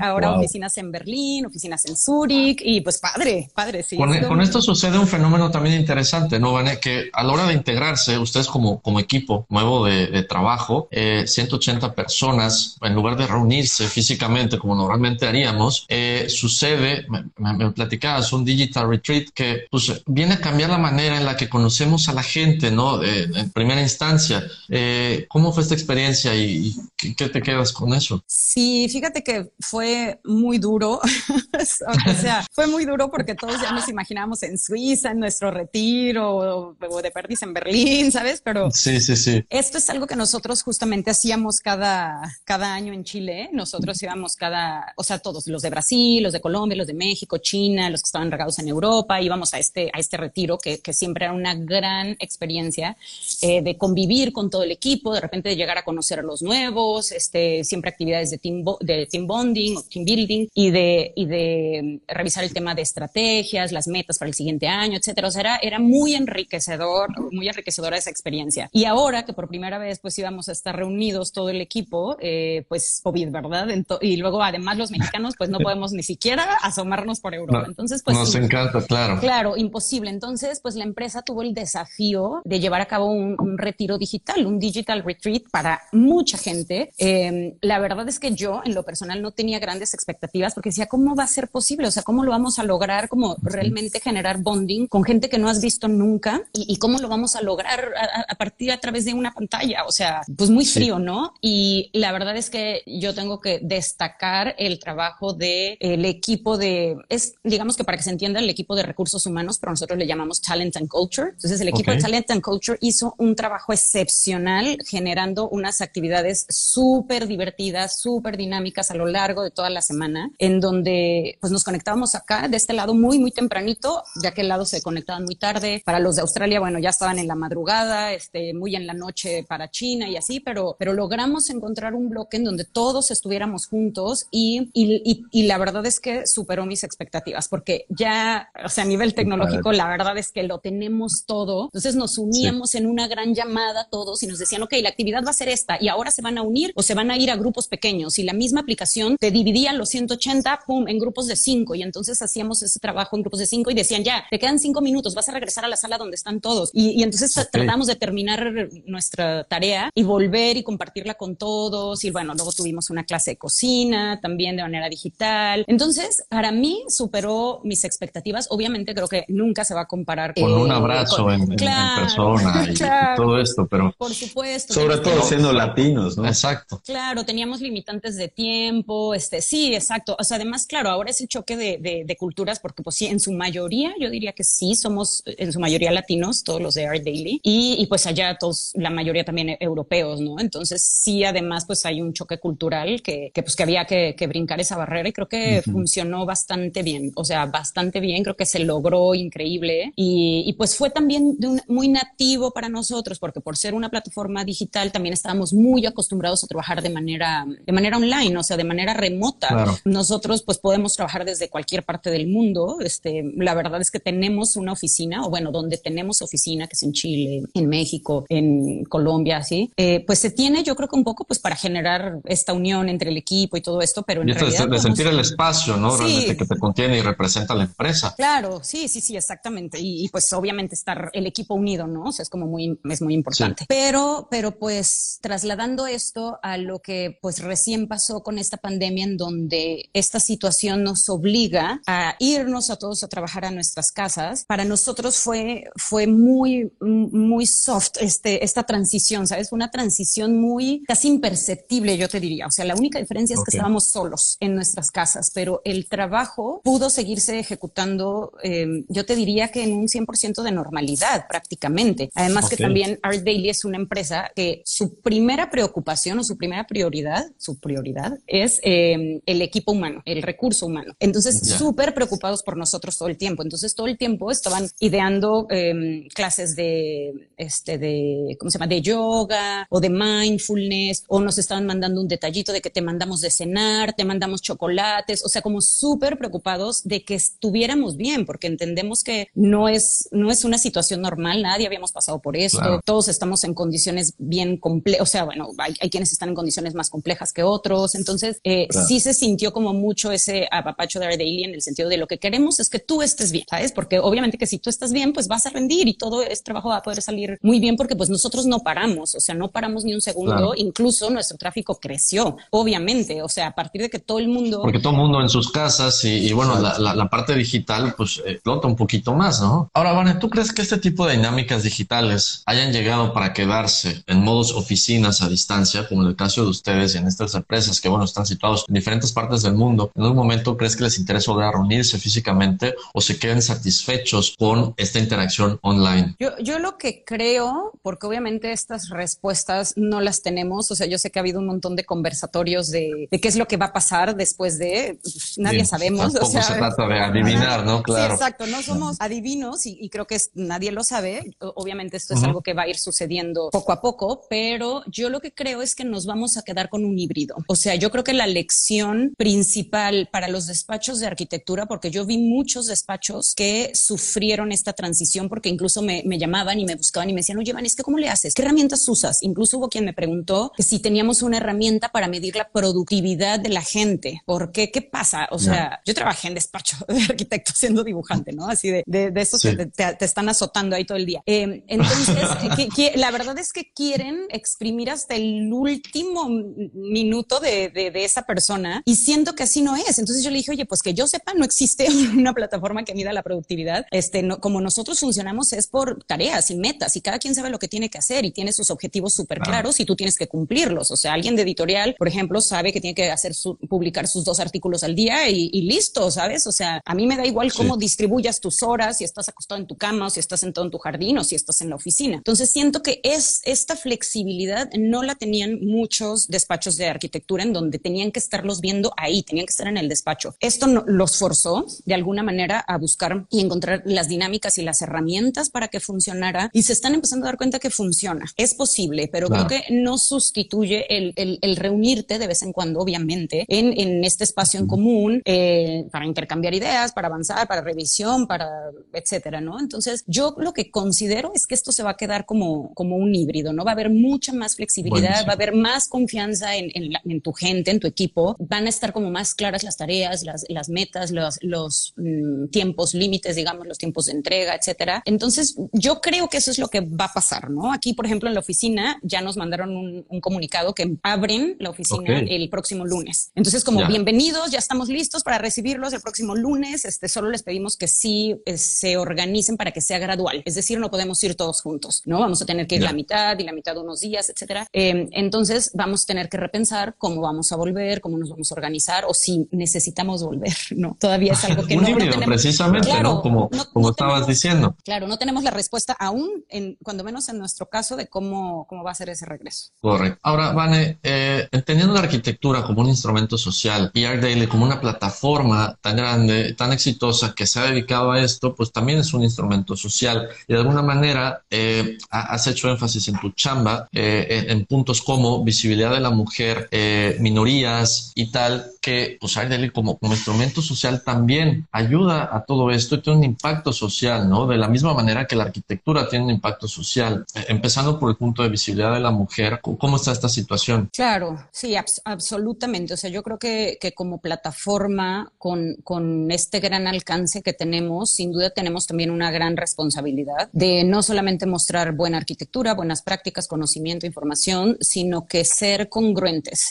ahora 0.00 0.32
oficinas 0.32 0.76
en 0.78 0.90
Berlín, 0.90 1.46
oficinas 1.46 1.84
en 1.86 1.96
Zúrich, 1.96 2.60
y 2.64 2.80
pues 2.80 2.98
padre, 2.98 3.50
padre, 3.54 3.82
sí. 3.82 3.96
Con, 3.96 4.40
esto 4.40 4.62
sucede 4.62 4.98
un 4.98 5.06
fenómeno 5.06 5.50
también 5.50 5.80
interesante, 5.80 6.38
¿no, 6.38 6.52
Vané? 6.52 6.78
Que 6.80 7.10
a 7.12 7.22
la 7.22 7.32
hora 7.32 7.46
de 7.46 7.54
integrarse, 7.54 8.18
ustedes 8.18 8.46
como, 8.46 8.80
como 8.80 9.00
equipo 9.00 9.46
nuevo 9.48 9.84
de, 9.84 10.22
trabajo, 10.24 10.88
180 10.90 11.86
eh, 11.86 11.90
personas, 11.90 12.76
en 12.80 12.94
lugar 12.94 13.16
de 13.16 13.26
reunirse 13.26 13.86
físicamente 13.88 14.58
como 14.58 14.74
normalmente 14.74 15.26
haríamos, 15.26 15.86
eh, 15.88 16.26
sucede, 16.28 17.06
me, 17.08 17.24
me, 17.54 17.70
platicabas, 17.72 18.32
un 18.32 18.44
digital 18.44 18.88
retreat 18.88 19.28
que 19.34 19.66
pues, 19.70 20.02
viene 20.06 20.34
a 20.34 20.40
cambiar 20.40 20.70
la 20.70 20.78
manera 20.78 21.16
en 21.16 21.24
la 21.24 21.36
que 21.36 21.48
conocemos 21.48 22.08
a 22.08 22.12
la 22.12 22.22
gente, 22.22 22.70
¿no? 22.70 23.02
en 23.02 23.50
primera 23.50 23.80
instancia. 23.80 24.44
Eh, 24.68 25.26
¿Cómo 25.28 25.52
fue 25.52 25.62
esta 25.62 25.74
experiencia 25.74 26.34
y, 26.34 26.74
qué, 26.96 27.28
te 27.28 27.42
quedas 27.42 27.72
con 27.72 27.92
eso? 27.94 28.05
Sí, 28.26 28.88
fíjate 28.90 29.22
que 29.22 29.50
fue 29.60 30.20
muy 30.24 30.58
duro. 30.58 31.00
o 31.56 32.14
sea, 32.20 32.46
fue 32.52 32.66
muy 32.66 32.84
duro 32.84 33.10
porque 33.10 33.34
todos 33.34 33.60
ya 33.60 33.72
nos 33.72 33.88
imaginábamos 33.88 34.42
en 34.42 34.58
Suiza, 34.58 35.10
en 35.10 35.20
nuestro 35.20 35.50
retiro, 35.50 36.36
o, 36.36 37.02
de 37.02 37.10
perdiz 37.10 37.42
en 37.42 37.52
Berlín, 37.52 38.12
¿sabes? 38.12 38.40
Pero 38.42 38.70
sí, 38.70 39.00
sí, 39.00 39.16
sí. 39.16 39.44
Esto 39.50 39.78
es 39.78 39.88
algo 39.90 40.06
que 40.06 40.16
nosotros 40.16 40.62
justamente 40.62 41.10
hacíamos 41.10 41.60
cada, 41.60 42.36
cada 42.44 42.74
año 42.74 42.92
en 42.92 43.04
Chile. 43.04 43.50
Nosotros 43.52 44.02
íbamos 44.02 44.36
cada, 44.36 44.92
o 44.96 45.02
sea, 45.02 45.18
todos, 45.18 45.46
los 45.46 45.62
de 45.62 45.70
Brasil, 45.70 46.22
los 46.22 46.32
de 46.32 46.40
Colombia, 46.40 46.76
los 46.76 46.86
de 46.86 46.94
México, 46.94 47.38
China, 47.38 47.90
los 47.90 48.02
que 48.02 48.08
estaban 48.08 48.30
regados 48.30 48.58
en 48.58 48.68
Europa, 48.68 49.20
íbamos 49.20 49.54
a 49.54 49.58
este, 49.58 49.90
a 49.92 49.98
este 49.98 50.16
retiro 50.16 50.58
que, 50.58 50.80
que 50.80 50.92
siempre 50.92 51.26
era 51.26 51.34
una 51.34 51.54
gran 51.54 52.16
experiencia 52.18 52.96
eh, 53.42 53.62
de 53.62 53.76
convivir 53.76 54.32
con 54.32 54.50
todo 54.50 54.62
el 54.62 54.70
equipo, 54.70 55.14
de 55.14 55.20
repente 55.20 55.48
de 55.48 55.56
llegar 55.56 55.78
a 55.78 55.84
conocer 55.84 56.20
a 56.20 56.22
los 56.22 56.42
nuevos, 56.42 57.12
este, 57.12 57.64
siempre 57.64 57.90
actividades 57.96 58.30
de 58.30 58.38
team, 58.38 58.62
de 58.80 59.06
team 59.06 59.26
bonding 59.26 59.76
o 59.78 59.82
team 59.82 60.04
building 60.04 60.48
y 60.54 60.70
de, 60.70 61.12
y 61.16 61.24
de 61.26 62.00
revisar 62.06 62.44
el 62.44 62.52
tema 62.52 62.74
de 62.74 62.82
estrategias, 62.82 63.72
las 63.72 63.88
metas 63.88 64.18
para 64.18 64.28
el 64.28 64.34
siguiente 64.34 64.68
año, 64.68 64.98
etcétera. 64.98 65.28
O 65.28 65.30
sea, 65.30 65.40
era, 65.40 65.56
era 65.56 65.78
muy 65.78 66.14
enriquecedor, 66.14 67.08
muy 67.32 67.48
enriquecedora 67.48 67.96
esa 67.96 68.10
experiencia. 68.10 68.68
Y 68.72 68.84
ahora 68.84 69.24
que 69.24 69.32
por 69.32 69.48
primera 69.48 69.78
vez 69.78 69.98
pues 70.00 70.18
íbamos 70.18 70.48
a 70.48 70.52
estar 70.52 70.76
reunidos 70.76 71.32
todo 71.32 71.48
el 71.48 71.60
equipo, 71.60 72.16
eh, 72.20 72.64
pues 72.68 73.00
COVID, 73.02 73.30
¿verdad? 73.30 73.66
y 74.00 74.16
luego 74.16 74.42
además 74.42 74.76
los 74.76 74.90
mexicanos 74.90 75.34
pues 75.38 75.50
no 75.50 75.58
podemos 75.58 75.92
ni 75.92 76.02
siquiera 76.02 76.44
asomarnos 76.62 77.20
por 77.20 77.34
Europa. 77.34 77.64
Entonces, 77.66 78.02
pues... 78.02 78.16
Nos 78.16 78.34
encanta, 78.34 78.80
claro. 78.82 79.20
Claro, 79.20 79.56
imposible. 79.56 80.10
Entonces, 80.10 80.60
pues 80.60 80.74
la 80.74 80.84
empresa 80.84 81.22
tuvo 81.22 81.42
el 81.42 81.54
desafío 81.54 82.42
de 82.44 82.60
llevar 82.60 82.80
a 82.80 82.86
cabo 82.86 83.06
un, 83.06 83.36
retiro 83.58 83.96
digital, 83.96 84.46
un 84.46 84.58
digital 84.58 85.02
retreat 85.02 85.42
para 85.50 85.82
mucha 85.92 86.36
gente. 86.36 86.92
Em, 86.98 87.54
la 87.60 87.78
verdad 87.94 88.08
es 88.08 88.18
que 88.18 88.34
yo 88.34 88.62
en 88.64 88.74
lo 88.74 88.82
personal 88.82 89.22
no 89.22 89.30
tenía 89.30 89.58
grandes 89.58 89.94
expectativas 89.94 90.54
porque 90.54 90.70
decía, 90.70 90.86
¿cómo 90.86 91.14
va 91.14 91.24
a 91.24 91.28
ser 91.28 91.48
posible? 91.48 91.86
O 91.86 91.90
sea, 91.90 92.02
¿cómo 92.02 92.24
lo 92.24 92.30
vamos 92.30 92.58
a 92.58 92.64
lograr? 92.64 93.08
¿Cómo 93.08 93.36
realmente 93.42 94.00
generar 94.00 94.38
bonding 94.38 94.86
con 94.86 95.04
gente 95.04 95.28
que 95.28 95.38
no 95.38 95.48
has 95.48 95.60
visto 95.60 95.88
nunca? 95.88 96.42
¿Y, 96.52 96.76
cómo 96.78 96.98
lo 96.98 97.08
vamos 97.08 97.36
a 97.36 97.42
lograr 97.42 97.92
a, 98.28 98.34
partir 98.34 98.72
a 98.72 98.78
través 98.78 99.04
de 99.04 99.14
una 99.14 99.32
pantalla? 99.32 99.84
O 99.86 99.92
sea, 99.92 100.22
pues 100.36 100.50
muy 100.50 100.64
frío, 100.66 100.98
¿no? 100.98 101.34
Y 101.40 101.90
la 101.92 102.12
verdad 102.12 102.36
es 102.36 102.50
que 102.50 102.82
yo 102.86 103.14
tengo 103.14 103.40
que 103.40 103.60
destacar 103.62 104.54
el 104.58 104.78
trabajo 104.78 105.32
del 105.32 105.76
el 105.80 106.04
equipo 106.04 106.58
de, 106.58 106.96
es 107.08 107.34
digamos 107.42 107.76
que 107.76 107.84
para 107.84 107.96
que 107.96 108.04
se 108.04 108.10
entienda 108.10 108.40
el 108.40 108.50
equipo 108.50 108.74
de 108.74 108.82
recursos 108.82 109.26
humanos, 109.26 109.58
pero 109.58 109.72
nosotros 109.72 109.98
le 109.98 110.06
llamamos 110.06 110.40
Talent 110.40 110.76
and 110.76 110.88
Culture. 110.88 111.30
Entonces 111.30 111.60
el 111.60 111.68
equipo 111.68 111.90
de 111.90 111.98
Talent 111.98 112.30
and 112.30 112.42
Culture 112.42 112.78
hizo 112.80 113.14
un 113.18 113.34
trabajo 113.34 113.72
excepcional 113.72 114.78
generando 114.86 115.48
unas 115.48 115.80
actividades 115.80 116.46
súper 116.48 117.26
divertidas, 117.26 117.75
súper 117.88 118.36
dinámicas 118.36 118.90
a 118.90 118.94
lo 118.94 119.06
largo 119.06 119.42
de 119.42 119.50
toda 119.50 119.70
la 119.70 119.82
semana, 119.82 120.30
en 120.38 120.60
donde 120.60 121.38
pues 121.40 121.52
nos 121.52 121.64
conectábamos 121.64 122.14
acá 122.14 122.48
de 122.48 122.56
este 122.56 122.72
lado 122.72 122.94
muy, 122.94 123.18
muy 123.18 123.30
tempranito, 123.30 124.02
de 124.20 124.28
aquel 124.28 124.48
lado 124.48 124.64
se 124.64 124.82
conectaban 124.82 125.24
muy 125.24 125.36
tarde. 125.36 125.82
Para 125.84 125.98
los 125.98 126.16
de 126.16 126.22
Australia, 126.22 126.60
bueno, 126.60 126.78
ya 126.78 126.90
estaban 126.90 127.18
en 127.18 127.28
la 127.28 127.34
madrugada, 127.34 128.12
este, 128.12 128.54
muy 128.54 128.74
en 128.76 128.86
la 128.86 128.94
noche 128.94 129.44
para 129.48 129.70
China 129.70 130.08
y 130.08 130.16
así, 130.16 130.40
pero, 130.40 130.76
pero 130.78 130.92
logramos 130.92 131.50
encontrar 131.50 131.94
un 131.94 132.08
bloque 132.08 132.36
en 132.36 132.44
donde 132.44 132.64
todos 132.64 133.10
estuviéramos 133.10 133.66
juntos 133.66 134.26
y, 134.30 134.70
y, 134.72 135.24
y, 135.30 135.42
la 135.46 135.58
verdad 135.58 135.86
es 135.86 136.00
que 136.00 136.26
superó 136.26 136.66
mis 136.66 136.84
expectativas, 136.84 137.48
porque 137.48 137.86
ya, 137.88 138.50
o 138.64 138.68
sea, 138.68 138.84
a 138.84 138.86
nivel 138.86 139.14
tecnológico, 139.14 139.72
la 139.72 139.88
verdad 139.88 140.18
es 140.18 140.32
que 140.32 140.42
lo 140.42 140.58
tenemos 140.58 141.24
todo. 141.26 141.66
Entonces 141.66 141.94
nos 141.94 142.18
uníamos 142.18 142.74
en 142.74 142.86
una 142.86 143.08
gran 143.08 143.34
llamada 143.34 143.88
todos 143.90 144.22
y 144.22 144.26
nos 144.26 144.38
decían, 144.38 144.62
ok, 144.62 144.74
la 144.82 144.88
actividad 144.88 145.24
va 145.24 145.30
a 145.30 145.34
ser 145.34 145.48
esta 145.48 145.76
y 145.80 145.88
ahora 145.88 146.10
se 146.10 146.22
van 146.22 146.38
a 146.38 146.42
unir 146.42 146.72
o 146.74 146.82
se 146.82 146.94
van 146.94 147.10
a 147.10 147.16
ir 147.16 147.30
a 147.30 147.36
grupos 147.36 147.65
pequeños 147.66 148.18
y 148.18 148.24
la 148.24 148.32
misma 148.32 148.60
aplicación 148.60 149.16
te 149.18 149.30
dividía 149.30 149.72
los 149.72 149.90
180, 149.90 150.60
pum, 150.66 150.88
en 150.88 150.98
grupos 150.98 151.26
de 151.26 151.36
cinco 151.36 151.74
y 151.74 151.82
entonces 151.82 152.20
hacíamos 152.22 152.62
ese 152.62 152.78
trabajo 152.78 153.16
en 153.16 153.22
grupos 153.22 153.40
de 153.40 153.46
cinco 153.46 153.70
y 153.70 153.74
decían, 153.74 154.04
ya, 154.04 154.24
te 154.30 154.38
quedan 154.38 154.58
cinco 154.58 154.80
minutos, 154.80 155.14
vas 155.14 155.28
a 155.28 155.32
regresar 155.32 155.64
a 155.64 155.68
la 155.68 155.76
sala 155.76 155.98
donde 155.98 156.16
están 156.16 156.40
todos. 156.40 156.70
Y, 156.72 157.02
entonces 157.02 157.32
tratamos 157.50 157.86
de 157.86 157.96
terminar 157.96 158.52
nuestra 158.86 159.44
tarea 159.44 159.90
y 159.94 160.02
volver 160.02 160.56
y 160.56 160.62
compartirla 160.62 161.14
con 161.14 161.36
todos 161.36 162.04
y 162.04 162.10
bueno, 162.10 162.34
luego 162.34 162.52
tuvimos 162.52 162.90
una 162.90 163.04
clase 163.04 163.32
de 163.32 163.36
cocina 163.36 164.20
también 164.20 164.56
de 164.56 164.62
manera 164.62 164.88
digital. 164.88 165.64
Entonces, 165.66 166.24
para 166.28 166.52
mí 166.52 166.82
superó 166.88 167.60
mis 167.64 167.84
expectativas. 167.84 168.46
Obviamente 168.50 168.94
creo 168.94 169.08
que 169.08 169.24
nunca 169.28 169.64
se 169.64 169.74
va 169.74 169.82
a 169.82 169.86
comparar 169.86 170.34
con 170.34 170.52
un 170.52 170.70
abrazo 170.70 171.30
en, 171.30 171.46
persona 171.46 172.66
y, 172.68 172.74
todo 173.16 173.40
esto, 173.40 173.66
pero 173.66 173.94
por 173.96 174.12
supuesto. 174.12 174.74
Sobre 174.74 174.98
todo 174.98 175.22
siendo 175.22 175.52
latinos, 175.52 176.16
¿no? 176.16 176.26
Exacto. 176.26 176.80
Claro, 176.84 177.24
teníamos 177.24 177.45
limitantes 177.60 178.16
de 178.16 178.28
tiempo, 178.28 179.14
este, 179.14 179.40
sí, 179.40 179.74
exacto. 179.74 180.16
O 180.18 180.24
sea, 180.24 180.36
además, 180.36 180.66
claro, 180.66 180.90
ahora 180.90 181.10
es 181.10 181.20
el 181.20 181.28
choque 181.28 181.56
de, 181.56 182.04
de, 182.06 182.16
culturas, 182.16 182.60
porque 182.60 182.82
pues 182.82 182.96
sí, 182.96 183.06
en 183.06 183.20
su 183.20 183.32
mayoría, 183.32 183.94
yo 184.00 184.08
diría 184.08 184.32
que 184.32 184.44
sí, 184.44 184.74
somos 184.74 185.22
en 185.26 185.52
su 185.52 185.60
mayoría 185.60 185.90
latinos, 185.90 186.42
todos 186.42 186.62
los 186.62 186.74
de 186.74 186.86
Art 186.86 187.02
Daily, 187.04 187.40
y, 187.42 187.76
y 187.78 187.86
pues 187.86 188.06
allá 188.06 188.36
todos, 188.38 188.72
la 188.74 188.90
mayoría 188.90 189.24
también 189.24 189.56
europeos, 189.60 190.20
¿no? 190.20 190.40
Entonces 190.40 190.82
sí, 190.82 191.24
además, 191.24 191.64
pues 191.66 191.84
hay 191.84 192.00
un 192.00 192.12
choque 192.12 192.38
cultural 192.38 193.02
que, 193.02 193.30
que 193.34 193.42
pues 193.42 193.54
que 193.56 193.62
había 193.62 193.84
que, 193.84 194.14
que, 194.16 194.26
brincar 194.26 194.60
esa 194.60 194.76
barrera 194.76 195.08
y 195.08 195.12
creo 195.12 195.28
que 195.28 195.62
funcionó 195.62 196.24
bastante 196.26 196.82
bien, 196.82 197.12
o 197.16 197.24
sea, 197.24 197.46
bastante 197.46 198.00
bien, 198.00 198.22
creo 198.22 198.36
que 198.36 198.46
se 198.46 198.60
logró 198.60 199.14
increíble 199.14 199.92
y, 199.96 200.44
y 200.46 200.52
pues 200.54 200.76
fue 200.76 200.90
también 200.90 201.36
de 201.38 201.48
un, 201.48 201.60
muy 201.68 201.88
nativo 201.88 202.50
para 202.52 202.68
nosotros, 202.68 203.18
porque 203.18 203.40
por 203.40 203.56
ser 203.56 203.74
una 203.74 203.90
plataforma 203.90 204.44
digital 204.44 204.92
también 204.92 205.12
estábamos 205.12 205.52
muy 205.52 205.86
acostumbrados 205.86 206.42
a 206.44 206.46
trabajar 206.46 206.82
de 206.82 206.90
manera, 206.90 207.35
de 207.44 207.72
manera 207.72 207.96
online, 207.96 208.36
o 208.36 208.42
sea, 208.42 208.56
de 208.56 208.64
manera 208.64 208.94
remota. 208.94 209.76
Nosotros 209.84 210.42
pues 210.42 210.58
podemos 210.58 210.94
trabajar 210.94 211.24
desde 211.24 211.48
cualquier 211.48 211.84
parte 211.84 212.10
del 212.10 212.28
mundo. 212.28 212.78
Este, 212.80 213.24
la 213.36 213.54
verdad 213.54 213.80
es 213.80 213.90
que 213.90 214.00
tenemos 214.00 214.56
una 214.56 214.72
oficina, 214.72 215.24
o 215.24 215.30
bueno, 215.30 215.50
donde 215.50 215.78
tenemos 215.78 216.22
oficina, 216.22 216.66
que 216.66 216.74
es 216.74 216.82
en 216.82 216.92
Chile, 216.92 217.42
en 217.54 217.68
México, 217.68 218.24
en 218.28 218.84
Colombia, 218.84 219.38
así, 219.38 219.70
eh, 219.76 220.04
pues 220.06 220.18
se 220.18 220.30
tiene 220.30 220.62
yo 220.62 220.76
creo 220.76 220.88
que 220.88 220.96
un 220.96 221.04
poco 221.04 221.24
pues 221.24 221.38
para 221.38 221.56
generar 221.56 222.20
esta 222.24 222.52
unión 222.52 222.88
entre 222.88 223.10
el 223.10 223.16
equipo 223.16 223.56
y 223.56 223.60
todo 223.60 223.80
esto, 223.82 224.02
pero 224.02 224.22
en 224.22 224.28
realidad... 224.28 224.68
De, 224.68 224.78
sentir 224.78 225.06
el 225.06 225.18
espacio, 225.18 225.76
¿no? 225.76 225.96
Realmente 225.96 226.36
que 226.36 226.44
te 226.44 226.58
contiene 226.58 226.98
y 226.98 227.02
representa 227.02 227.54
la 227.54 227.64
empresa. 227.64 228.14
Claro, 228.16 228.60
sí, 228.62 228.88
sí, 228.88 229.00
sí, 229.00 229.16
exactamente. 229.16 229.78
Y, 229.80 230.04
y 230.04 230.08
pues 230.08 230.32
obviamente 230.32 230.74
estar 230.74 231.10
el 231.12 231.26
equipo 231.26 231.54
unido, 231.54 231.86
¿no? 231.86 232.04
O 232.04 232.12
sea, 232.12 232.22
es 232.22 232.30
como 232.30 232.46
muy, 232.46 232.78
es 232.88 233.02
muy 233.02 233.14
importante. 233.14 233.64
Pero, 233.68 234.28
pero 234.30 234.58
pues 234.58 235.18
trasladando 235.22 235.86
esto 235.86 236.38
a 236.42 236.58
lo 236.58 236.80
que 236.80 237.18
pues 237.26 237.40
recién 237.40 237.88
pasó 237.88 238.22
con 238.22 238.38
esta 238.38 238.56
pandemia 238.56 239.02
en 239.02 239.16
donde 239.16 239.90
esta 239.92 240.20
situación 240.20 240.84
nos 240.84 241.08
obliga 241.08 241.80
a 241.84 242.14
irnos 242.20 242.70
a 242.70 242.76
todos 242.76 243.02
a 243.02 243.08
trabajar 243.08 243.44
a 243.44 243.50
nuestras 243.50 243.90
casas, 243.90 244.44
para 244.46 244.64
nosotros 244.64 245.16
fue, 245.16 245.64
fue 245.74 246.06
muy, 246.06 246.70
muy 246.80 247.46
soft 247.48 247.96
este, 247.98 248.44
esta 248.44 248.62
transición, 248.62 249.26
¿sabes? 249.26 249.48
Fue 249.50 249.56
una 249.56 249.72
transición 249.72 250.40
muy 250.40 250.84
casi 250.86 251.08
imperceptible, 251.08 251.98
yo 251.98 252.08
te 252.08 252.20
diría. 252.20 252.46
O 252.46 252.52
sea, 252.52 252.64
la 252.64 252.76
única 252.76 253.00
diferencia 253.00 253.34
es 253.34 253.40
que 253.42 253.56
estábamos 253.56 253.88
solos 253.88 254.36
en 254.38 254.54
nuestras 254.54 254.92
casas, 254.92 255.32
pero 255.34 255.62
el 255.64 255.88
trabajo 255.88 256.60
pudo 256.62 256.90
seguirse 256.90 257.40
ejecutando, 257.40 258.34
eh, 258.44 258.84
yo 258.86 259.04
te 259.04 259.16
diría 259.16 259.48
que 259.48 259.64
en 259.64 259.72
un 259.72 259.88
100% 259.88 260.44
de 260.44 260.52
normalidad 260.52 261.26
prácticamente. 261.28 262.08
Además 262.14 262.48
que 262.48 262.56
también 262.56 263.00
Art 263.02 263.24
Daily 263.24 263.50
es 263.50 263.64
una 263.64 263.78
empresa 263.78 264.30
que 264.36 264.62
su 264.64 265.00
primera 265.00 265.50
preocupación 265.50 266.20
o 266.20 266.22
su 266.22 266.36
primera 266.36 266.68
prioridad, 266.68 267.15
su 267.36 267.58
prioridad 267.58 268.18
es 268.26 268.60
em, 268.62 269.20
el 269.26 269.42
equipo 269.42 269.72
humano, 269.72 270.02
el 270.04 270.22
recurso 270.22 270.66
humano. 270.66 270.94
Entonces, 271.00 271.40
súper 271.56 271.94
preocupados 271.94 272.42
por 272.42 272.56
nosotros 272.56 272.96
todo 272.96 273.08
el 273.08 273.16
tiempo. 273.16 273.42
Entonces, 273.42 273.74
todo 273.74 273.86
el 273.86 273.98
tiempo 273.98 274.30
estaban 274.30 274.68
ideando 274.80 275.46
em, 275.50 276.08
clases 276.08 276.56
de, 276.56 277.28
este, 277.36 277.78
de, 277.78 278.36
¿cómo 278.38 278.50
se 278.50 278.58
llama? 278.58 278.68
De 278.68 278.80
yoga 278.80 279.66
o 279.70 279.80
de 279.80 279.90
mindfulness 279.90 281.04
o 281.08 281.20
nos 281.20 281.38
estaban 281.38 281.66
mandando 281.66 282.00
un 282.00 282.08
detallito 282.08 282.52
de 282.52 282.60
que 282.60 282.70
te 282.70 282.82
mandamos 282.82 283.20
de 283.20 283.30
cenar, 283.30 283.94
te 283.94 284.04
mandamos 284.04 284.42
chocolates, 284.42 285.24
o 285.24 285.28
sea, 285.28 285.42
como 285.42 285.60
súper 285.60 286.18
preocupados 286.18 286.82
de 286.84 287.04
que 287.04 287.14
estuviéramos 287.14 287.96
bien, 287.96 288.26
porque 288.26 288.46
entendemos 288.46 289.04
que 289.04 289.28
no 289.34 289.68
es, 289.68 290.08
no 290.12 290.30
es 290.30 290.44
una 290.44 290.58
situación 290.58 291.00
normal, 291.00 291.42
nadie 291.42 291.66
habíamos 291.66 291.92
pasado 291.92 292.20
por 292.20 292.36
esto, 292.36 292.80
todos 292.84 293.08
estamos 293.08 293.44
en 293.44 293.54
condiciones 293.54 294.14
bien 294.18 294.56
complejas, 294.56 295.02
o 295.02 295.06
sea, 295.06 295.24
bueno, 295.24 295.50
hay, 295.58 295.74
quienes 295.90 296.12
están 296.12 296.30
en 296.30 296.34
condiciones 296.34 296.74
más 296.74 296.90
complejas 296.90 297.05
complejas 297.06 297.32
que 297.32 297.44
otros. 297.44 297.94
Entonces, 297.94 298.40
eh, 298.42 298.66
sí 298.88 298.98
se 298.98 299.14
sintió 299.14 299.52
como 299.52 299.72
mucho 299.72 300.10
ese 300.10 300.48
apapacho 300.50 300.98
de 300.98 301.06
Daily 301.06 301.44
en 301.44 301.54
el 301.54 301.62
sentido 301.62 301.88
de 301.88 301.98
lo 301.98 302.08
que 302.08 302.18
queremos 302.18 302.58
es 302.58 302.68
que 302.68 302.80
tú 302.80 303.00
estés 303.00 303.30
bien, 303.30 303.44
¿sabes? 303.48 303.70
Porque 303.70 304.00
obviamente 304.00 304.38
que 304.38 304.46
si 304.46 304.58
tú 304.58 304.70
estás 304.70 304.92
bien, 304.92 305.12
pues 305.12 305.28
vas 305.28 305.46
a 305.46 305.50
rendir 305.50 305.86
y 305.86 305.94
todo 305.94 306.22
ese 306.22 306.42
trabajo 306.42 306.70
va 306.70 306.78
a 306.78 306.82
poder 306.82 307.00
salir 307.00 307.38
muy 307.42 307.60
bien 307.60 307.76
porque 307.76 307.94
pues 307.94 308.10
nosotros 308.10 308.44
no 308.46 308.58
paramos, 308.60 309.14
o 309.14 309.20
sea, 309.20 309.36
no 309.36 309.52
paramos 309.52 309.84
ni 309.84 309.94
un 309.94 310.00
segundo, 310.00 310.54
incluso 310.56 311.08
nuestro 311.10 311.36
tráfico 311.36 311.78
creció, 311.78 312.36
obviamente, 312.50 313.22
o 313.22 313.28
sea, 313.28 313.48
a 313.48 313.54
partir 313.54 313.82
de 313.82 313.90
que 313.90 314.00
todo 314.00 314.18
el 314.18 314.26
mundo... 314.26 314.62
Porque 314.62 314.80
todo 314.80 314.92
el 314.92 314.98
mundo 314.98 315.20
en 315.20 315.28
sus 315.28 315.52
casas 315.52 316.04
y, 316.04 316.32
bueno, 316.32 316.58
la, 316.58 316.94
la, 316.94 317.08
parte 317.08 317.36
digital 317.36 317.94
pues 317.96 318.20
explota 318.26 318.66
un 318.66 318.74
poquito 318.74 319.14
más, 319.14 319.40
¿no? 319.40 319.70
Ahora, 319.74 319.92
Vane, 319.92 320.14
¿tú 320.14 320.28
crees 320.28 320.52
que 320.52 320.62
este 320.62 320.78
tipo 320.78 321.06
de 321.06 321.16
dinámicas 321.16 321.62
digitales 321.62 322.42
hayan 322.46 322.72
llegado 322.72 323.12
para 323.12 323.32
quedarse 323.32 324.02
en 324.08 324.22
modos 324.22 324.52
oficinas 324.52 325.22
a 325.22 325.28
distancia, 325.28 325.86
como 325.88 326.02
en 326.02 326.08
el 326.08 326.16
caso 326.16 326.42
de 326.42 326.48
ustedes 326.48 326.95
en 326.96 327.06
estas 327.06 327.34
empresas 327.34 327.80
que, 327.80 327.88
bueno, 327.88 328.04
están 328.04 328.26
situados 328.26 328.64
en 328.68 328.74
diferentes 328.74 329.12
partes 329.12 329.42
del 329.42 329.54
mundo? 329.54 329.90
¿En 329.94 330.02
algún 330.02 330.16
momento 330.16 330.56
crees 330.56 330.76
que 330.76 330.84
les 330.84 330.98
interesa 330.98 331.32
volver 331.32 331.48
a 331.48 331.52
reunirse 331.52 331.98
físicamente 331.98 332.74
o 332.92 333.00
se 333.00 333.18
queden 333.18 333.42
satisfechos 333.42 334.34
con 334.38 334.74
esta 334.76 334.98
interacción 334.98 335.58
online? 335.62 336.16
Yo, 336.18 336.36
yo 336.38 336.58
lo 336.58 336.78
que 336.78 337.04
creo, 337.04 337.72
porque 337.82 338.06
obviamente 338.06 338.52
estas 338.52 338.88
respuestas 338.90 339.74
no 339.76 340.00
las 340.00 340.22
tenemos, 340.22 340.70
o 340.70 340.74
sea, 340.74 340.86
yo 340.86 340.98
sé 340.98 341.10
que 341.10 341.18
ha 341.18 341.22
habido 341.22 341.40
un 341.40 341.46
montón 341.46 341.76
de 341.76 341.84
conversatorios 341.84 342.70
de, 342.70 343.08
qué 343.10 343.28
es 343.28 343.36
lo 343.36 343.46
que 343.46 343.56
va 343.56 343.66
a 343.66 343.72
pasar 343.72 344.16
después 344.16 344.58
de, 344.58 344.98
pues, 345.02 345.34
nadie 345.38 345.64
sabemos. 345.64 346.14
o 346.14 346.24
sea, 346.24 346.42
se 346.42 346.54
trata 346.54 346.86
de 346.86 347.00
adivinar, 347.00 347.64
¿no? 347.64 347.82
Claro. 347.82 348.14
exacto, 348.14 348.46
no 348.46 348.62
somos 348.62 348.96
adivinos 349.00 349.66
y, 349.66 349.88
creo 349.88 350.06
que 350.06 350.18
nadie 350.34 350.72
lo 350.72 350.82
sabe. 350.82 351.36
Obviamente 351.40 351.96
esto 351.96 352.14
es 352.14 352.22
algo 352.22 352.42
que 352.42 352.54
va 352.54 352.62
a 352.62 352.68
ir 352.68 352.78
sucediendo 352.78 353.50
poco 353.50 353.72
a 353.72 353.80
poco, 353.80 354.22
pero 354.28 354.82
yo 354.86 355.08
lo 355.10 355.20
que 355.20 355.32
creo 355.32 355.62
es 355.62 355.74
que 355.74 355.84
nos 355.84 356.06
vamos 356.06 356.36
a 356.36 356.42
quedar 356.42 356.68
con 356.68 356.84
un 356.86 356.98
híbrido. 356.98 357.36
O 357.48 357.56
sea, 357.56 357.74
yo 357.74 357.90
creo 357.90 358.04
que 358.04 358.12
la 358.12 358.26
lección 358.26 359.12
principal 359.16 360.08
para 360.12 360.28
los 360.28 360.46
despachos 360.46 361.00
de 361.00 361.06
arquitectura, 361.06 361.66
porque 361.66 361.90
yo 361.90 362.06
vi 362.06 362.18
muchos 362.18 362.66
despachos 362.66 363.34
que 363.34 363.72
sufrieron 363.74 364.52
esta 364.52 364.72
transición 364.72 365.28
porque 365.28 365.48
incluso 365.48 365.82
me, 365.82 366.02
llamaban 366.18 366.58
y 366.58 366.64
me 366.64 366.74
buscaban 366.74 367.10
y 367.10 367.12
me 367.12 367.20
decían, 367.20 367.38
oye, 367.38 367.52
Van, 367.52 367.66
es 367.66 367.76
que 367.76 367.82
¿cómo 367.82 367.98
le 367.98 368.08
haces? 368.08 368.34
¿Qué 368.34 368.42
herramientas 368.42 368.88
usas? 368.88 369.22
Incluso 369.22 369.58
hubo 369.58 369.68
quien 369.68 369.84
me 369.84 369.92
preguntó 369.92 370.52
que 370.56 370.62
si 370.62 370.78
teníamos 370.78 371.22
una 371.22 371.36
herramienta 371.38 371.90
para 371.90 372.08
medir 372.08 372.36
la 372.36 372.48
productividad 372.48 373.38
de 373.40 373.48
la 373.48 373.62
gente. 373.62 374.22
¿Por 374.24 374.52
qué? 374.52 374.70
¿Qué 374.70 374.82
pasa? 374.82 375.28
O 375.30 375.38
sea, 375.38 375.80
yo 375.84 375.94
trabajé 375.94 376.28
en 376.28 376.34
despacho 376.34 376.76
de 376.88 377.02
arquitecto 377.02 377.52
siendo 377.54 377.84
dibujante, 377.84 378.32
¿no? 378.32 378.48
Así 378.48 378.70
de, 378.70 378.82
de, 378.86 379.10
de 379.10 379.20
esos 379.20 379.42
que 379.42 379.66
te, 379.66 380.04
están 380.04 380.28
azotando 380.28 380.76
ahí 380.76 380.84
todo 380.84 380.98
el 380.98 381.06
día. 381.06 381.22
Eh, 381.26 381.64
entonces, 381.66 382.16
la 382.96 383.10
verdad 383.10 383.38
es 383.38 383.52
que 383.52 383.72
quieren 383.72 384.26
exprimir 384.30 384.90
hasta 384.90 385.14
el 385.14 385.52
último 385.52 386.28
minuto 386.76 387.40
de, 387.40 387.70
de, 387.70 388.04
esa 388.04 388.22
persona 388.22 388.82
y 388.84 388.96
siento 388.96 389.34
que 389.34 389.42
así 389.42 389.62
no 389.62 389.74
es. 389.76 389.98
Entonces 389.98 390.22
yo 390.22 390.30
le 390.30 390.36
dije, 390.36 390.50
oye, 390.50 390.66
pues 390.66 390.82
que 390.82 390.94
yo 390.94 391.06
sepa, 391.06 391.32
no 391.34 391.44
existe 391.44 391.86
una 392.16 392.34
plataforma 392.34 392.84
que 392.84 392.94
mida 392.94 393.12
la 393.12 393.22
productividad. 393.22 393.86
Este, 393.90 394.22
no, 394.22 394.40
como 394.40 394.60
nosotros 394.60 395.00
funcionamos 395.00 395.52
es 395.52 395.66
por 395.66 396.04
tareas 396.04 396.50
y 396.50 396.56
metas 396.56 396.96
y 396.96 397.00
cada 397.00 397.18
quien 397.18 397.34
sabe 397.34 397.50
lo 397.50 397.58
que 397.58 397.68
tiene 397.68 397.88
que 397.88 397.98
hacer 397.98 398.24
y 398.24 398.30
tiene 398.30 398.52
sus 398.52 398.70
objetivos 398.70 399.14
súper 399.14 399.40
claros 399.40 399.80
y 399.80 399.84
tú 399.84 399.96
tienes 399.96 400.16
que 400.16 400.28
cumplirlos. 400.28 400.90
O 400.90 400.96
sea, 400.96 401.14
alguien 401.14 401.36
de 401.36 401.42
editorial, 401.42 401.94
por 401.98 402.08
ejemplo, 402.08 402.40
sabe 402.40 402.72
que 402.72 402.80
tiene 402.80 402.94
que 402.94 403.10
hacer 403.10 403.34
su, 403.34 403.56
publicar 403.56 404.06
sus 404.06 404.24
dos 404.24 404.40
artículos 404.40 404.84
al 404.84 404.94
día 404.94 405.28
y, 405.28 405.62
listo, 405.62 406.10
¿sabes? 406.10 406.46
O 406.46 406.52
sea, 406.52 406.80
a 406.84 406.94
mí 406.94 407.06
me 407.06 407.16
da 407.16 407.26
igual 407.26 407.52
cómo 407.52 407.76
distribuyas 407.76 408.40
tus 408.40 408.62
horas, 408.62 408.98
si 408.98 409.04
estás 409.04 409.28
acostado 409.28 409.60
en 409.60 409.66
tu 409.66 409.76
cama 409.76 410.06
o 410.06 410.10
si 410.10 410.20
estás 410.20 410.40
sentado 410.40 410.64
en 410.64 410.70
tu 410.70 410.78
jardín 410.78 411.18
o 411.18 411.24
si 411.24 411.34
estás 411.34 411.60
en 411.60 411.70
la 411.70 411.76
oficina. 411.76 412.16
Entonces 412.16 412.50
siento 412.50 412.82
que 412.82 413.00
es 413.02 413.40
esta 413.44 413.76
flexibilidad 413.76 414.70
no 414.78 415.02
la 415.02 415.14
tenían 415.14 415.58
muchos 415.64 416.28
despachos 416.28 416.55
de 416.56 416.86
arquitectura 416.86 417.42
en 417.42 417.52
donde 417.52 417.78
tenían 417.78 418.10
que 418.10 418.18
estarlos 418.18 418.60
viendo 418.60 418.92
ahí, 418.96 419.22
tenían 419.22 419.46
que 419.46 419.50
estar 419.50 419.68
en 419.68 419.76
el 419.76 419.88
despacho. 419.88 420.34
Esto 420.40 420.66
los 420.86 421.18
forzó 421.18 421.66
de 421.84 421.94
alguna 421.94 422.22
manera 422.22 422.60
a 422.60 422.78
buscar 422.78 423.26
y 423.30 423.40
encontrar 423.40 423.82
las 423.84 424.08
dinámicas 424.08 424.58
y 424.58 424.62
las 424.62 424.82
herramientas 424.82 425.50
para 425.50 425.68
que 425.68 425.80
funcionara 425.80 426.50
y 426.52 426.62
se 426.62 426.72
están 426.72 426.94
empezando 426.94 427.26
a 427.26 427.28
dar 427.28 427.36
cuenta 427.36 427.58
que 427.58 427.70
funciona. 427.70 428.24
Es 428.36 428.54
posible, 428.54 429.08
pero 429.12 429.28
creo 429.28 429.46
que 429.46 429.64
no 429.70 429.98
sustituye 429.98 430.86
el, 430.88 431.12
el, 431.16 431.56
reunirte 431.56 432.18
de 432.18 432.26
vez 432.26 432.42
en 432.42 432.52
cuando, 432.52 432.80
obviamente, 432.80 433.44
en, 433.48 433.78
en 433.78 434.04
este 434.04 434.24
espacio 434.24 434.58
en 434.58 434.66
común 434.66 435.22
eh, 435.24 435.86
para 435.92 436.06
intercambiar 436.06 436.54
ideas, 436.54 436.92
para 436.92 437.08
avanzar, 437.08 437.46
para 437.46 437.60
revisión, 437.60 438.26
para 438.26 438.48
etcétera, 438.92 439.40
¿no? 439.40 439.60
Entonces, 439.60 440.04
yo 440.06 440.34
lo 440.38 440.52
que 440.52 440.70
considero 440.70 441.32
es 441.34 441.46
que 441.46 441.54
esto 441.54 441.72
se 441.72 441.82
va 441.82 441.90
a 441.90 441.96
quedar 441.96 442.24
como, 442.24 442.72
como 442.74 442.96
un 442.96 443.14
híbrido, 443.14 443.52
¿no? 443.52 443.64
Va 443.64 443.72
a 443.72 443.74
haber 443.74 443.90
mucha 443.90 444.32
más 444.32 444.56
flexibilidad, 444.56 445.26
va 445.26 445.32
a 445.32 445.34
haber 445.34 445.54
más 445.54 445.88
confianza 445.88 446.45
en, 446.54 446.70
en, 446.74 447.20
tu 447.20 447.32
gente, 447.32 447.70
en 447.70 447.80
tu 447.80 447.86
equipo, 447.86 448.36
van 448.38 448.66
a 448.66 448.68
estar 448.68 448.92
como 448.92 449.10
más 449.10 449.34
claras 449.34 449.64
las 449.64 449.76
tareas, 449.76 450.22
las, 450.22 450.44
las 450.48 450.68
metas, 450.68 451.10
los, 451.10 451.38
los 451.42 451.94
mm, 451.96 452.48
tiempos 452.48 452.94
límites, 452.94 453.36
digamos, 453.36 453.66
los 453.66 453.78
tiempos 453.78 454.06
de 454.06 454.12
entrega, 454.12 454.54
etcétera. 454.54 455.02
Entonces, 455.04 455.56
yo 455.72 456.00
creo 456.00 456.28
que 456.28 456.38
eso 456.38 456.50
es 456.50 456.58
lo 456.58 456.68
que 456.68 456.80
va 456.80 457.06
a 457.06 457.12
pasar, 457.12 457.50
¿no? 457.50 457.72
Aquí, 457.72 457.94
por 457.94 458.06
ejemplo, 458.06 458.28
en 458.28 458.34
la 458.34 458.40
oficina 458.40 458.98
ya 459.02 459.20
nos 459.20 459.36
mandaron 459.36 459.70
un, 459.76 460.20
comunicado 460.20 460.74
que 460.74 460.96
abren 461.02 461.56
la 461.60 461.70
oficina 461.70 462.18
el 462.18 462.48
próximo 462.48 462.84
lunes. 462.84 463.30
Entonces, 463.34 463.62
como 463.62 463.86
bienvenidos, 463.86 464.50
ya 464.50 464.58
estamos 464.58 464.88
listos 464.88 465.22
para 465.22 465.38
recibirlos 465.38 465.92
el 465.92 466.00
próximo 466.00 466.34
lunes. 466.34 466.84
Este, 466.84 467.08
solo 467.08 467.30
les 467.30 467.42
pedimos 467.42 467.76
que 467.76 467.86
sí 467.86 468.36
eh, 468.44 468.56
se 468.58 468.96
organicen 468.96 469.56
para 469.56 469.72
que 469.72 469.80
sea 469.80 469.98
gradual. 469.98 470.42
Es 470.44 470.54
decir, 470.54 470.78
no 470.78 470.90
podemos 470.90 471.22
ir 471.22 471.34
todos 471.34 471.60
juntos, 471.60 472.02
¿no? 472.06 472.20
Vamos 472.20 472.42
a 472.42 472.46
tener 472.46 472.66
que 472.66 472.76
ir 472.76 472.82
la 472.82 472.92
mitad 472.92 473.38
y 473.38 473.44
la 473.44 473.52
mitad 473.52 473.76
unos 473.76 474.00
días, 474.00 474.28
etcétera. 474.28 474.66
Eh, 474.72 475.08
entonces 475.12 475.70
vamos 475.74 476.02
a 476.02 476.06
tener 476.06 476.28
que 476.28 476.35
repensar 476.36 476.94
cómo 476.98 477.20
vamos 477.20 477.52
a 477.52 477.56
volver, 477.56 478.00
cómo 478.00 478.18
nos 478.18 478.30
vamos 478.30 478.50
a 478.50 478.54
organizar 478.54 479.04
o 479.06 479.14
si 479.14 479.48
necesitamos 479.50 480.22
volver, 480.22 480.56
¿no? 480.70 480.96
Todavía 480.98 481.32
es 481.32 481.44
algo 481.44 481.66
que 481.66 481.76
no, 481.76 481.84
tenemos. 481.84 482.24
Precisamente, 482.24 483.02
¿no? 483.02 483.22
Como, 483.22 483.50
como 483.72 483.90
estabas 483.90 484.26
diciendo. 484.26 484.76
Claro, 484.84 485.06
no 485.06 485.18
tenemos 485.18 485.42
la 485.42 485.50
respuesta 485.50 485.96
aún, 485.98 486.44
en, 486.48 486.76
cuando 486.82 487.04
menos 487.04 487.28
en 487.28 487.38
nuestro 487.38 487.68
caso, 487.68 487.96
de 487.96 488.08
cómo, 488.08 488.66
cómo 488.68 488.84
va 488.84 488.90
a 488.90 488.94
ser 488.94 489.08
ese 489.08 489.26
regreso. 489.26 489.70
Correcto. 489.80 490.18
Ahora, 490.22 490.52
Vane, 490.52 490.98
eh, 491.02 491.48
entendiendo 491.52 491.94
la 491.94 492.00
arquitectura 492.00 492.64
como 492.64 492.80
un 492.80 492.88
instrumento 492.88 493.38
social 493.38 493.90
y 493.94 494.04
ArtDaily 494.04 494.46
como 494.46 494.64
una 494.64 494.80
plataforma 494.80 495.76
tan 495.80 495.96
grande, 495.96 496.54
tan 496.54 496.72
exitosa 496.72 497.34
que 497.34 497.46
se 497.46 497.60
ha 497.60 497.64
dedicado 497.64 498.12
a 498.12 498.20
esto, 498.20 498.54
pues 498.54 498.72
también 498.72 498.98
es 498.98 499.12
un 499.14 499.22
instrumento 499.22 499.76
social 499.76 500.28
y 500.46 500.52
de 500.52 500.58
alguna 500.58 500.82
manera 500.82 501.42
eh, 501.50 501.98
has 502.10 502.46
hecho 502.46 502.70
énfasis 502.70 503.08
en 503.08 503.18
tu 503.20 503.30
chamba 503.30 503.88
eh, 503.92 504.46
en, 504.48 504.64
puntos 504.66 505.02
como 505.02 505.44
visibilidad 505.44 505.90
de 505.92 506.00
la 506.00 506.10
mujer, 506.10 506.25
eh, 506.70 507.16
minorías 507.20 508.12
y 508.14 508.30
tal, 508.30 508.70
que 508.80 509.18
pues 509.20 509.36
como, 509.72 509.98
como 509.98 510.12
instrumento 510.12 510.62
social 510.62 511.02
también 511.04 511.66
ayuda 511.72 512.30
a 512.32 512.44
todo 512.44 512.70
esto 512.70 512.96
y 512.96 513.02
tiene 513.02 513.18
un 513.18 513.24
impacto 513.24 513.72
social, 513.72 514.28
¿no? 514.28 514.46
De 514.46 514.56
la 514.56 514.68
misma 514.68 514.94
manera 514.94 515.26
que 515.26 515.36
la 515.36 515.44
arquitectura 515.44 516.08
tiene 516.08 516.26
un 516.26 516.30
impacto 516.30 516.68
social. 516.68 517.24
empezando 517.48 517.98
por 517.98 518.10
el 518.10 518.16
punto 518.16 518.42
de 518.42 518.48
visibilidad 518.48 518.92
de 518.92 519.00
la 519.00 519.10
mujer, 519.10 519.60
¿cómo 519.60 519.96
está 519.96 520.12
esta 520.12 520.28
situación? 520.28 520.88
Claro, 520.92 521.48
sí, 521.52 521.74
absolutamente. 522.04 522.94
O 522.94 522.96
sea, 522.96 523.10
yo 523.10 523.22
creo 523.22 523.38
que, 523.38 523.78
que 523.80 523.92
como 523.92 524.20
plataforma 524.20 525.32
con, 525.38 525.76
con 525.82 526.30
este 526.30 526.60
gran 526.60 526.86
alcance 526.86 527.42
que 527.42 527.52
tenemos, 527.52 528.10
sin 528.10 528.32
duda 528.32 528.50
tenemos 528.50 528.86
también 528.86 529.10
una 529.10 529.30
gran 529.30 529.56
responsabilidad 529.56 530.48
de 530.52 530.84
no 530.84 531.02
solamente 531.02 531.46
mostrar 531.46 531.92
buena 531.92 532.18
arquitectura, 532.18 532.74
buenas 532.74 533.02
prácticas, 533.02 533.48
conocimiento, 533.48 534.06
información, 534.06 534.76
sino 534.80 535.26
que 535.26 535.44
ser 535.44 535.88
congruentes, 535.88 536.15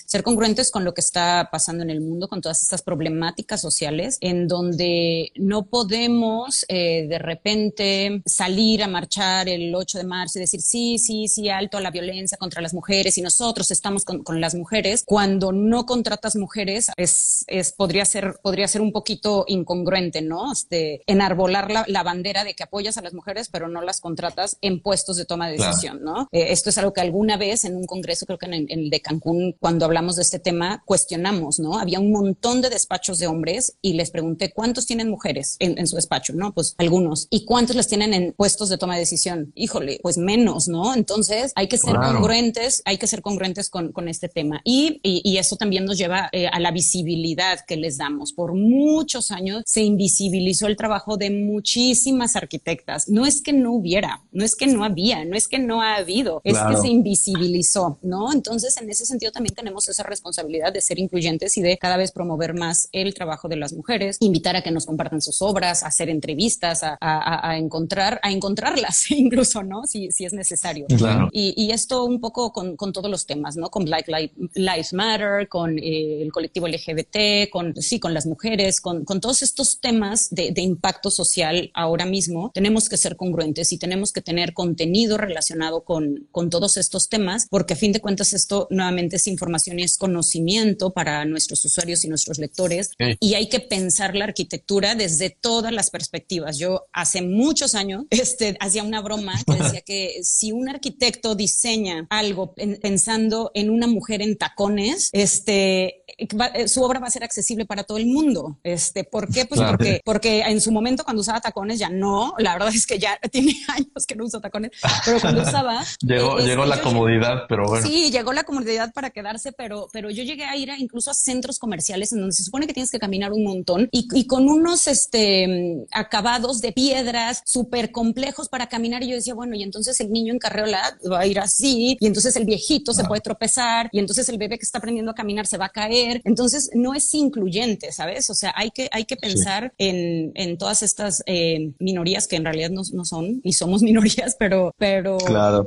ser 0.05 0.23
congruentes 0.23 0.71
con 0.71 0.83
lo 0.83 0.93
que 0.93 1.01
está 1.01 1.49
pasando 1.51 1.83
en 1.83 1.89
el 1.89 2.01
mundo, 2.01 2.27
con 2.27 2.41
todas 2.41 2.61
estas 2.61 2.81
problemáticas 2.81 3.61
sociales, 3.61 4.17
en 4.21 4.47
donde 4.47 5.31
no 5.35 5.65
podemos 5.65 6.65
eh, 6.67 7.07
de 7.07 7.19
repente 7.19 8.21
salir 8.25 8.83
a 8.83 8.87
marchar 8.87 9.49
el 9.49 9.73
8 9.73 9.97
de 9.99 10.03
marzo 10.03 10.39
y 10.39 10.41
decir, 10.41 10.61
sí, 10.61 10.97
sí, 10.99 11.27
sí, 11.27 11.49
alto 11.49 11.77
a 11.77 11.81
la 11.81 11.91
violencia 11.91 12.37
contra 12.37 12.61
las 12.61 12.73
mujeres 12.73 13.17
y 13.17 13.21
nosotros 13.21 13.71
estamos 13.71 14.05
con, 14.05 14.23
con 14.23 14.41
las 14.41 14.55
mujeres, 14.55 15.03
cuando 15.05 15.51
no 15.51 15.85
contratas 15.85 16.35
mujeres, 16.35 16.91
es, 16.97 17.43
es, 17.47 17.71
podría, 17.73 18.05
ser, 18.05 18.35
podría 18.41 18.67
ser 18.67 18.81
un 18.81 18.91
poquito 18.91 19.45
incongruente, 19.47 20.21
¿no? 20.21 20.51
Este, 20.51 21.01
enarbolar 21.07 21.71
la, 21.71 21.85
la 21.87 22.03
bandera 22.03 22.43
de 22.43 22.53
que 22.53 22.63
apoyas 22.63 22.97
a 22.97 23.01
las 23.01 23.13
mujeres, 23.13 23.49
pero 23.49 23.67
no 23.67 23.81
las 23.81 24.01
contratas 24.01 24.57
en 24.61 24.81
puestos 24.81 25.17
de 25.17 25.25
toma 25.25 25.47
de 25.49 25.57
decisión, 25.57 26.03
¿no? 26.03 26.27
Eh, 26.31 26.47
esto 26.49 26.69
es 26.69 26.77
algo 26.77 26.93
que 26.93 27.01
alguna 27.01 27.37
vez 27.37 27.65
en 27.65 27.75
un 27.75 27.85
congreso, 27.85 28.25
creo 28.25 28.37
que 28.37 28.45
en, 28.47 28.65
el 28.69 28.89
de 28.89 29.01
Cancún, 29.01 29.34
cuando 29.59 29.85
hablamos 29.85 30.15
de 30.15 30.21
este 30.21 30.39
tema, 30.39 30.83
cuestionamos, 30.85 31.59
¿no? 31.59 31.79
Había 31.79 31.99
un 31.99 32.11
montón 32.11 32.61
de 32.61 32.69
despachos 32.69 33.19
de 33.19 33.27
hombres 33.27 33.77
y 33.81 33.93
les 33.93 34.11
pregunté 34.11 34.51
cuántos 34.51 34.85
tienen 34.85 35.09
mujeres 35.09 35.55
en, 35.59 35.85
su 35.87 35.95
despacho, 35.95 36.33
¿no? 36.33 36.53
Pues 36.53 36.75
algunos. 36.77 37.27
¿Y 37.29 37.45
cuántos 37.45 37.75
las 37.75 37.87
tienen 37.87 38.13
en 38.13 38.33
puestos 38.33 38.69
de 38.69 38.77
toma 38.77 38.95
de 38.95 39.01
decisión? 39.01 39.51
Híjole, 39.55 39.99
pues 40.01 40.17
menos, 40.17 40.67
¿no? 40.67 40.93
Entonces 40.95 41.51
hay 41.55 41.67
que 41.67 41.77
ser 41.77 41.95
congruentes, 41.95 42.81
hay 42.85 42.97
que 42.97 43.07
ser 43.07 43.21
congruentes 43.21 43.69
con, 43.69 43.91
con 43.91 44.07
este 44.07 44.29
tema. 44.29 44.61
Y, 44.63 44.99
y, 45.03 45.37
eso 45.37 45.57
también 45.57 45.85
nos 45.85 45.97
lleva 45.97 46.29
eh, 46.31 46.47
a 46.47 46.59
la 46.59 46.71
visibilidad 46.71 47.59
que 47.67 47.75
les 47.75 47.97
damos. 47.97 48.31
Por 48.33 48.53
muchos 48.53 49.31
años 49.31 49.63
se 49.65 49.81
invisibilizó 49.81 50.67
el 50.67 50.77
trabajo 50.77 51.17
de 51.17 51.29
muchísimas 51.29 52.35
arquitectas. 52.35 53.09
No 53.09 53.25
es 53.25 53.41
que 53.41 53.53
no 53.53 53.73
hubiera, 53.73 54.23
no 54.31 54.43
es 54.45 54.55
que 54.55 54.67
no 54.67 54.83
había, 54.83 55.25
no 55.25 55.35
es 55.35 55.47
que 55.47 55.59
no 55.59 55.81
ha 55.81 55.95
habido, 55.95 56.41
es 56.43 56.57
que 56.57 56.77
se 56.77 56.87
invisibilizó, 56.87 57.99
¿no? 58.01 58.31
Entonces, 58.31 58.77
en 58.77 58.89
ese 58.89 59.05
sentido, 59.05 59.24
también 59.31 59.55
tenemos 59.55 59.87
esa 59.87 60.03
responsabilidad 60.03 60.73
de 60.73 60.81
ser 60.81 60.99
incluyentes 60.99 61.57
y 61.57 61.61
de 61.61 61.77
cada 61.77 61.97
vez 61.97 62.11
promover 62.11 62.53
más 62.53 62.89
el 62.91 63.13
trabajo 63.13 63.47
de 63.47 63.55
las 63.55 63.73
mujeres, 63.73 64.17
invitar 64.19 64.55
a 64.55 64.61
que 64.61 64.71
nos 64.71 64.85
compartan 64.85 65.21
sus 65.21 65.41
obras, 65.41 65.83
hacer 65.83 66.09
entrevistas, 66.09 66.81
a, 66.83 67.57
encontrar, 67.57 68.19
a 68.23 68.31
encontrarlas 68.31 69.11
incluso, 69.25 69.63
¿no? 69.63 69.85
Si, 69.85 70.11
si 70.11 70.25
es 70.25 70.33
necesario. 70.33 70.85
Y, 71.31 71.53
y, 71.55 71.71
esto 71.71 72.05
un 72.05 72.19
poco 72.19 72.51
con, 72.51 72.75
con, 72.75 72.93
todos 72.93 73.09
los 73.09 73.25
temas, 73.25 73.57
¿no? 73.57 73.69
Con 73.69 73.85
Black 73.85 74.07
Lives 74.07 74.93
Matter, 74.93 75.47
con 75.47 75.77
eh, 75.77 76.21
el 76.21 76.31
colectivo 76.31 76.67
LGBT, 76.67 77.49
con, 77.51 77.75
sí, 77.81 77.99
con 77.99 78.13
las 78.13 78.25
mujeres, 78.25 78.81
con, 78.81 79.03
con 79.03 79.19
todos 79.19 79.41
estos 79.41 79.79
temas 79.79 80.29
de, 80.31 80.51
de 80.51 80.61
impacto 80.61 81.11
social 81.11 81.71
ahora 81.73 82.05
mismo, 82.05 82.51
tenemos 82.53 82.89
que 82.89 82.97
ser 82.97 83.15
congruentes 83.15 83.71
y 83.73 83.77
tenemos 83.77 84.11
que 84.11 84.21
tener 84.21 84.53
contenido 84.53 85.17
relacionado 85.17 85.83
con, 85.83 86.27
con 86.31 86.49
todos 86.49 86.77
estos 86.77 87.09
temas, 87.09 87.47
porque 87.49 87.73
a 87.73 87.77
fin 87.77 87.91
de 87.91 88.01
cuentas 88.01 88.33
esto 88.33 88.67
nuevamente 88.69 89.14
es 89.15 89.27
información 89.27 89.79
y 89.79 89.83
es 89.83 89.97
conocimiento 89.97 90.91
para 90.91 91.25
nuestros 91.25 91.63
usuarios 91.65 92.03
y 92.03 92.09
nuestros 92.09 92.39
lectores. 92.39 92.91
Y 93.19 93.33
hay 93.33 93.49
que 93.49 93.59
pensar 93.59 94.15
la 94.15 94.25
arquitectura 94.25 94.95
desde 94.95 95.29
todas 95.29 95.71
las 95.71 95.89
perspectivas. 95.89 96.57
Yo 96.57 96.85
hace 96.93 97.21
muchos 97.21 97.75
años 97.75 98.05
este, 98.09 98.57
hacía 98.59 98.83
una 98.83 99.01
broma 99.01 99.33
que 99.45 99.53
decía 99.63 99.81
que 99.81 100.19
si 100.23 100.51
un 100.51 100.69
arquitecto 100.69 101.35
diseña 101.35 102.07
algo 102.09 102.53
pensando 102.81 103.51
en 103.53 103.69
una 103.69 103.87
mujer 103.87 104.21
en 104.21 104.37
tacones, 104.37 105.09
este, 105.13 106.03
eh, 106.17 106.67
su 106.67 106.83
obra 106.83 106.99
va 106.99 107.07
a 107.07 107.11
ser 107.11 107.23
accesible 107.23 107.65
para 107.65 107.83
todo 107.83 107.97
el 107.97 108.05
mundo. 108.05 108.59
Este, 108.63 109.03
¿Por 109.03 109.31
qué? 109.31 109.45
Pues 109.45 109.61
porque, 109.61 110.01
porque 110.03 110.41
en 110.41 110.61
su 110.61 110.71
momento 110.71 111.03
cuando 111.03 111.21
usaba 111.21 111.41
tacones 111.41 111.79
ya 111.79 111.89
no, 111.89 112.33
la 112.37 112.53
verdad 112.53 112.69
es 112.73 112.85
que 112.85 112.99
ya 112.99 113.19
tiene 113.31 113.55
años 113.67 114.05
que 114.07 114.15
no 114.15 114.25
uso 114.25 114.39
tacones, 114.39 114.71
pero 115.05 115.19
cuando 115.19 115.41
usaba... 115.41 115.83
llegó, 116.01 116.39
eh, 116.39 116.45
llegó 116.45 116.65
la 116.65 116.81
comodidad, 116.81 117.43
pero 117.47 117.65
bueno. 117.67 117.85
Sí, 117.85 118.11
llegó 118.11 118.33
la 118.33 118.43
comodidad 118.43 118.93
para 118.93 119.04
quedarse, 119.11 119.51
pero, 119.51 119.87
pero 119.91 120.09
yo 120.09 120.23
llegué 120.23 120.45
a 120.45 120.55
ir 120.55 120.69
incluso 120.77 121.11
a 121.11 121.13
centros 121.13 121.59
comerciales 121.59 122.11
en 122.11 122.19
donde 122.19 122.35
se 122.35 122.43
supone 122.43 122.67
que 122.67 122.73
tienes 122.73 122.91
que 122.91 122.99
caminar 122.99 123.31
un 123.31 123.43
montón 123.43 123.89
y, 123.91 124.07
y 124.13 124.27
con 124.27 124.49
unos 124.49 124.87
este, 124.87 125.85
acabados 125.91 126.61
de 126.61 126.71
piedras 126.71 127.41
súper 127.45 127.91
complejos 127.91 128.49
para 128.49 128.67
caminar 128.67 129.03
y 129.03 129.09
yo 129.09 129.15
decía, 129.15 129.33
bueno, 129.33 129.55
y 129.55 129.63
entonces 129.63 129.99
el 129.99 130.11
niño 130.11 130.33
en 130.33 130.39
carreola 130.39 130.97
va 131.11 131.21
a 131.21 131.27
ir 131.27 131.39
así 131.39 131.97
y 131.99 132.07
entonces 132.07 132.35
el 132.35 132.45
viejito 132.45 132.93
se 132.93 133.03
puede 133.03 133.21
tropezar 133.21 133.89
y 133.91 133.99
entonces 133.99 134.27
el 134.29 134.37
bebé 134.37 134.57
que 134.57 134.65
está 134.65 134.79
aprendiendo 134.79 135.11
a 135.11 135.15
caminar 135.15 135.47
se 135.47 135.57
va 135.57 135.65
a 135.65 135.69
caer. 135.69 136.21
Entonces 136.23 136.69
no 136.73 136.93
es 136.93 137.13
incluyente, 137.13 137.91
¿sabes? 137.91 138.29
O 138.29 138.33
sea, 138.33 138.53
hay 138.55 138.71
que, 138.71 138.89
hay 138.91 139.05
que 139.05 139.15
pensar 139.15 139.73
en, 139.77 140.31
en, 140.35 140.57
todas 140.57 140.83
estas 140.83 141.23
eh, 141.25 141.71
minorías 141.79 142.27
que 142.27 142.37
en 142.37 142.45
realidad 142.45 142.69
no, 142.69 142.81
no, 142.93 143.05
son 143.05 143.41
y 143.43 143.53
somos 143.53 143.81
minorías, 143.83 144.35
pero, 144.37 144.73
pero 144.77 145.17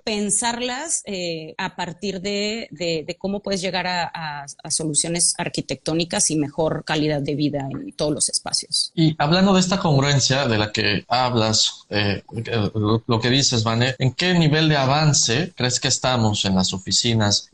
pensarlas 0.04 1.02
eh, 1.04 1.54
a 1.58 1.76
partir 1.76 2.20
de, 2.20 2.68
de, 2.70 3.16
cómo 3.18 3.40
puedes 3.40 3.60
llegar 3.60 3.86
a, 3.86 4.10
a, 4.62 4.70
soluciones 4.70 5.34
arquitectónicas 5.38 6.30
y 6.30 6.36
mejor 6.36 6.84
calidad 6.84 7.20
de 7.20 7.34
vida 7.34 7.68
en 7.70 7.92
todos 7.92 8.12
los 8.12 8.28
espacios. 8.28 8.92
Y 8.94 9.14
hablando 9.18 9.54
de 9.54 9.60
esta 9.60 9.78
congruencia 9.78 10.46
de 10.46 10.58
la 10.58 10.72
que 10.72 11.04
hablas, 11.08 11.86
eh, 11.90 12.22
lo, 13.06 13.20
que 13.20 13.30
dices, 13.30 13.64
Vane, 13.64 13.94
¿en 13.98 14.12
qué 14.12 14.34
nivel 14.34 14.68
de 14.68 14.76
avance 14.76 15.52
crees 15.56 15.80
que 15.80 15.88
estamos 15.88 16.44
en 16.44 16.54
las 16.54 16.72
oficinas 16.72 17.48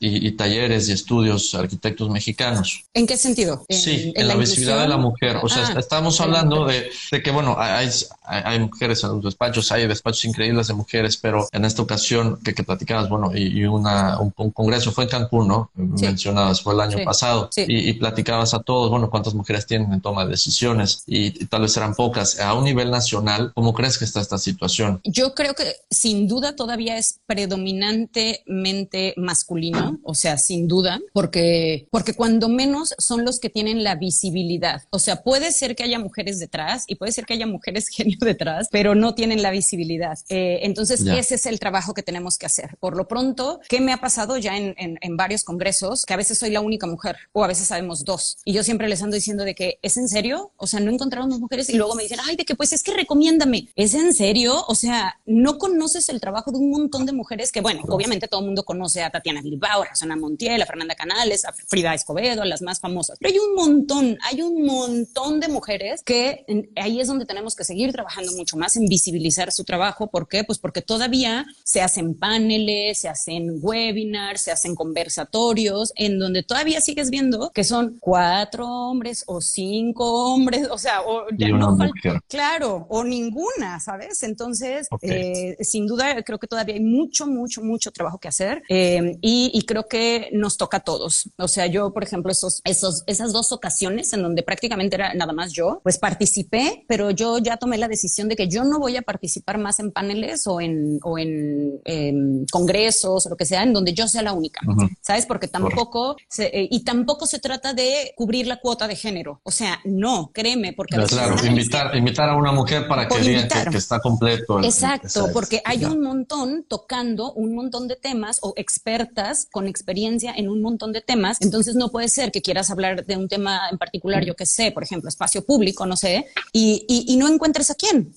y, 0.00 0.32
talleres 0.32 0.88
y 0.88 0.92
estudios 0.92 1.54
arquitectos 1.54 2.10
mexicanos? 2.10 2.84
¿En 2.94 3.06
qué 3.06 3.16
sentido? 3.16 3.64
sí, 3.68 4.12
en, 4.14 4.28
la, 4.28 4.36
visibilidad 4.36 4.80
de 4.80 4.88
la 4.88 4.96
mujer. 4.96 5.38
O 5.42 5.48
sea, 5.48 5.66
ah, 5.66 5.78
estamos 5.78 6.20
hablando 6.20 6.66
de, 6.66 6.90
de, 7.10 7.22
que, 7.22 7.30
bueno, 7.30 7.56
hay, 7.58 7.90
hay, 8.24 8.58
mujeres 8.58 9.02
en 9.04 9.10
los 9.10 9.24
despachos, 9.24 9.70
hay 9.72 9.86
despachos 9.86 10.24
increíbles 10.24 10.68
de 10.68 10.74
mujeres, 10.74 11.16
pero 11.16 11.48
en 11.52 11.64
esta 11.64 11.82
ocasión 11.82 12.38
que, 12.42 12.54
que 12.54 12.64
platicabas, 12.64 13.08
bueno, 13.08 13.30
y, 13.34 13.64
una, 13.64 14.18
un, 14.18 14.30
congreso 14.30 14.92
fue 14.94 15.04
en 15.04 15.10
Cancún, 15.10 15.48
¿no? 15.48 15.70
Mencionabas, 15.74 16.62
fue 16.62 16.74
el 16.74 16.80
año 16.80 17.04
pasado, 17.04 17.50
y, 17.56 17.92
platicabas 17.94 18.54
a 18.54 18.60
todos, 18.60 18.90
bueno, 18.90 19.10
cuántas 19.10 19.34
mujeres 19.34 19.66
tienen 19.66 19.92
en 19.92 20.00
toma 20.00 20.24
de 20.24 20.30
decisiones, 20.30 21.02
y, 21.06 21.44
tal 21.46 21.62
vez 21.62 21.76
eran 21.76 21.94
pocas. 21.94 22.40
A 22.40 22.54
un 22.54 22.64
nivel 22.64 22.90
nacional, 22.90 23.52
¿cómo 23.54 23.74
crees 23.74 23.98
que 23.98 24.04
está 24.04 24.20
esta 24.20 24.38
situación? 24.38 25.00
Yo 25.04 25.34
creo 25.34 25.54
que 25.54 25.64
sin 25.90 26.28
duda 26.28 26.56
todavía 26.56 26.96
es 26.96 27.20
predominantemente 27.26 29.14
masculino, 29.16 29.98
o 30.02 30.14
sea, 30.14 30.38
sin 30.38 30.68
duda, 30.68 31.00
porque, 31.12 31.86
porque 31.90 32.14
cuando 32.14 32.48
menos 32.48 32.94
son 32.98 33.24
los 33.24 33.40
que 33.40 33.50
tienen 33.50 33.84
la 33.84 33.94
visibilidad. 33.94 34.82
O 34.90 34.98
sea, 34.98 35.22
puede 35.22 35.52
ser 35.52 35.76
que 35.76 35.84
haya 35.84 35.98
mujeres 35.98 36.38
detrás 36.38 36.84
y 36.86 36.96
puede 36.96 37.12
ser 37.12 37.24
que 37.24 37.34
haya 37.34 37.46
mujeres 37.46 37.88
genio 37.94 38.18
detrás, 38.20 38.68
pero 38.70 38.94
no 38.94 39.14
tienen 39.14 39.42
la 39.42 39.50
visibilidad. 39.50 40.18
Eh, 40.28 40.60
entonces, 40.62 41.06
ese 41.06 41.34
es 41.36 41.46
el 41.46 41.58
trabajo 41.58 41.94
que 41.94 42.02
tenemos 42.02 42.38
que 42.38 42.46
hacer. 42.46 42.76
Por 42.80 42.96
lo 42.96 43.08
pronto, 43.08 43.60
¿qué 43.68 43.80
me 43.80 43.92
ha 43.92 43.98
pasado 43.98 44.36
ya 44.38 44.56
en, 44.56 44.74
en, 44.78 44.83
varios 45.10 45.44
congresos? 45.44 46.04
Que 46.04 46.14
a 46.14 46.16
veces 46.16 46.38
soy 46.38 46.50
la 46.50 46.60
única 46.60 46.86
mujer 46.86 47.16
o 47.32 47.44
a 47.44 47.46
veces 47.46 47.68
sabemos 47.68 48.04
dos. 48.04 48.38
Y 48.44 48.52
yo 48.52 48.62
siempre 48.62 48.88
les 48.88 49.02
ando 49.02 49.14
diciendo 49.14 49.44
de 49.44 49.54
que, 49.54 49.78
¿es 49.82 49.96
en 49.96 50.08
serio? 50.08 50.52
O 50.56 50.66
sea, 50.66 50.80
no 50.80 50.90
encontraron 50.90 51.30
dos 51.30 51.40
mujeres 51.40 51.68
y 51.70 51.76
luego 51.76 51.94
me 51.94 52.02
dicen, 52.02 52.18
ay, 52.22 52.36
de 52.36 52.44
que 52.44 52.54
pues 52.54 52.72
es 52.72 52.82
que 52.82 52.92
recomiéndame. 52.92 53.68
¿Es 53.76 53.94
en 53.94 54.12
serio? 54.14 54.64
O 54.68 54.74
sea, 54.74 55.20
no 55.26 55.58
conoces 55.58 56.08
el 56.08 56.20
trabajo 56.20 56.50
de 56.50 56.58
un 56.58 56.70
montón 56.70 57.06
de 57.06 57.12
mujeres 57.12 57.52
que, 57.52 57.60
bueno, 57.60 57.82
obviamente 57.88 58.28
todo 58.28 58.40
el 58.40 58.46
mundo 58.46 58.64
conoce 58.64 59.02
a 59.02 59.10
Tatiana 59.10 59.42
Bilbao, 59.42 59.82
a 59.82 59.86
Rosana 59.86 60.16
Montiel, 60.16 60.60
a 60.62 60.66
Fernanda 60.66 60.94
Canales, 60.94 61.44
a 61.44 61.52
Frida 61.52 61.94
Escobedo, 61.94 62.42
a 62.42 62.46
las 62.46 62.62
más 62.62 62.80
famosas. 62.80 63.18
Pero 63.20 63.32
hay 63.32 63.38
un 63.38 63.54
montón, 63.54 64.18
hay 64.22 64.42
un 64.42 64.64
montón 64.64 65.40
de 65.40 65.48
mujeres 65.48 66.02
que 66.02 66.44
ahí 66.76 67.00
es 67.00 67.08
donde 67.08 67.26
tenemos 67.26 67.54
que 67.54 67.64
seguir 67.64 67.92
trabajando 67.92 68.32
mucho 68.32 68.56
más 68.56 68.76
en 68.76 68.86
visibilizar 68.86 69.52
su 69.52 69.64
trabajo. 69.64 70.08
¿Por 70.08 70.28
qué? 70.28 70.44
Pues 70.44 70.58
porque 70.58 70.82
todavía 70.82 71.46
se 71.64 71.80
hacen 71.80 72.14
paneles, 72.14 72.98
se 72.98 73.08
hacen 73.08 73.58
webinars, 73.60 74.42
se 74.42 74.52
hacen 74.52 74.73
conversatorios, 74.74 75.92
en 75.96 76.18
donde 76.18 76.42
todavía 76.42 76.80
sigues 76.80 77.10
viendo 77.10 77.50
que 77.50 77.64
son 77.64 77.96
cuatro 78.00 78.66
hombres 78.66 79.24
o 79.26 79.40
cinco 79.40 80.32
hombres, 80.32 80.68
o 80.70 80.78
sea, 80.78 81.02
o 81.02 81.26
ya 81.36 81.48
no 81.48 81.76
falta, 81.76 82.20
claro, 82.28 82.86
o 82.88 83.04
ninguna, 83.04 83.80
¿sabes? 83.80 84.22
Entonces, 84.22 84.88
eh, 85.02 85.56
sin 85.60 85.86
duda, 85.86 86.22
creo 86.22 86.38
que 86.38 86.46
todavía 86.46 86.74
hay 86.74 86.82
mucho, 86.82 87.26
mucho, 87.26 87.62
mucho 87.62 87.90
trabajo 87.90 88.18
que 88.18 88.28
hacer 88.28 88.62
eh, 88.68 89.18
y, 89.20 89.50
y 89.52 89.62
creo 89.62 89.86
que 89.88 90.30
nos 90.32 90.56
toca 90.56 90.78
a 90.78 90.80
todos. 90.80 91.30
O 91.38 91.48
sea, 91.48 91.66
yo, 91.66 91.92
por 91.92 92.02
ejemplo, 92.02 92.32
esos, 92.32 92.60
esos, 92.64 93.02
esas 93.06 93.32
dos 93.32 93.52
ocasiones 93.52 94.12
en 94.12 94.22
donde 94.22 94.42
prácticamente 94.42 94.96
era 94.96 95.14
nada 95.14 95.32
más 95.32 95.52
yo, 95.52 95.80
pues 95.82 95.98
participé, 95.98 96.84
pero 96.88 97.10
yo 97.10 97.38
ya 97.38 97.56
tomé 97.56 97.78
la 97.78 97.88
decisión 97.88 98.28
de 98.28 98.36
que 98.36 98.48
yo 98.48 98.64
no 98.64 98.78
voy 98.78 98.96
a 98.96 99.02
participar 99.02 99.58
más 99.58 99.80
en 99.80 99.90
paneles 99.90 100.46
o 100.46 100.60
en, 100.60 100.98
o 101.02 101.18
en 101.18 101.80
em, 101.84 102.46
congresos 102.50 103.26
o 103.26 103.28
lo 103.28 103.36
que 103.36 103.46
sea, 103.46 103.62
en 103.62 103.72
donde 103.72 103.92
yo 103.92 104.08
sea 104.08 104.22
la 104.22 104.32
única, 104.32 104.60
¿sabes? 105.00 105.26
Porque 105.26 105.48
tampoco, 105.48 106.16
eh, 106.38 106.68
y 106.70 106.84
tampoco 106.84 107.26
se 107.26 107.38
trata 107.38 107.72
de 107.72 108.12
cubrir 108.16 108.46
la 108.46 108.60
cuota 108.60 108.88
de 108.88 108.96
género. 108.96 109.40
O 109.42 109.50
sea, 109.50 109.80
no, 109.84 110.30
créeme, 110.32 110.72
porque... 110.72 110.96
claro, 110.96 111.36
invitar, 111.46 111.96
invitar 111.96 112.28
a 112.28 112.36
una 112.36 112.52
mujer 112.52 112.86
para 112.88 113.08
que 113.08 113.18
diga 113.18 113.48
que, 113.70 113.76
está 113.76 114.00
completo. 114.00 114.62
Exacto, 114.62 115.30
porque 115.32 115.62
hay 115.64 115.84
un 115.84 116.02
montón 116.02 116.64
tocando 116.68 117.32
un 117.32 117.54
montón 117.54 117.88
de 117.88 117.96
temas 117.96 118.38
o 118.42 118.54
expertas 118.56 119.46
con 119.50 119.68
experiencia 119.68 120.32
en 120.36 120.48
un 120.48 120.62
montón 120.62 120.92
de 120.92 121.00
temas, 121.00 121.40
entonces 121.40 121.74
no 121.74 121.90
puede 121.90 122.08
ser 122.08 122.30
que 122.30 122.42
quieras 122.42 122.70
hablar 122.70 123.04
de 123.04 123.16
un 123.16 123.28
tema 123.28 123.60
en 123.70 123.78
particular, 123.78 124.24
yo 124.24 124.34
que 124.34 124.46
sé, 124.46 124.72
por 124.72 124.82
ejemplo, 124.82 125.08
espacio 125.08 125.44
público, 125.44 125.86
no 125.86 125.96
sé, 125.96 126.26
y, 126.52 126.84
y, 126.88 127.16
no 127.16 127.28
encuentres 127.28 127.70
a 127.70 127.74
quién. 127.74 128.12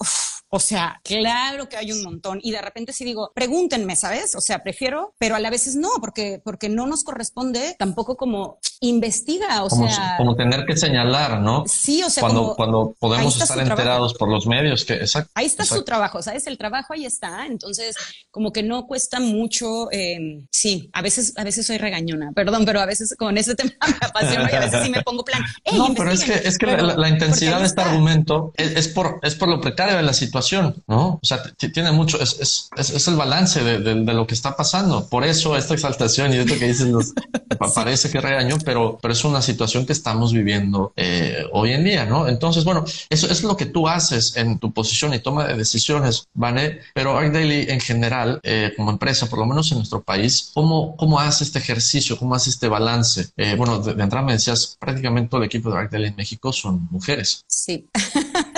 O 0.50 0.60
sea, 0.60 1.02
claro 1.04 1.68
que 1.68 1.78
hay 1.78 1.92
un 1.92 2.04
montón. 2.04 2.40
Y 2.42 2.52
de 2.52 2.62
repente 2.62 2.94
si 2.94 3.04
digo, 3.04 3.32
pregúntenme, 3.36 3.96
¿sabes? 3.96 4.36
O 4.36 4.42
sea, 4.42 4.64
prefiero, 4.64 5.14
pero 5.18 5.36
a 5.36 5.40
la 5.40 5.50
vez 5.50 5.76
no, 5.76 5.90
porque, 6.00 6.42
porque 6.44 6.70
no 6.70 6.88
nos 6.88 7.04
corresponde 7.04 7.76
tampoco 7.78 8.16
como 8.16 8.60
investiga, 8.80 9.64
o 9.64 9.70
sea. 9.70 10.16
Como 10.18 10.36
tener 10.36 10.66
que 10.66 10.78
señalar, 10.78 11.42
¿no? 11.42 11.64
Sí, 11.68 12.04
o 12.04 12.10
sea, 12.10 12.22
cuando, 12.22 12.56
cuando 12.56 12.96
podemos 13.00 13.40
estar 13.42 13.60
enterados 13.60 14.14
por 14.14 14.30
los 14.30 14.46
medios, 14.46 14.86
que 14.86 14.94
exacto. 14.94 15.32
Ahí 15.36 15.46
está 15.46 15.66
su 15.66 15.84
trabajo, 15.84 16.22
¿sabes? 16.22 16.48
El 16.48 16.58
trabajo 16.58 16.94
ahí 16.94 17.06
está. 17.06 17.46
Entonces, 17.48 17.96
como 18.32 18.52
que 18.52 18.64
no 18.64 18.86
cuesta 18.86 19.20
mucho. 19.20 19.92
Eh, 19.92 20.44
sí, 20.52 20.90
a 20.94 21.02
veces, 21.02 21.34
a 21.38 21.44
veces 21.44 21.66
soy 21.66 21.78
regañona, 21.78 22.32
perdón, 22.34 22.66
pero 22.66 22.80
a 22.80 22.86
veces 22.86 23.16
con 23.18 23.38
ese 23.38 23.56
tema 23.56 23.72
me 23.88 24.08
apasiona 24.08 24.50
y 24.52 24.56
a 24.56 24.60
veces 24.60 24.84
sí 24.84 24.90
me 24.90 25.02
pongo 25.02 25.24
plan. 25.24 25.44
no, 25.74 25.94
pero 25.96 26.12
es 26.12 26.24
que, 26.24 26.34
es 26.34 26.58
que 26.58 26.66
la, 26.66 27.10
intensidad 27.10 27.60
de 27.60 27.66
este 27.66 27.82
argumento 27.82 28.54
es, 28.56 28.88
por, 28.90 29.20
es 29.24 29.36
por 29.36 29.48
lo 29.48 29.60
precario 29.62 29.96
de 29.96 30.04
la 30.04 30.14
situación, 30.14 30.84
¿no? 30.88 31.20
O 31.22 31.26
sea, 31.26 31.42
tiene 31.74 31.92
mucho, 31.92 32.22
es, 32.22 32.38
es, 32.40 32.70
es, 32.92 33.08
el 33.08 33.16
balance 33.16 33.64
de, 33.64 33.80
de, 33.80 34.14
lo 34.14 34.28
que 34.28 34.34
está 34.34 34.56
pasando. 34.56 35.08
Por 35.08 35.24
eso 35.24 35.58
esta 35.58 35.74
exaltación 35.74 36.34
y 36.34 36.38
esto 36.38 36.58
que 36.60 36.68
dices 36.68 36.88
nos, 36.88 37.14
parece 37.76 38.10
que 38.10 38.20
regaño, 38.20 38.58
pero, 38.68 39.00
pero 39.02 39.14
es 39.14 39.24
una 39.24 39.42
situación 39.42 39.86
que 39.86 39.94
estamos 39.94 40.34
viviendo 40.34 40.92
eh, 40.98 41.46
hoy 41.54 41.72
en 41.72 41.86
día, 41.86 42.06
¿no? 42.06 42.28
Entonces, 42.28 42.66
bueno, 42.66 42.84
eso 43.10 43.32
es 43.32 43.42
lo 43.42 43.56
que 43.56 43.66
tú 43.66 43.88
haces 43.88 44.36
en 44.36 44.60
tu 44.60 44.74
posición 44.74 45.14
y 45.14 45.20
toma 45.20 45.48
de 45.48 45.56
decisiones, 45.56 46.28
¿vale? 46.34 46.82
Pero 46.94 47.18
ArcDaily 47.18 47.72
en 47.72 47.80
general, 47.80 48.42
eh, 48.44 48.74
como 48.76 48.92
empresa, 48.92 49.30
por 49.30 49.40
lo 49.40 49.46
menos 49.46 49.72
en 49.72 49.78
nuestro 49.78 50.04
país, 50.04 50.52
¿cómo, 50.54 50.98
cómo 50.98 51.18
hace 51.18 51.46
este 51.46 51.60
ejercicio? 51.60 52.18
¿Cómo 52.20 52.36
hace 52.36 52.50
este 52.50 52.68
balance? 52.68 53.30
Eh, 53.38 53.56
bueno, 53.56 53.80
de, 53.80 53.92
entrada 54.04 54.26
me 54.26 54.34
decías, 54.34 54.76
prácticamente 54.78 55.30
todo 55.30 55.40
el 55.40 55.46
equipo 55.46 55.72
de 55.72 55.78
ArcDaily 55.78 56.08
en 56.10 56.16
México 56.18 56.52
son 56.52 56.90
mujeres. 56.92 57.46
Sí. 57.48 57.88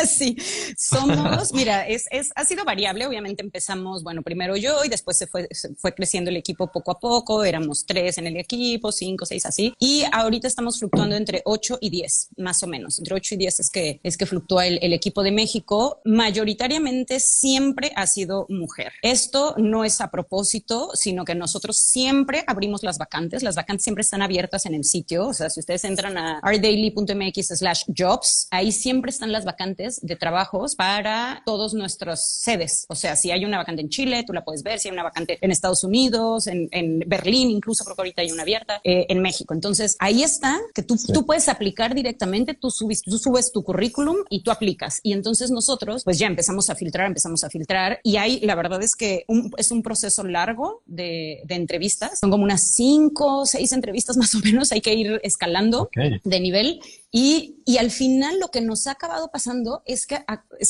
sí, 0.17 0.35
somos, 0.77 1.53
mira, 1.53 1.87
es, 1.87 2.05
es, 2.11 2.31
ha 2.35 2.45
sido 2.45 2.65
variable. 2.65 3.05
Obviamente 3.05 3.43
empezamos, 3.43 4.03
bueno, 4.03 4.21
primero 4.21 4.55
yo 4.55 4.83
y 4.83 4.89
después 4.89 5.17
se 5.17 5.27
fue, 5.27 5.47
fue 5.77 5.93
creciendo 5.93 6.29
el 6.29 6.37
equipo 6.37 6.71
poco 6.71 6.91
a 6.91 6.99
poco. 6.99 7.43
Éramos 7.43 7.85
tres 7.85 8.17
en 8.17 8.27
el 8.27 8.37
equipo, 8.37 8.91
cinco, 8.91 9.25
seis, 9.25 9.45
así. 9.45 9.73
Y 9.79 10.03
ahorita 10.11 10.47
estamos 10.47 10.79
fluctuando 10.79 11.15
entre 11.15 11.41
ocho 11.45 11.77
y 11.81 11.89
diez, 11.89 12.29
más 12.37 12.63
o 12.63 12.67
menos. 12.67 12.99
Entre 12.99 13.15
ocho 13.15 13.35
y 13.35 13.37
diez 13.37 13.59
es 13.59 13.69
que, 13.69 13.99
es 14.03 14.17
que 14.17 14.25
fluctúa 14.25 14.67
el, 14.67 14.79
el 14.81 14.93
equipo 14.93 15.23
de 15.23 15.31
México. 15.31 16.01
Mayoritariamente 16.05 17.19
siempre 17.19 17.91
ha 17.95 18.07
sido 18.07 18.45
mujer. 18.49 18.93
Esto 19.01 19.55
no 19.57 19.85
es 19.85 20.01
a 20.01 20.11
propósito, 20.11 20.91
sino 20.93 21.25
que 21.25 21.35
nosotros 21.35 21.77
siempre 21.77 22.43
abrimos 22.47 22.83
las 22.83 22.97
vacantes. 22.97 23.43
Las 23.43 23.55
vacantes 23.55 23.83
siempre 23.83 24.01
están 24.01 24.21
abiertas 24.21 24.65
en 24.65 24.73
el 24.73 24.83
sitio. 24.83 25.27
O 25.27 25.33
sea, 25.33 25.49
si 25.49 25.59
ustedes 25.59 25.83
entran 25.83 26.17
a 26.17 26.41
rdaily.mx 26.41 27.47
slash 27.47 27.83
jobs, 27.95 28.47
ahí 28.51 28.71
siempre 28.71 29.11
están 29.11 29.31
las 29.31 29.45
vacantes 29.45 29.98
de 30.01 30.15
trabajos 30.15 30.75
para 30.75 31.41
todos 31.45 31.73
nuestros 31.73 32.25
sedes. 32.25 32.85
O 32.89 32.95
sea, 32.95 33.15
si 33.15 33.31
hay 33.31 33.45
una 33.45 33.57
vacante 33.57 33.81
en 33.81 33.89
Chile, 33.89 34.23
tú 34.25 34.33
la 34.33 34.43
puedes 34.43 34.63
ver. 34.63 34.79
Si 34.79 34.87
hay 34.87 34.93
una 34.93 35.03
vacante 35.03 35.37
en 35.41 35.51
Estados 35.51 35.83
Unidos, 35.83 36.47
en, 36.47 36.67
en 36.71 36.99
Berlín, 37.07 37.49
incluso 37.49 37.83
creo 37.83 37.95
que 37.95 38.01
ahorita 38.01 38.21
hay 38.21 38.31
una 38.31 38.43
abierta, 38.43 38.81
eh, 38.83 39.05
en 39.09 39.21
México. 39.21 39.53
Entonces, 39.53 39.95
ahí 39.99 40.23
está, 40.23 40.59
que 40.73 40.83
tú, 40.83 40.97
tú 41.13 41.25
puedes 41.25 41.49
aplicar 41.49 41.95
directamente, 41.95 42.53
tú 42.53 42.71
subes, 42.71 43.01
tú 43.01 43.17
subes 43.17 43.51
tu 43.51 43.63
currículum 43.63 44.17
y 44.29 44.43
tú 44.43 44.51
aplicas. 44.51 44.99
Y 45.03 45.13
entonces 45.13 45.51
nosotros, 45.51 46.03
pues 46.03 46.19
ya 46.19 46.27
empezamos 46.27 46.69
a 46.69 46.75
filtrar, 46.75 47.07
empezamos 47.07 47.43
a 47.43 47.49
filtrar. 47.49 47.99
Y 48.03 48.17
ahí, 48.17 48.39
la 48.41 48.55
verdad 48.55 48.81
es 48.83 48.95
que 48.95 49.25
es 49.57 49.71
un 49.71 49.83
proceso 49.83 50.23
largo 50.23 50.81
de, 50.85 51.41
de, 51.45 51.55
entrevistas. 51.55 52.19
Son 52.19 52.31
como 52.31 52.43
unas 52.43 52.71
cinco, 52.73 53.45
seis 53.45 53.71
entrevistas 53.73 54.17
más 54.17 54.33
o 54.35 54.39
menos. 54.39 54.71
Hay 54.71 54.81
que 54.81 54.93
ir 54.93 55.19
escalando 55.23 55.89
de 56.23 56.39
nivel. 56.39 56.81
Y, 57.11 57.55
y, 57.65 57.77
al 57.77 57.89
final 57.89 58.39
lo 58.39 58.49
que 58.49 58.61
nos 58.61 58.85
ha 58.85 58.91
acabado 58.91 59.29
pasando 59.29 59.81
es 59.85 60.05
que 60.05 60.19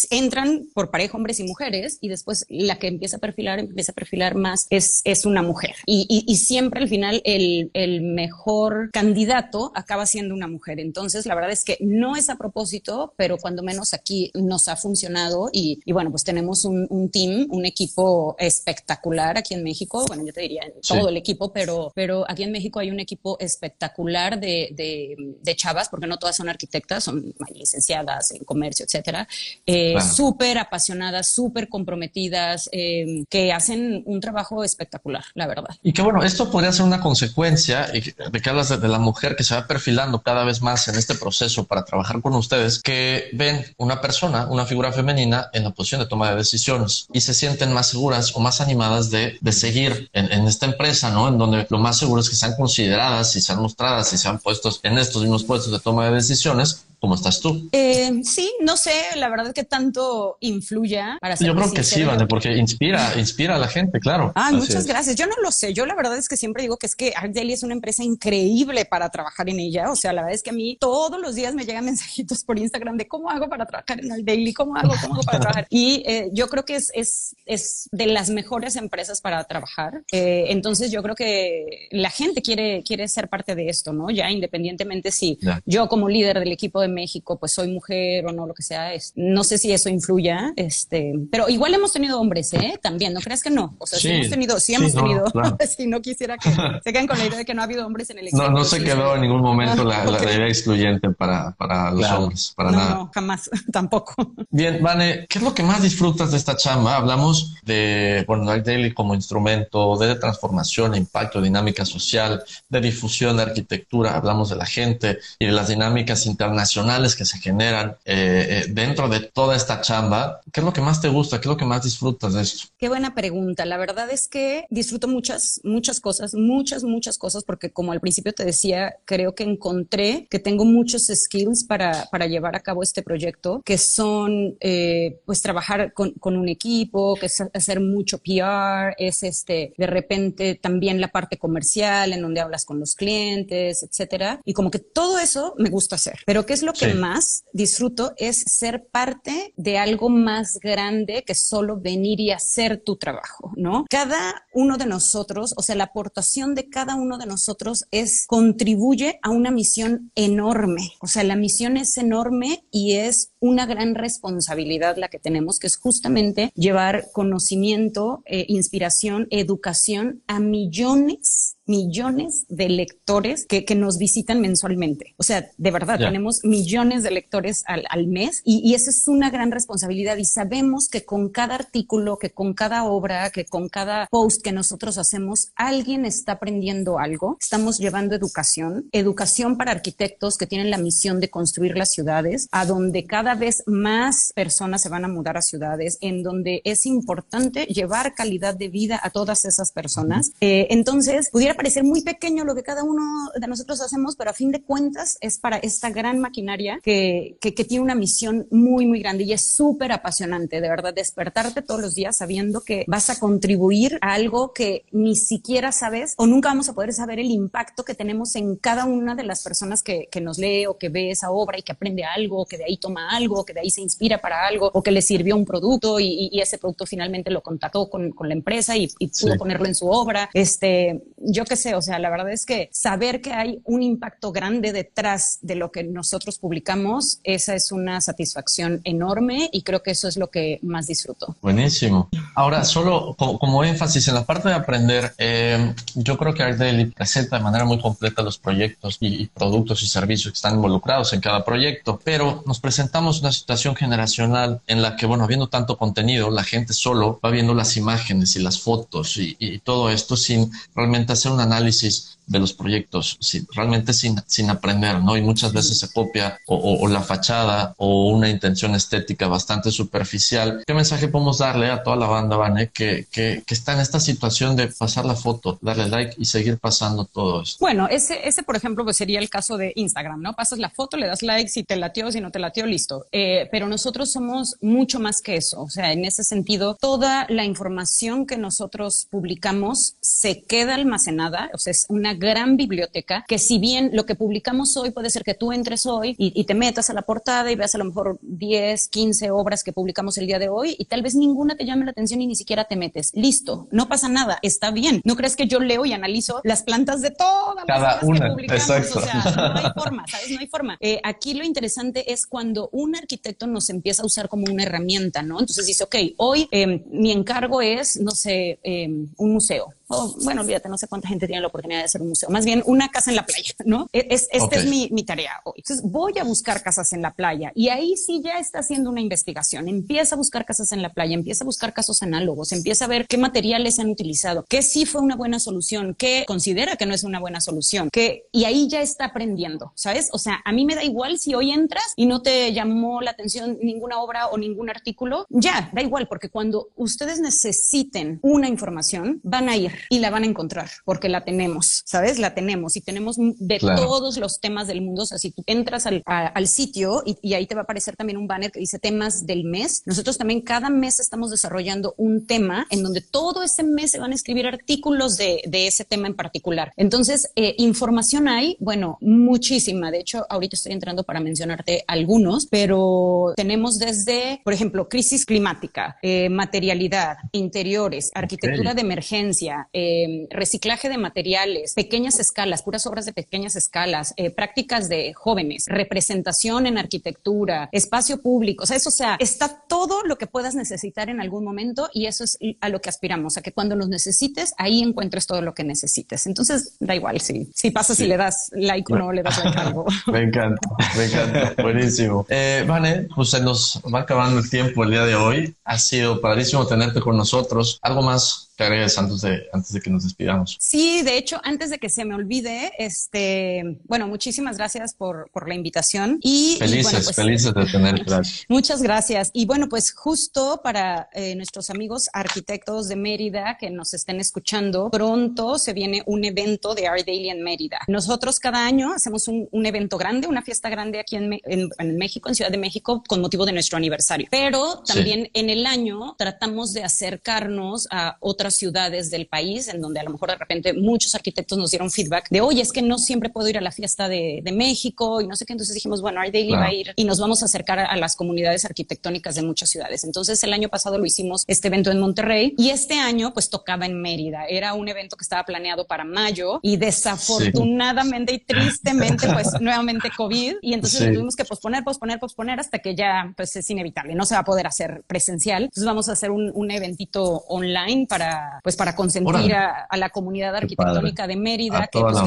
entran 0.09 0.67
por 0.73 0.89
pareja 0.89 1.17
hombres 1.17 1.39
y 1.41 1.43
mujeres 1.43 1.97
y 1.99 2.07
después 2.07 2.45
la 2.47 2.79
que 2.79 2.87
empieza 2.87 3.17
a 3.17 3.19
perfilar, 3.19 3.59
empieza 3.59 3.91
a 3.91 3.95
perfilar 3.95 4.35
más 4.35 4.65
es, 4.69 5.01
es 5.03 5.25
una 5.25 5.41
mujer. 5.41 5.75
Y, 5.85 6.05
y, 6.07 6.31
y 6.31 6.37
siempre 6.37 6.81
al 6.81 6.87
final 6.87 7.21
el, 7.25 7.71
el, 7.73 8.01
mejor 8.01 8.89
candidato 8.91 9.73
acaba 9.75 10.05
siendo 10.05 10.33
una 10.33 10.47
mujer. 10.47 10.79
Entonces 10.79 11.25
la 11.25 11.35
verdad 11.35 11.51
es 11.51 11.65
que 11.65 11.77
no 11.81 12.15
es 12.15 12.29
a 12.29 12.37
propósito, 12.37 13.13
pero 13.17 13.37
cuando 13.37 13.61
menos 13.61 13.93
aquí 13.93 14.31
nos 14.33 14.69
ha 14.69 14.77
funcionado 14.77 15.49
y, 15.51 15.81
bueno, 15.91 16.11
pues 16.11 16.23
tenemos 16.23 16.63
un, 16.63 16.87
un, 16.89 17.09
team, 17.11 17.47
un 17.49 17.65
equipo 17.65 18.37
espectacular 18.39 19.37
aquí 19.37 19.55
en 19.55 19.63
México. 19.63 20.05
Bueno, 20.07 20.25
yo 20.25 20.31
te 20.31 20.41
diría 20.41 20.63
todo 20.87 21.01
sí. 21.01 21.07
el 21.09 21.17
equipo, 21.17 21.51
pero, 21.51 21.91
pero 21.93 22.23
aquí 22.29 22.43
en 22.43 22.53
México 22.53 22.79
hay 22.79 22.91
un 22.91 23.01
equipo 23.01 23.37
espectacular 23.39 24.39
de, 24.39 24.69
de, 24.71 25.15
de 25.41 25.55
chavas, 25.55 25.89
porque 25.89 26.07
no 26.07 26.17
todas 26.17 26.28
son 26.35 26.49
arquitectas, 26.49 27.03
son 27.03 27.33
licenciadas 27.53 28.31
en 28.31 28.43
comercio, 28.43 28.85
etcétera, 28.85 29.27
eh, 29.65 29.93
claro. 29.93 30.07
súper 30.07 30.57
apasionadas, 30.57 31.29
súper 31.29 31.69
comprometidas, 31.69 32.69
eh, 32.71 33.23
que 33.29 33.51
hacen 33.53 34.03
un 34.05 34.19
trabajo 34.19 34.63
espectacular, 34.63 35.23
la 35.33 35.47
verdad. 35.47 35.75
Y 35.83 35.93
que 35.93 36.01
bueno, 36.01 36.23
esto 36.23 36.51
podría 36.51 36.71
ser 36.71 36.85
una 36.85 36.99
consecuencia 36.99 37.87
de 37.87 38.41
que 38.41 38.49
hablas 38.49 38.69
de, 38.69 38.77
de 38.77 38.87
la 38.87 38.99
mujer 38.99 39.35
que 39.35 39.43
se 39.43 39.55
va 39.55 39.67
perfilando 39.67 40.21
cada 40.21 40.43
vez 40.43 40.61
más 40.61 40.87
en 40.87 40.95
este 40.95 41.15
proceso 41.15 41.65
para 41.65 41.85
trabajar 41.85 42.21
con 42.21 42.33
ustedes, 42.35 42.81
que 42.81 43.29
ven 43.33 43.65
una 43.77 44.01
persona, 44.01 44.47
una 44.47 44.65
figura 44.65 44.91
femenina 44.91 45.49
en 45.53 45.63
la 45.63 45.71
posición 45.71 46.01
de 46.01 46.07
toma 46.07 46.29
de 46.29 46.35
decisiones 46.37 47.07
y 47.13 47.21
se 47.21 47.33
sienten 47.33 47.73
más 47.73 47.87
seguras 47.87 48.35
o 48.35 48.39
más 48.39 48.61
animadas 48.61 49.09
de, 49.09 49.37
de 49.39 49.51
seguir 49.51 50.09
en, 50.13 50.31
en, 50.31 50.47
esta 50.47 50.65
empresa, 50.65 51.11
¿no? 51.11 51.27
En 51.27 51.37
donde 51.37 51.67
lo 51.69 51.79
más 51.79 51.97
seguro 51.97 52.21
es 52.21 52.29
que 52.29 52.35
sean 52.35 52.55
consideradas 52.55 53.35
y 53.35 53.41
sean 53.41 53.61
mostradas 53.61 54.11
y 54.13 54.17
sean 54.17 54.39
puestos 54.39 54.79
en 54.83 54.97
estos 54.97 55.21
mismos 55.21 55.43
puestos 55.43 55.71
de 55.71 55.79
toma 55.79 56.05
de 56.05 56.11
decisiones 56.11 56.18
decisões 56.27 56.85
¿Cómo 56.99 57.15
estás 57.15 57.39
tú? 57.39 57.69
Eh, 57.71 58.21
sí, 58.23 58.51
no 58.61 58.75
sé, 58.75 58.91
la 59.15 59.29
verdad 59.29 59.53
que 59.53 59.63
tanto 59.63 60.37
influya 60.41 61.17
para 61.21 61.37
ser 61.37 61.47
Yo 61.47 61.55
creo 61.55 61.71
que 61.71 61.83
sí, 61.83 62.03
Vale, 62.03 62.27
porque 62.27 62.57
inspira, 62.57 63.13
inspira 63.17 63.55
a 63.55 63.59
la 63.59 63.67
gente, 63.67 63.99
claro. 63.99 64.33
Ah, 64.35 64.51
muchas 64.51 64.75
es. 64.75 64.85
gracias. 64.85 65.15
Yo 65.15 65.27
no 65.27 65.35
lo 65.41 65.51
sé. 65.51 65.73
Yo 65.73 65.85
la 65.85 65.95
verdad 65.95 66.17
es 66.17 66.27
que 66.27 66.35
siempre 66.35 66.63
digo 66.63 66.77
que 66.77 66.87
es 66.87 66.95
que 66.95 67.13
Art 67.15 67.33
Daily 67.33 67.53
es 67.53 67.63
una 67.63 67.73
empresa 67.73 68.03
increíble 68.03 68.85
para 68.85 69.09
trabajar 69.09 69.49
en 69.49 69.59
ella. 69.59 69.91
O 69.91 69.95
sea, 69.95 70.11
la 70.11 70.23
verdad 70.23 70.35
es 70.35 70.43
que 70.43 70.49
a 70.49 70.53
mí 70.53 70.77
todos 70.79 71.19
los 71.21 71.35
días 71.35 71.53
me 71.53 71.65
llegan 71.65 71.85
mensajitos 71.89 72.43
por 72.43 72.59
Instagram 72.59 72.97
de 72.97 73.07
cómo 73.07 73.29
hago 73.29 73.47
para 73.47 73.65
trabajar 73.65 74.03
en 74.03 74.11
Art 74.11 74.23
Daily, 74.23 74.53
cómo 74.53 74.75
hago, 74.75 74.93
cómo 75.01 75.15
hago 75.15 75.23
para 75.23 75.39
trabajar. 75.39 75.67
Y 75.69 76.03
eh, 76.05 76.29
yo 76.33 76.49
creo 76.49 76.65
que 76.65 76.75
es, 76.75 76.91
es, 76.93 77.35
es 77.45 77.87
de 77.91 78.07
las 78.07 78.29
mejores 78.29 78.75
empresas 78.75 79.21
para 79.21 79.43
trabajar. 79.45 80.03
Eh, 80.11 80.47
entonces 80.49 80.91
yo 80.91 81.01
creo 81.01 81.15
que 81.15 81.87
la 81.91 82.09
gente 82.09 82.41
quiere, 82.41 82.83
quiere 82.83 83.07
ser 83.07 83.29
parte 83.29 83.55
de 83.55 83.69
esto, 83.69 83.93
¿no? 83.93 84.09
Ya 84.09 84.29
independientemente 84.29 85.11
si 85.11 85.37
yeah. 85.37 85.61
yo 85.65 85.87
como 85.87 86.09
líder 86.09 86.39
del 86.39 86.51
equipo 86.51 86.81
de 86.81 86.88
México, 86.89 87.37
pues 87.39 87.53
soy 87.53 87.71
mujer 87.71 88.25
o 88.25 88.31
no, 88.31 88.45
lo 88.47 88.53
que 88.53 88.63
sea. 88.63 88.93
Es, 88.93 89.13
no 89.15 89.43
sé 89.43 89.57
si 89.57 89.71
eso 89.71 89.89
influya, 89.89 90.53
este, 90.55 91.13
pero 91.31 91.49
igual 91.49 91.73
hemos 91.73 91.93
tenido 91.93 92.19
hombres, 92.19 92.53
¿eh? 92.53 92.79
También, 92.81 93.13
¿no 93.13 93.21
crees 93.21 93.43
que 93.43 93.49
no? 93.49 93.75
O 93.77 93.87
sea, 93.87 93.99
sí, 93.99 94.07
sí 94.07 94.13
hemos 94.13 94.29
tenido, 94.29 94.59
sí, 94.59 94.65
sí 94.67 94.75
hemos 94.75 94.93
no, 94.93 95.01
tenido, 95.01 95.25
claro. 95.25 95.57
si 95.77 95.87
no 95.87 96.01
quisiera 96.01 96.37
que 96.37 96.49
se 96.83 96.93
queden 96.93 97.07
con 97.07 97.17
la 97.17 97.25
idea 97.25 97.37
de 97.37 97.45
que 97.45 97.53
no 97.53 97.61
ha 97.61 97.65
habido 97.65 97.85
hombres 97.85 98.09
en 98.09 98.19
el 98.19 98.27
equipo. 98.27 98.41
No, 98.41 98.49
no 98.49 98.63
se 98.63 98.83
quedó 98.83 99.15
en 99.15 99.21
ningún 99.21 99.41
momento 99.41 99.83
la, 99.85 100.03
okay. 100.09 100.25
la 100.25 100.33
idea 100.33 100.47
excluyente 100.47 101.09
para, 101.11 101.51
para 101.51 101.91
los 101.91 101.99
claro. 101.99 102.23
hombres, 102.23 102.53
para 102.55 102.71
no, 102.71 102.77
nada. 102.77 102.95
No, 102.95 103.11
jamás, 103.13 103.49
tampoco. 103.71 104.33
Bien, 104.49 104.81
Vane, 104.81 105.25
¿qué 105.29 105.39
es 105.39 105.43
lo 105.43 105.53
que 105.53 105.63
más 105.63 105.81
disfrutas 105.81 106.31
de 106.31 106.37
esta 106.37 106.55
chamba? 106.55 106.95
Hablamos 106.95 107.55
de, 107.63 108.23
bueno, 108.27 108.45
Night 108.45 108.65
Daily 108.65 108.93
como 108.93 109.13
instrumento 109.13 109.97
de 109.97 110.15
transformación, 110.15 110.95
impacto, 110.95 111.41
dinámica 111.41 111.85
social, 111.85 112.43
de 112.69 112.81
difusión 112.81 113.37
de 113.37 113.43
arquitectura, 113.43 114.15
hablamos 114.15 114.49
de 114.49 114.55
la 114.55 114.65
gente 114.65 115.19
y 115.37 115.45
de 115.45 115.51
las 115.51 115.67
dinámicas 115.67 116.25
internacionales 116.25 116.78
que 117.15 117.25
se 117.25 117.37
generan 117.39 117.97
eh, 118.05 118.63
eh, 118.65 118.65
dentro 118.69 119.07
de 119.09 119.19
toda 119.19 119.55
esta 119.55 119.81
chamba. 119.81 120.41
¿Qué 120.51 120.59
es 120.59 120.65
lo 120.65 120.73
que 120.73 120.81
más 120.81 121.01
te 121.01 121.07
gusta? 121.07 121.39
¿Qué 121.39 121.47
es 121.47 121.49
lo 121.49 121.57
que 121.57 121.65
más 121.65 121.83
disfrutas 121.83 122.33
de 122.33 122.41
esto? 122.41 122.67
Qué 122.77 122.89
buena 122.89 123.13
pregunta. 123.13 123.65
La 123.65 123.77
verdad 123.77 124.09
es 124.09 124.27
que 124.27 124.65
disfruto 124.69 125.07
muchas, 125.07 125.59
muchas 125.63 125.99
cosas, 125.99 126.33
muchas, 126.33 126.83
muchas 126.83 127.17
cosas, 127.17 127.43
porque 127.43 127.71
como 127.71 127.91
al 127.91 127.99
principio 127.99 128.33
te 128.33 128.45
decía, 128.45 128.95
creo 129.05 129.35
que 129.35 129.43
encontré 129.43 130.27
que 130.29 130.39
tengo 130.39 130.65
muchos 130.65 131.07
skills 131.13 131.63
para, 131.63 132.07
para 132.11 132.27
llevar 132.27 132.55
a 132.55 132.61
cabo 132.61 132.83
este 132.83 133.03
proyecto, 133.03 133.61
que 133.65 133.77
son 133.77 134.57
eh, 134.59 135.19
pues 135.25 135.41
trabajar 135.41 135.93
con, 135.93 136.11
con, 136.13 136.37
un 136.37 136.47
equipo, 136.49 137.15
que 137.15 137.25
es 137.25 137.41
hacer 137.53 137.79
mucho 137.79 138.19
PR, 138.19 138.95
es 138.97 139.23
este, 139.23 139.73
de 139.77 139.87
repente 139.87 140.55
también 140.55 141.01
la 141.01 141.09
parte 141.09 141.37
comercial, 141.37 142.13
en 142.13 142.21
donde 142.21 142.39
hablas 142.39 142.65
con 142.65 142.79
los 142.79 142.95
clientes, 142.95 143.83
etcétera. 143.83 144.41
Y 144.45 144.53
como 144.53 144.71
que 144.71 144.79
todo 144.79 145.19
eso 145.19 145.53
me 145.57 145.69
gusta 145.69 145.95
hacer. 145.95 146.19
Pero 146.25 146.45
¿qué 146.45 146.53
es 146.53 146.63
lo 146.63 146.68
que 146.73 146.91
sí. 146.91 146.97
más 146.97 147.43
disfruto? 147.53 148.13
Es 148.17 148.43
ser 148.47 148.87
parte 148.91 149.53
de 149.57 149.77
algo 149.77 150.09
más 150.09 150.59
grande 150.59 151.23
que 151.25 151.35
solo 151.35 151.79
venir 151.79 152.19
y 152.19 152.31
hacer 152.31 152.81
tu 152.83 152.95
trabajo, 152.95 153.51
¿no? 153.55 153.85
Cada 153.89 154.45
uno 154.53 154.77
de 154.77 154.85
nosotros, 154.85 155.53
o 155.57 155.61
sea, 155.61 155.75
la 155.75 155.85
aportación 155.85 156.55
de 156.55 156.69
cada 156.69 156.95
uno 156.95 157.17
de 157.17 157.25
nosotros 157.25 157.85
es, 157.91 158.25
contribuye 158.27 159.19
a 159.21 159.29
una 159.29 159.51
misión 159.51 160.11
enorme. 160.15 160.93
O 161.01 161.07
sea, 161.07 161.23
la 161.23 161.35
misión 161.35 161.77
es 161.77 161.97
enorme 161.97 162.63
y 162.71 162.93
es 162.93 163.31
una 163.39 163.65
gran 163.65 163.95
responsabilidad 163.95 164.97
la 164.97 165.09
que 165.09 165.19
tenemos, 165.19 165.59
que 165.59 165.67
es 165.67 165.77
justamente 165.77 166.51
llevar 166.55 167.07
conocimiento, 167.13 168.23
eh, 168.25 168.45
inspiración, 168.47 169.27
educación 169.29 170.23
a 170.27 170.39
millones 170.39 171.57
millones 171.69 172.45
de 172.49 172.67
lectores 172.67 173.45
que, 173.45 173.63
que, 173.63 173.75
nos 173.75 173.97
visitan 173.97 174.41
mensualmente. 174.41 175.13
O 175.17 175.23
sea, 175.23 175.49
de 175.57 175.71
verdad, 175.71 175.99
yeah. 175.99 176.07
tenemos 176.07 176.43
millones 176.43 177.03
de 177.03 177.11
lectores 177.11 177.63
al, 177.67 177.85
al 177.89 178.07
mes 178.07 178.41
y, 178.43 178.59
y, 178.67 178.73
esa 178.73 178.89
es 178.89 179.07
una 179.07 179.29
gran 179.29 179.51
responsabilidad 179.51 180.17
y 180.17 180.25
sabemos 180.25 180.89
que 180.89 181.05
con 181.05 181.29
cada 181.29 181.55
artículo, 181.55 182.17
que 182.17 182.31
con 182.31 182.53
cada 182.53 182.83
obra, 182.83 183.29
que 183.29 183.45
con 183.45 183.69
cada 183.69 184.07
post 184.07 184.41
que 184.41 184.51
nosotros 184.51 184.97
hacemos, 184.97 185.49
alguien 185.55 186.05
está 186.05 186.33
aprendiendo 186.33 186.99
algo. 186.99 187.37
Estamos 187.39 187.77
llevando 187.77 188.15
educación, 188.15 188.89
educación 188.91 189.55
para 189.55 189.71
arquitectos 189.71 190.37
que 190.37 190.47
tienen 190.47 190.71
la 190.71 190.77
misión 190.77 191.19
de 191.19 191.29
construir 191.29 191.77
las 191.77 191.91
ciudades, 191.91 192.47
a 192.51 192.65
donde 192.65 193.05
cada 193.05 193.35
vez 193.35 193.63
más 193.67 194.33
personas 194.35 194.81
se 194.81 194.89
van 194.89 195.05
a 195.05 195.07
mudar 195.07 195.37
a 195.37 195.41
ciudades, 195.41 195.97
en 196.01 196.23
donde 196.23 196.61
es 196.65 196.85
importante 196.85 197.65
llevar 197.65 198.15
calidad 198.15 198.55
de 198.55 198.69
vida 198.69 198.99
a 199.01 199.11
todas 199.11 199.45
esas 199.45 199.71
personas. 199.71 200.31
Eh, 200.41 200.67
entonces, 200.71 201.29
pudiera 201.31 201.55
parecer 201.59 201.83
muy 201.83 202.01
pequeño 202.03 202.45
lo 202.45 202.55
que 202.55 202.63
cada 202.63 202.85
uno 202.85 203.03
de 203.37 203.45
nosotros 203.45 203.81
hacemos, 203.81 204.15
pero 204.15 204.29
a 204.29 204.33
fin 204.33 204.49
de 204.49 204.61
cuentas 204.61 205.17
es 205.19 205.37
para 205.39 205.57
esta 205.57 205.89
gran 205.89 206.17
maquinaria 206.17 206.79
que, 206.81 207.35
que, 207.41 207.53
que 207.53 207.65
tiene 207.65 207.83
una 207.83 207.95
misión 207.95 208.47
muy, 208.49 208.85
muy 208.85 209.01
grande 209.01 209.25
y 209.25 209.33
es 209.33 209.41
súper 209.57 209.91
apasionante, 209.91 210.61
de 210.61 210.69
verdad, 210.69 210.93
despertarte 210.93 211.61
todos 211.61 211.81
los 211.81 211.95
días 211.95 212.15
sabiendo 212.15 212.61
que 212.61 212.85
vas 212.87 213.09
a 213.09 213.19
contribuir 213.19 213.97
a 213.99 214.13
algo 214.13 214.53
que 214.53 214.85
ni 214.93 215.17
siquiera 215.17 215.73
sabes 215.73 216.13
o 216.15 216.27
nunca 216.27 216.47
vamos 216.47 216.69
a 216.69 216.73
poder 216.73 216.93
saber 216.93 217.19
el 217.19 217.29
impacto 217.29 217.83
que 217.83 217.93
tenemos 217.93 218.37
en 218.37 218.55
cada 218.55 218.85
una 218.85 219.15
de 219.15 219.23
las 219.23 219.43
personas 219.43 219.83
que, 219.83 220.07
que 220.09 220.21
nos 220.21 220.37
lee 220.37 220.65
o 220.65 220.77
que 220.77 220.87
ve 220.87 221.11
esa 221.11 221.29
obra 221.29 221.59
y 221.59 221.63
que 221.63 221.73
aprende 221.73 222.05
algo, 222.05 222.45
que 222.45 222.57
de 222.57 222.63
ahí 222.63 222.77
toma 222.77 223.09
algo, 223.09 223.43
que 223.43 223.51
de 223.51 223.59
ahí 223.59 223.69
se 223.69 223.81
inspira 223.81 224.21
para 224.21 224.47
algo 224.47 224.71
o 224.73 224.81
que 224.81 224.91
le 224.91 225.01
sirvió 225.01 225.35
un 225.35 225.43
producto 225.43 225.99
y, 225.99 226.29
y 226.31 226.39
ese 226.39 226.57
producto 226.57 226.85
finalmente 226.85 227.31
lo 227.31 227.41
contactó 227.41 227.89
con, 227.89 228.11
con 228.11 228.29
la 228.29 228.33
empresa 228.33 228.77
y, 228.77 228.89
y 228.97 229.07
pudo 229.07 229.33
sí. 229.33 229.37
ponerlo 229.37 229.65
en 229.65 229.75
su 229.75 229.89
obra. 229.89 230.29
Este, 230.33 231.03
yo 231.17 231.43
qué 231.49 231.55
sé, 231.55 231.75
o 231.75 231.81
sea, 231.81 231.99
la 231.99 232.09
verdad 232.09 232.31
es 232.31 232.45
que 232.45 232.69
saber 232.71 233.21
que 233.21 233.33
hay 233.33 233.59
un 233.65 233.81
impacto 233.81 234.31
grande 234.31 234.71
detrás 234.71 235.39
de 235.41 235.55
lo 235.55 235.71
que 235.71 235.83
nosotros 235.83 236.37
publicamos, 236.37 237.19
esa 237.23 237.55
es 237.55 237.71
una 237.71 237.99
satisfacción 237.99 238.81
enorme 238.83 239.49
y 239.51 239.63
creo 239.63 239.81
que 239.81 239.91
eso 239.91 240.07
es 240.07 240.15
lo 240.15 240.27
que 240.27 240.59
más 240.61 240.87
disfruto. 240.87 241.35
Buenísimo. 241.41 242.07
Ahora, 242.35 242.63
solo 242.63 243.15
como, 243.17 243.63
énfasis 243.63 244.07
en 244.07 244.13
la 244.13 244.25
parte 244.25 244.49
de 244.49 244.55
aprender, 244.55 245.13
eh, 245.17 245.73
yo 245.95 246.17
creo 246.17 246.33
que 246.33 246.43
ArtDaily 246.43 246.85
presenta 246.85 247.37
de 247.37 247.43
manera 247.43 247.65
muy 247.65 247.81
completa 247.81 248.21
los 248.21 248.37
proyectos 248.37 248.97
y, 248.99 249.25
productos 249.25 249.81
y 249.81 249.87
servicios 249.87 250.31
que 250.31 250.37
están 250.37 250.55
involucrados 250.55 251.13
en 251.13 251.19
cada 251.19 251.43
proyecto, 251.43 251.99
pero 252.03 252.43
nos 252.45 252.59
presentamos 252.59 253.21
una 253.21 253.31
situación 253.31 253.75
generacional 253.75 254.61
en 254.67 254.83
la 254.83 254.95
que, 254.95 255.07
bueno, 255.07 255.23
habiendo 255.23 255.49
tanto 255.49 255.77
contenido, 255.77 256.29
la 256.29 256.43
gente 256.43 256.73
solo 256.73 257.19
va 257.25 257.31
viendo 257.31 257.55
las 257.55 257.75
imágenes 257.75 258.35
y 258.35 258.39
las 258.39 258.61
fotos 258.61 259.17
y 259.17 259.59
todo 259.59 259.89
esto 259.89 260.15
sin 260.15 260.51
realmente 260.75 261.13
hacer 261.13 261.31
un 261.39 261.53
análisis 261.53 262.19
de 262.29 262.39
los 262.39 262.53
proyectos, 262.53 263.17
realmente 263.55 263.91
sin, 263.91 264.15
sin 264.27 264.49
aprender, 264.51 265.01
¿no? 265.01 265.17
Y 265.17 265.21
muchas 265.21 265.51
veces 265.51 265.79
se 265.79 265.91
copia 265.91 266.37
o, 266.45 266.87
la 266.87 267.01
fachada 267.01 267.73
o 267.77 268.09
una 268.09 268.29
intención 268.29 268.75
estética 268.75 269.27
bastante 269.27 269.71
superficial. 269.71 270.63
¿Qué 270.65 270.73
mensaje 270.75 271.07
podemos 271.07 271.39
darle 271.39 271.71
a 271.71 271.81
toda 271.81 271.95
la 271.95 272.05
banda, 272.05 272.37
Vane, 272.37 272.69
que, 272.69 273.07
que, 273.11 273.43
que 273.45 273.53
está 273.53 273.73
en 273.73 273.79
esta 273.79 273.99
situación 273.99 274.55
de 274.55 274.67
pasar 274.67 275.05
la 275.05 275.15
foto, 275.15 275.57
darle 275.61 275.89
like 275.89 276.15
y 276.19 276.25
seguir 276.25 276.59
pasando 276.59 277.05
todo 277.05 277.41
esto? 277.41 277.57
Bueno, 277.59 277.87
ese, 277.87 278.27
ese 278.27 278.43
por 278.43 278.55
ejemplo, 278.55 278.83
pues 278.83 278.97
sería 278.97 279.19
el 279.19 279.29
caso 279.29 279.57
de 279.57 279.73
Instagram, 279.75 280.21
¿no? 280.21 280.33
Pasas 280.33 280.59
la 280.59 280.69
foto, 280.69 280.97
le 280.97 281.07
das 281.07 281.23
like, 281.23 281.49
si 281.49 281.63
te 281.63 281.77
latió, 281.77 282.11
si 282.11 282.21
no 282.21 282.29
te 282.29 282.37
latió, 282.37 282.67
listo. 282.67 283.07
Eh, 283.11 283.49
pero 283.51 283.67
nosotros 283.67 284.11
somos 284.11 284.55
mucho 284.61 284.99
más 284.99 285.21
que 285.21 285.35
eso. 285.35 285.63
O 285.63 285.69
sea, 285.69 285.91
en 285.91 286.05
ese 286.05 286.23
sentido, 286.23 286.77
toda 286.79 287.25
la 287.27 287.43
información 287.43 288.27
que 288.27 288.37
nosotros 288.37 289.07
publicamos 289.09 289.95
se 289.99 290.43
queda 290.43 290.75
almacenada, 290.75 291.18
o 291.27 291.57
sea, 291.57 291.71
es 291.71 291.85
una 291.89 292.13
gran 292.13 292.57
biblioteca 292.57 293.25
que 293.27 293.37
si 293.37 293.59
bien 293.59 293.91
lo 293.93 294.05
que 294.05 294.15
publicamos 294.15 294.75
hoy 294.77 294.91
puede 294.91 295.09
ser 295.09 295.23
que 295.23 295.33
tú 295.33 295.51
entres 295.51 295.85
hoy 295.85 296.15
y, 296.17 296.43
te 296.49 296.55
metas 296.55 296.89
a 296.89 296.93
la 296.93 297.03
portada 297.03 297.51
y 297.51 297.55
veas 297.55 297.75
a 297.75 297.77
lo 297.77 297.85
mejor 297.85 298.17
10, 298.21 298.87
15 298.87 299.31
obras 299.31 299.63
que 299.63 299.71
publicamos 299.71 300.17
el 300.17 300.25
día 300.25 300.39
de 300.39 300.49
hoy 300.49 300.75
y 300.79 300.85
tal 300.85 301.01
vez 301.01 301.13
ninguna 301.13 301.55
te 301.55 301.65
llame 301.65 301.85
la 301.85 301.91
atención 301.91 302.21
y 302.21 302.27
ni 302.27 302.35
siquiera 302.35 302.65
te 302.65 302.75
metes. 302.75 303.11
Listo, 303.13 303.67
no 303.71 303.87
pasa 303.87 304.09
nada, 304.09 304.39
está 304.41 304.71
bien. 304.71 305.01
No 305.03 305.15
crees 305.15 305.35
que 305.35 305.47
yo 305.47 305.59
leo 305.59 305.85
y 305.85 305.93
analizo 305.93 306.41
las 306.43 306.63
plantas 306.63 307.01
de 307.01 307.11
todas 307.11 307.65
las 307.67 308.03
obras 308.03 308.21
que 308.21 308.29
publicamos. 308.29 308.95
O 308.95 309.01
sea, 309.01 309.51
no 309.53 309.59
hay 309.59 309.73
forma, 309.75 310.05
¿sabes? 310.07 310.31
No 310.31 310.39
hay 310.39 310.47
forma. 310.47 310.77
Eh, 310.79 310.99
aquí 311.03 311.33
lo 311.33 311.43
interesante 311.43 312.11
es 312.11 312.25
cuando 312.25 312.69
un 312.71 312.95
arquitecto 312.95 313.47
nos 313.47 313.69
empieza 313.69 314.03
a 314.03 314.05
usar 314.05 314.29
como 314.29 314.45
una 314.51 314.63
herramienta, 314.63 315.21
¿no? 315.21 315.39
Entonces 315.39 315.65
dice, 315.65 315.83
ok, 315.83 315.95
hoy 316.17 316.47
em, 316.51 316.83
mi 316.91 317.11
encargo 317.11 317.61
es, 317.61 317.99
no 317.99 318.11
sé, 318.11 318.59
em, 318.63 319.07
un 319.17 319.33
museo 319.33 319.73
bueno, 320.23 320.41
olvídate, 320.41 320.69
no 320.69 320.77
sé 320.77 320.87
cuánta 320.87 321.07
gente 321.07 321.25
tiene 321.25 321.41
la 321.41 321.47
oportunidad 321.47 321.79
de 321.79 321.85
hacer 321.85 322.01
un 322.01 322.09
museo, 322.09 322.29
más 322.29 322.45
bien 322.45 322.61
una 322.65 322.89
casa 322.89 323.09
en 323.09 323.15
la 323.15 323.25
playa, 323.25 323.53
¿no? 323.65 323.89
E, 323.91 324.07
es, 324.11 324.29
esta 324.31 324.57
es 324.57 324.65
mi, 324.65 324.89
mi, 324.91 325.03
tarea 325.03 325.41
hoy. 325.43 325.55
Entonces 325.57 325.83
voy 325.83 326.17
a 326.19 326.23
buscar 326.23 326.61
casas 326.61 326.93
en 326.93 327.01
la 327.01 327.13
playa 327.13 327.51
y 327.55 327.69
ahí 327.69 327.97
sí 327.97 328.21
ya 328.23 328.37
está 328.37 328.59
haciendo 328.59 328.91
una 328.91 329.01
investigación, 329.01 329.67
empieza 329.67 330.15
a 330.15 330.17
buscar 330.17 330.45
casas 330.45 330.71
en 330.71 330.81
la 330.83 330.93
playa, 330.93 331.15
empieza 331.15 331.43
a 331.43 331.45
buscar 331.45 331.73
casos 331.73 332.03
análogos, 332.03 332.51
empieza 332.51 332.85
a 332.85 332.87
ver 332.87 333.07
qué 333.07 333.17
materiales 333.17 333.79
han 333.79 333.89
utilizado, 333.89 334.45
qué 334.47 334.61
sí 334.61 334.85
fue 334.85 335.01
una 335.01 335.15
buena 335.15 335.39
solución, 335.39 335.95
qué 335.95 336.23
considera 336.27 336.75
que 336.75 336.85
no 336.85 336.93
es 336.93 337.03
una 337.03 337.19
buena 337.19 337.41
solución, 337.41 337.89
que, 337.89 338.27
y 338.31 338.45
ahí 338.45 338.67
ya 338.67 338.81
está 338.81 339.05
aprendiendo, 339.05 339.71
¿sabes? 339.75 340.09
O 340.13 340.19
sea, 340.19 340.41
a 340.45 340.51
mí 340.51 340.65
me 340.65 340.75
da 340.75 340.83
igual 340.83 341.17
si 341.17 341.33
hoy 341.33 341.51
entras 341.51 341.93
y 341.95 342.05
no 342.05 342.21
te 342.21 342.53
llamó 342.53 343.01
la 343.01 343.11
atención 343.11 343.57
ninguna 343.63 343.99
obra 343.99 344.27
o 344.27 344.37
ningún 344.37 344.69
artículo, 344.69 345.25
ya, 345.29 345.71
da 345.73 345.81
igual, 345.81 346.07
porque 346.07 346.29
cuando 346.29 346.69
ustedes 346.75 347.19
necesiten 347.19 348.19
una 348.21 348.47
información, 348.47 349.19
van 349.23 349.49
a 349.49 349.57
ir 349.57 349.78
y 349.89 349.99
la 349.99 350.09
van 350.09 350.23
a 350.23 350.27
encontrar 350.27 350.69
porque 350.85 351.09
la 351.09 351.23
tenemos, 351.23 351.83
¿sabes? 351.85 352.19
La 352.19 352.33
tenemos 352.33 352.75
y 352.75 352.81
tenemos 352.81 353.17
de 353.17 353.59
todos 353.59 354.17
los 354.17 354.39
temas 354.39 354.67
del 354.67 354.81
mundo. 354.81 355.03
O 355.03 355.05
sea, 355.05 355.17
si 355.17 355.31
tú 355.31 355.43
entras 355.45 355.85
al, 355.85 356.03
al 356.05 356.47
sitio 356.47 357.03
y, 357.05 357.33
ahí 357.33 357.45
te 357.45 357.55
va 357.55 357.61
a 357.61 357.63
aparecer 357.63 357.95
también 357.95 358.17
un 358.17 358.27
banner 358.27 358.51
que 358.51 358.59
dice 358.59 358.79
temas 358.79 359.25
del 359.25 359.43
mes, 359.43 359.83
nosotros 359.85 360.17
también 360.17 360.41
cada 360.41 360.69
mes 360.69 360.99
estamos 360.99 361.31
desarrollando 361.31 361.93
un 361.97 362.25
tema 362.25 362.67
en 362.69 362.83
donde 362.83 363.01
todo 363.01 363.43
ese 363.43 363.63
mes 363.63 363.91
se 363.91 363.99
van 363.99 364.11
a 364.11 364.15
escribir 364.15 364.47
artículos 364.47 365.17
de, 365.17 365.41
de 365.47 365.67
ese 365.67 365.85
tema 365.85 366.07
en 366.07 366.15
particular. 366.15 366.73
Entonces, 366.75 367.31
eh, 367.35 367.55
información 367.57 368.27
hay, 368.27 368.57
bueno, 368.59 368.97
muchísima. 369.01 369.91
De 369.91 369.99
hecho, 369.99 370.25
ahorita 370.29 370.55
estoy 370.55 370.73
entrando 370.73 371.03
para 371.03 371.19
mencionarte 371.19 371.83
algunos, 371.87 372.47
pero 372.47 373.33
tenemos 373.35 373.79
desde, 373.79 374.41
por 374.43 374.53
ejemplo, 374.53 374.89
crisis 374.89 375.25
climática, 375.25 375.97
eh, 376.01 376.29
materialidad, 376.29 377.17
interiores, 377.31 378.11
arquitectura 378.13 378.73
de 378.73 378.81
emergencia, 378.81 379.68
eh, 379.73 380.27
reciclaje 380.29 380.89
de 380.89 380.97
materiales, 380.97 381.73
pequeñas 381.73 382.19
escalas, 382.19 382.63
puras 382.63 382.85
obras 382.87 383.05
de 383.05 383.13
pequeñas 383.13 383.55
escalas, 383.55 384.13
eh, 384.17 384.31
prácticas 384.31 384.89
de 384.89 385.13
jóvenes, 385.13 385.65
representación 385.67 386.65
en 386.65 386.77
arquitectura, 386.77 387.69
espacio 387.71 388.21
público, 388.21 388.63
o 388.63 388.67
sea, 388.67 388.77
eso, 388.77 388.89
o 388.89 388.91
sea, 388.91 389.15
está 389.19 389.63
todo 389.67 390.03
lo 390.03 390.17
que 390.17 390.27
puedas 390.27 390.55
necesitar 390.55 391.09
en 391.09 391.21
algún 391.21 391.43
momento 391.43 391.89
y 391.93 392.05
eso 392.05 392.23
es 392.23 392.37
a 392.61 392.69
lo 392.69 392.81
que 392.81 392.89
aspiramos, 392.89 393.37
a 393.37 393.41
que 393.41 393.51
cuando 393.51 393.75
los 393.75 393.89
necesites, 393.89 394.53
ahí 394.57 394.81
encuentres 394.81 395.27
todo 395.27 395.41
lo 395.41 395.53
que 395.53 395.63
necesites. 395.63 396.25
Entonces, 396.25 396.77
da 396.79 396.95
igual 396.95 397.21
si, 397.21 397.49
si 397.53 397.71
pasas 397.71 397.99
y 397.99 398.07
le 398.07 398.17
das 398.17 398.49
like 398.53 398.91
o 398.93 398.97
no 398.97 399.11
le 399.11 399.23
das 399.23 399.43
like 399.43 399.59
algo. 399.59 399.85
me 400.07 400.23
encanta, 400.23 400.67
me 400.97 401.05
encanta, 401.05 401.53
buenísimo. 401.61 402.25
Eh, 402.29 402.63
vale, 402.67 403.07
pues 403.15 403.29
se 403.29 403.41
nos 403.41 403.81
va 403.93 404.01
acabando 404.01 404.39
el 404.39 404.49
tiempo 404.49 404.83
el 404.83 404.91
día 404.91 405.05
de 405.05 405.15
hoy. 405.15 405.55
Ha 405.63 405.77
sido 405.77 406.21
padrísimo 406.21 406.65
tenerte 406.67 406.99
con 406.99 407.17
nosotros. 407.17 407.79
¿Algo 407.81 408.01
más 408.01 408.48
antes 408.63 409.21
de, 409.21 409.47
antes 409.53 409.73
de 409.73 409.81
que 409.81 409.89
nos 409.89 410.03
despidamos. 410.03 410.57
Sí, 410.59 411.01
de 411.03 411.17
hecho, 411.17 411.39
antes 411.43 411.69
de 411.69 411.79
que 411.79 411.89
se 411.89 412.05
me 412.05 412.15
olvide, 412.15 412.71
este, 412.77 413.79
bueno, 413.85 414.07
muchísimas 414.07 414.57
gracias 414.57 414.93
por, 414.93 415.29
por 415.31 415.47
la 415.47 415.55
invitación. 415.55 416.19
Y, 416.21 416.57
felices, 416.59 417.03
pues, 417.05 417.15
felices 417.15 417.53
de 417.53 417.65
tenerte. 417.65 418.11
Muchas 418.49 418.81
gracias. 418.81 419.29
Y 419.33 419.45
bueno, 419.45 419.69
pues 419.69 419.91
justo 419.91 420.61
para 420.63 421.09
eh, 421.13 421.35
nuestros 421.35 421.69
amigos 421.69 422.09
arquitectos 422.13 422.87
de 422.87 422.95
Mérida 422.95 423.57
que 423.59 423.69
nos 423.69 423.93
estén 423.93 424.19
escuchando, 424.19 424.89
pronto 424.89 425.57
se 425.57 425.73
viene 425.73 426.03
un 426.05 426.23
evento 426.23 426.75
de 426.75 426.87
Art 426.87 427.05
Daily 427.05 427.29
en 427.29 427.43
Mérida. 427.43 427.79
Nosotros 427.87 428.39
cada 428.39 428.65
año 428.65 428.93
hacemos 428.93 429.27
un, 429.27 429.47
un 429.51 429.65
evento 429.65 429.97
grande, 429.97 430.27
una 430.27 430.41
fiesta 430.41 430.69
grande 430.69 430.99
aquí 430.99 431.15
en, 431.15 431.39
en, 431.45 431.97
México, 431.97 432.29
en 432.29 432.35
Ciudad 432.35 432.51
de 432.51 432.57
México, 432.57 433.03
con 433.07 433.21
motivo 433.21 433.45
de 433.45 433.51
nuestro 433.51 433.77
aniversario. 433.77 434.27
Pero 434.31 434.83
también 434.85 435.29
en 435.33 435.49
el 435.49 435.65
año 435.65 436.15
tratamos 436.17 436.73
de 436.73 436.83
acercarnos 436.83 437.87
a 437.91 438.17
otras 438.19 438.48
ciudades 438.55 439.09
del 439.09 439.27
país, 439.27 439.67
en 439.67 439.81
donde 439.81 439.99
a 439.99 440.03
lo 440.03 440.11
mejor 440.11 440.29
de 440.29 440.35
repente 440.35 440.73
muchos 440.73 441.15
arquitectos 441.15 441.57
nos 441.57 441.71
dieron 441.71 441.91
feedback 441.91 442.29
de, 442.29 442.41
oye, 442.41 442.61
es 442.61 442.71
que 442.71 442.81
no 442.81 442.97
siempre 442.97 443.29
puedo 443.29 443.47
ir 443.47 443.57
a 443.57 443.61
la 443.61 443.71
fiesta 443.71 444.07
de, 444.07 444.43
México 444.49 445.21
y 445.21 445.27
no 445.27 445.35
sé 445.35 445.45
qué. 445.45 445.53
Entonces 445.53 445.75
dijimos, 445.75 446.01
bueno, 446.01 446.19
Art 446.19 446.33
Daily 446.33 446.51
va 446.51 446.65
a 446.65 446.73
ir 446.73 446.91
y 446.95 447.03
nos 447.03 447.19
vamos 447.19 447.43
a 447.43 447.45
acercar 447.45 447.79
a, 447.79 447.95
las 447.95 448.15
comunidades 448.15 448.65
arquitectónicas 448.65 449.35
de 449.35 449.43
muchas 449.43 449.69
ciudades. 449.69 450.03
Entonces 450.03 450.43
el 450.43 450.53
año 450.53 450.69
pasado 450.69 450.97
lo 450.97 451.05
hicimos 451.05 451.43
este 451.47 451.67
evento 451.67 451.91
en 451.91 451.99
Monterrey 451.99 452.55
y 452.57 452.71
este 452.71 452.95
año 452.95 453.31
pues 453.33 453.49
tocaba 453.49 453.85
en 453.85 454.01
Mérida. 454.01 454.45
Era 454.45 454.73
un 454.73 454.87
evento 454.87 455.15
que 455.15 455.23
estaba 455.23 455.43
planeado 455.45 455.85
para 455.85 456.03
mayo 456.03 456.59
y 456.63 456.77
desafortunadamente 456.77 458.33
y 458.33 458.39
tristemente 458.39 459.27
pues 459.33 459.61
nuevamente 459.61 460.09
COVID 460.15 460.55
y 460.61 460.73
entonces 460.73 460.99
tuvimos 461.13 461.35
que 461.35 461.45
posponer, 461.45 461.83
posponer, 461.83 462.19
posponer 462.19 462.59
hasta 462.59 462.79
que 462.79 462.95
ya 462.95 463.33
pues 463.37 463.55
es 463.55 463.69
inevitable, 463.69 464.15
no 464.15 464.25
se 464.25 464.33
va 464.33 464.41
a 464.41 464.45
poder 464.45 464.67
hacer 464.67 465.03
presencial. 465.07 465.63
Entonces 465.63 465.85
vamos 465.85 466.09
a 466.09 466.13
hacer 466.13 466.31
un, 466.31 466.51
un 466.53 466.71
eventito 466.71 467.43
online 467.47 468.07
para 468.07 468.38
pues 468.63 468.75
para 468.75 468.95
consentir 468.95 469.53
a, 469.53 469.87
la 469.97 470.09
comunidad 470.09 470.55
arquitectónica 470.55 471.27
de 471.27 471.35
Mérida, 471.35 471.89
pues, 471.91 472.17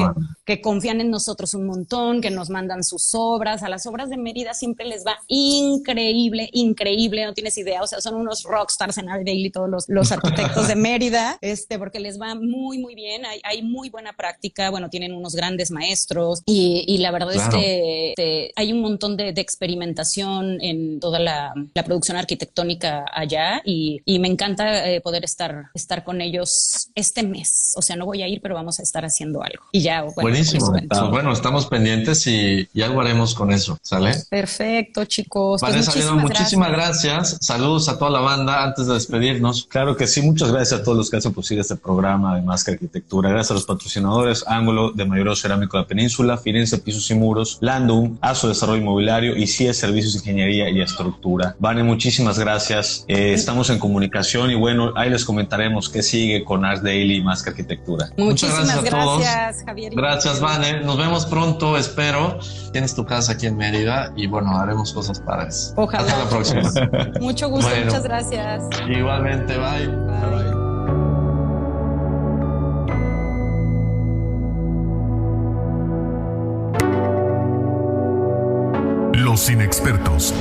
que, 0.45 0.61
confían 0.61 1.01
en 1.01 1.09
nosotros 1.09 1.53
un 1.53 1.65
montón, 1.65 2.21
que 2.21 2.29
nos 2.29 2.49
mandan 2.49 2.83
sus 2.83 3.11
obras. 3.13 3.63
A 3.63 3.69
las 3.69 3.85
obras 3.85 4.09
de 4.09 4.17
Mérida 4.17 4.53
siempre 4.53 4.85
les 4.85 5.05
va 5.05 5.17
increíble, 5.27 6.49
increíble, 6.53 7.25
no 7.25 7.33
tienes 7.33 7.57
idea. 7.57 7.81
O 7.81 7.87
sea, 7.87 8.01
son 8.01 8.15
unos 8.15 8.43
rockstars 8.43 8.97
en 8.97 9.07
Daily 9.07 9.49
todos 9.49 9.69
los, 9.69 9.89
los 9.89 10.11
arquitectos 10.11 10.67
de 10.67 10.75
Mérida, 10.75 11.37
este, 11.41 11.79
porque 11.79 11.99
les 11.99 12.19
va 12.19 12.35
muy, 12.35 12.77
muy 12.77 12.95
bien. 12.95 13.25
Hay, 13.25 13.39
hay 13.43 13.61
muy 13.61 13.89
buena 13.89 14.13
práctica. 14.13 14.69
Bueno, 14.69 14.89
tienen 14.89 15.13
unos 15.13 15.35
grandes 15.35 15.71
maestros 15.71 16.41
y, 16.45 16.97
la 16.99 17.11
verdad 17.11 17.33
es 17.33 17.47
que 17.49 18.09
este, 18.09 18.51
hay 18.55 18.71
un 18.71 18.81
montón 18.81 19.17
de, 19.17 19.29
experimentación 19.29 20.61
en 20.61 20.99
toda 20.99 21.19
la, 21.19 21.53
producción 21.85 22.17
arquitectónica 22.17 23.05
allá 23.11 23.61
y, 23.65 24.01
me 24.23 24.27
encanta 24.29 24.89
eh, 24.89 25.01
poder 25.01 25.25
estar, 25.25 25.65
estar 25.73 25.92
con 26.01 26.21
ellos 26.21 26.89
este 26.95 27.21
mes. 27.23 27.73
O 27.75 27.81
sea, 27.81 27.95
no 27.95 28.05
voy 28.05 28.23
a 28.23 28.27
ir, 28.27 28.41
pero 28.41 28.55
vamos 28.55 28.79
a 28.79 28.83
estar 28.83 29.05
haciendo 29.05 29.43
algo. 29.43 29.63
Y 29.71 29.81
ya, 29.81 30.01
bueno, 30.01 30.21
Buenísimo. 30.21 30.71
Pues, 30.71 31.09
bueno, 31.11 31.31
estamos 31.31 31.67
pendientes 31.67 32.25
y, 32.27 32.67
algo 32.81 33.01
haremos 33.01 33.35
con 33.35 33.51
eso, 33.51 33.77
¿sale? 33.81 34.13
Perfecto, 34.29 35.05
chicos. 35.05 35.61
Vale, 35.61 35.75
pues 35.75 35.87
muchísimas, 35.87 36.23
muchísimas 36.23 36.71
gracias. 36.71 37.37
Saludos 37.39 37.87
a 37.89 37.97
toda 37.97 38.11
la 38.11 38.19
banda 38.19 38.63
antes 38.63 38.87
de 38.87 38.95
despedirnos. 38.95 39.67
Claro 39.69 39.95
que 39.95 40.07
sí, 40.07 40.21
muchas 40.21 40.51
gracias 40.51 40.81
a 40.81 40.83
todos 40.83 40.97
los 40.97 41.09
que 41.09 41.17
hacen 41.17 41.33
posible 41.33 41.61
este 41.61 41.75
programa 41.75 42.35
de 42.35 42.41
Más 42.41 42.63
que 42.63 42.71
Arquitectura. 42.71 43.29
Gracias 43.29 43.51
a 43.51 43.53
los 43.53 43.65
patrocinadores 43.65 44.43
Ángulo 44.47 44.91
de 44.91 45.05
Mayor 45.05 45.35
Cerámico 45.37 45.77
de 45.77 45.83
la 45.83 45.87
Península, 45.87 46.37
Firenze 46.37 46.77
Pisos 46.77 47.09
y 47.11 47.15
Muros, 47.15 47.57
Landum, 47.61 48.17
ASO 48.21 48.47
Desarrollo 48.47 48.81
Inmobiliario 48.81 49.35
y 49.35 49.47
CIE 49.47 49.73
Servicios 49.73 50.13
de 50.13 50.19
Ingeniería 50.19 50.69
y 50.69 50.81
Estructura. 50.81 51.55
Vane, 51.59 51.83
muchísimas 51.83 52.39
gracias. 52.39 53.05
Eh, 53.07 53.33
estamos 53.33 53.69
en 53.69 53.79
comunicación 53.79 54.51
y 54.51 54.55
bueno, 54.55 54.93
ahí 54.95 55.09
les 55.09 55.25
comentaremos 55.25 55.82
veremos 55.83 55.89
qué 55.89 56.03
sigue 56.03 56.43
con 56.43 56.65
Ars 56.65 56.83
Daily 56.83 57.17
y 57.17 57.23
más 57.23 57.43
que 57.43 57.49
arquitectura. 57.51 58.09
Muchísimas 58.17 58.83
gracias, 58.83 59.63
Javier. 59.65 59.93
Gracias, 59.95 60.39
Vane. 60.39 60.81
Nos 60.81 60.97
vemos 60.97 61.25
pronto, 61.25 61.77
espero. 61.77 62.39
Tienes 62.71 62.95
tu 62.95 63.05
casa 63.05 63.33
aquí 63.33 63.47
en 63.47 63.57
Mérida 63.57 64.13
y 64.15 64.27
bueno, 64.27 64.57
haremos 64.57 64.93
cosas 64.93 65.19
padres. 65.19 65.73
Ojalá. 65.75 66.03
Hasta 66.03 66.23
la 66.23 66.29
próxima. 66.29 66.71
Mucho 67.19 67.49
gusto, 67.49 67.69
muchas 67.83 68.03
gracias. 68.03 68.63
Igualmente, 68.89 69.57
bye. 69.57 69.87
bye. 69.87 70.43
bye. 70.43 70.63
Los 79.13 79.49
inexpertos, 79.49 80.33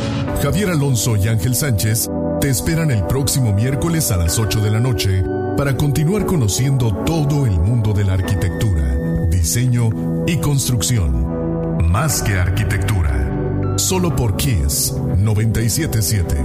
Javier 0.43 0.71
Alonso 0.71 1.17
y 1.17 1.29
Ángel 1.29 1.55
Sánchez, 1.55 2.11
te 2.43 2.51
esperan 2.51 2.91
el 2.91 3.07
próximo 3.07 3.53
miércoles 3.53 4.11
a 4.11 4.17
las 4.17 4.37
8 4.37 4.61
de 4.61 4.71
la 4.73 4.81
noche 4.81 5.23
para 5.57 5.77
continuar 5.77 6.27
conociendo 6.27 6.93
todo 7.05 7.47
el 7.47 7.53
mundo 7.53 7.93
de 7.93 8.05
la 8.05 8.15
arquitectura, 8.15 9.29
diseño 9.31 10.25
y 10.27 10.39
construcción. 10.39 11.89
Más 11.89 12.21
que 12.21 12.33
arquitectura. 12.37 13.79
Solo 13.79 14.17
por 14.17 14.37
Kiss 14.37 14.93
977. 14.93 16.37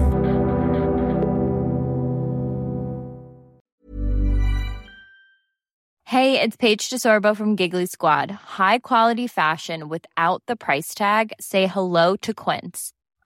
Hey, 6.04 6.40
it's 6.40 6.56
Paige 6.58 6.92
DeSorbo 6.92 7.36
from 7.36 7.56
Giggly 7.56 7.88
Squad. 7.88 8.30
High 8.60 8.80
quality 8.80 9.26
fashion 9.26 9.90
without 9.90 10.44
the 10.46 10.56
price 10.56 10.94
tag. 10.94 11.34
Say 11.40 11.66
hello 11.66 12.16
to 12.18 12.36
Quince. 12.36 12.94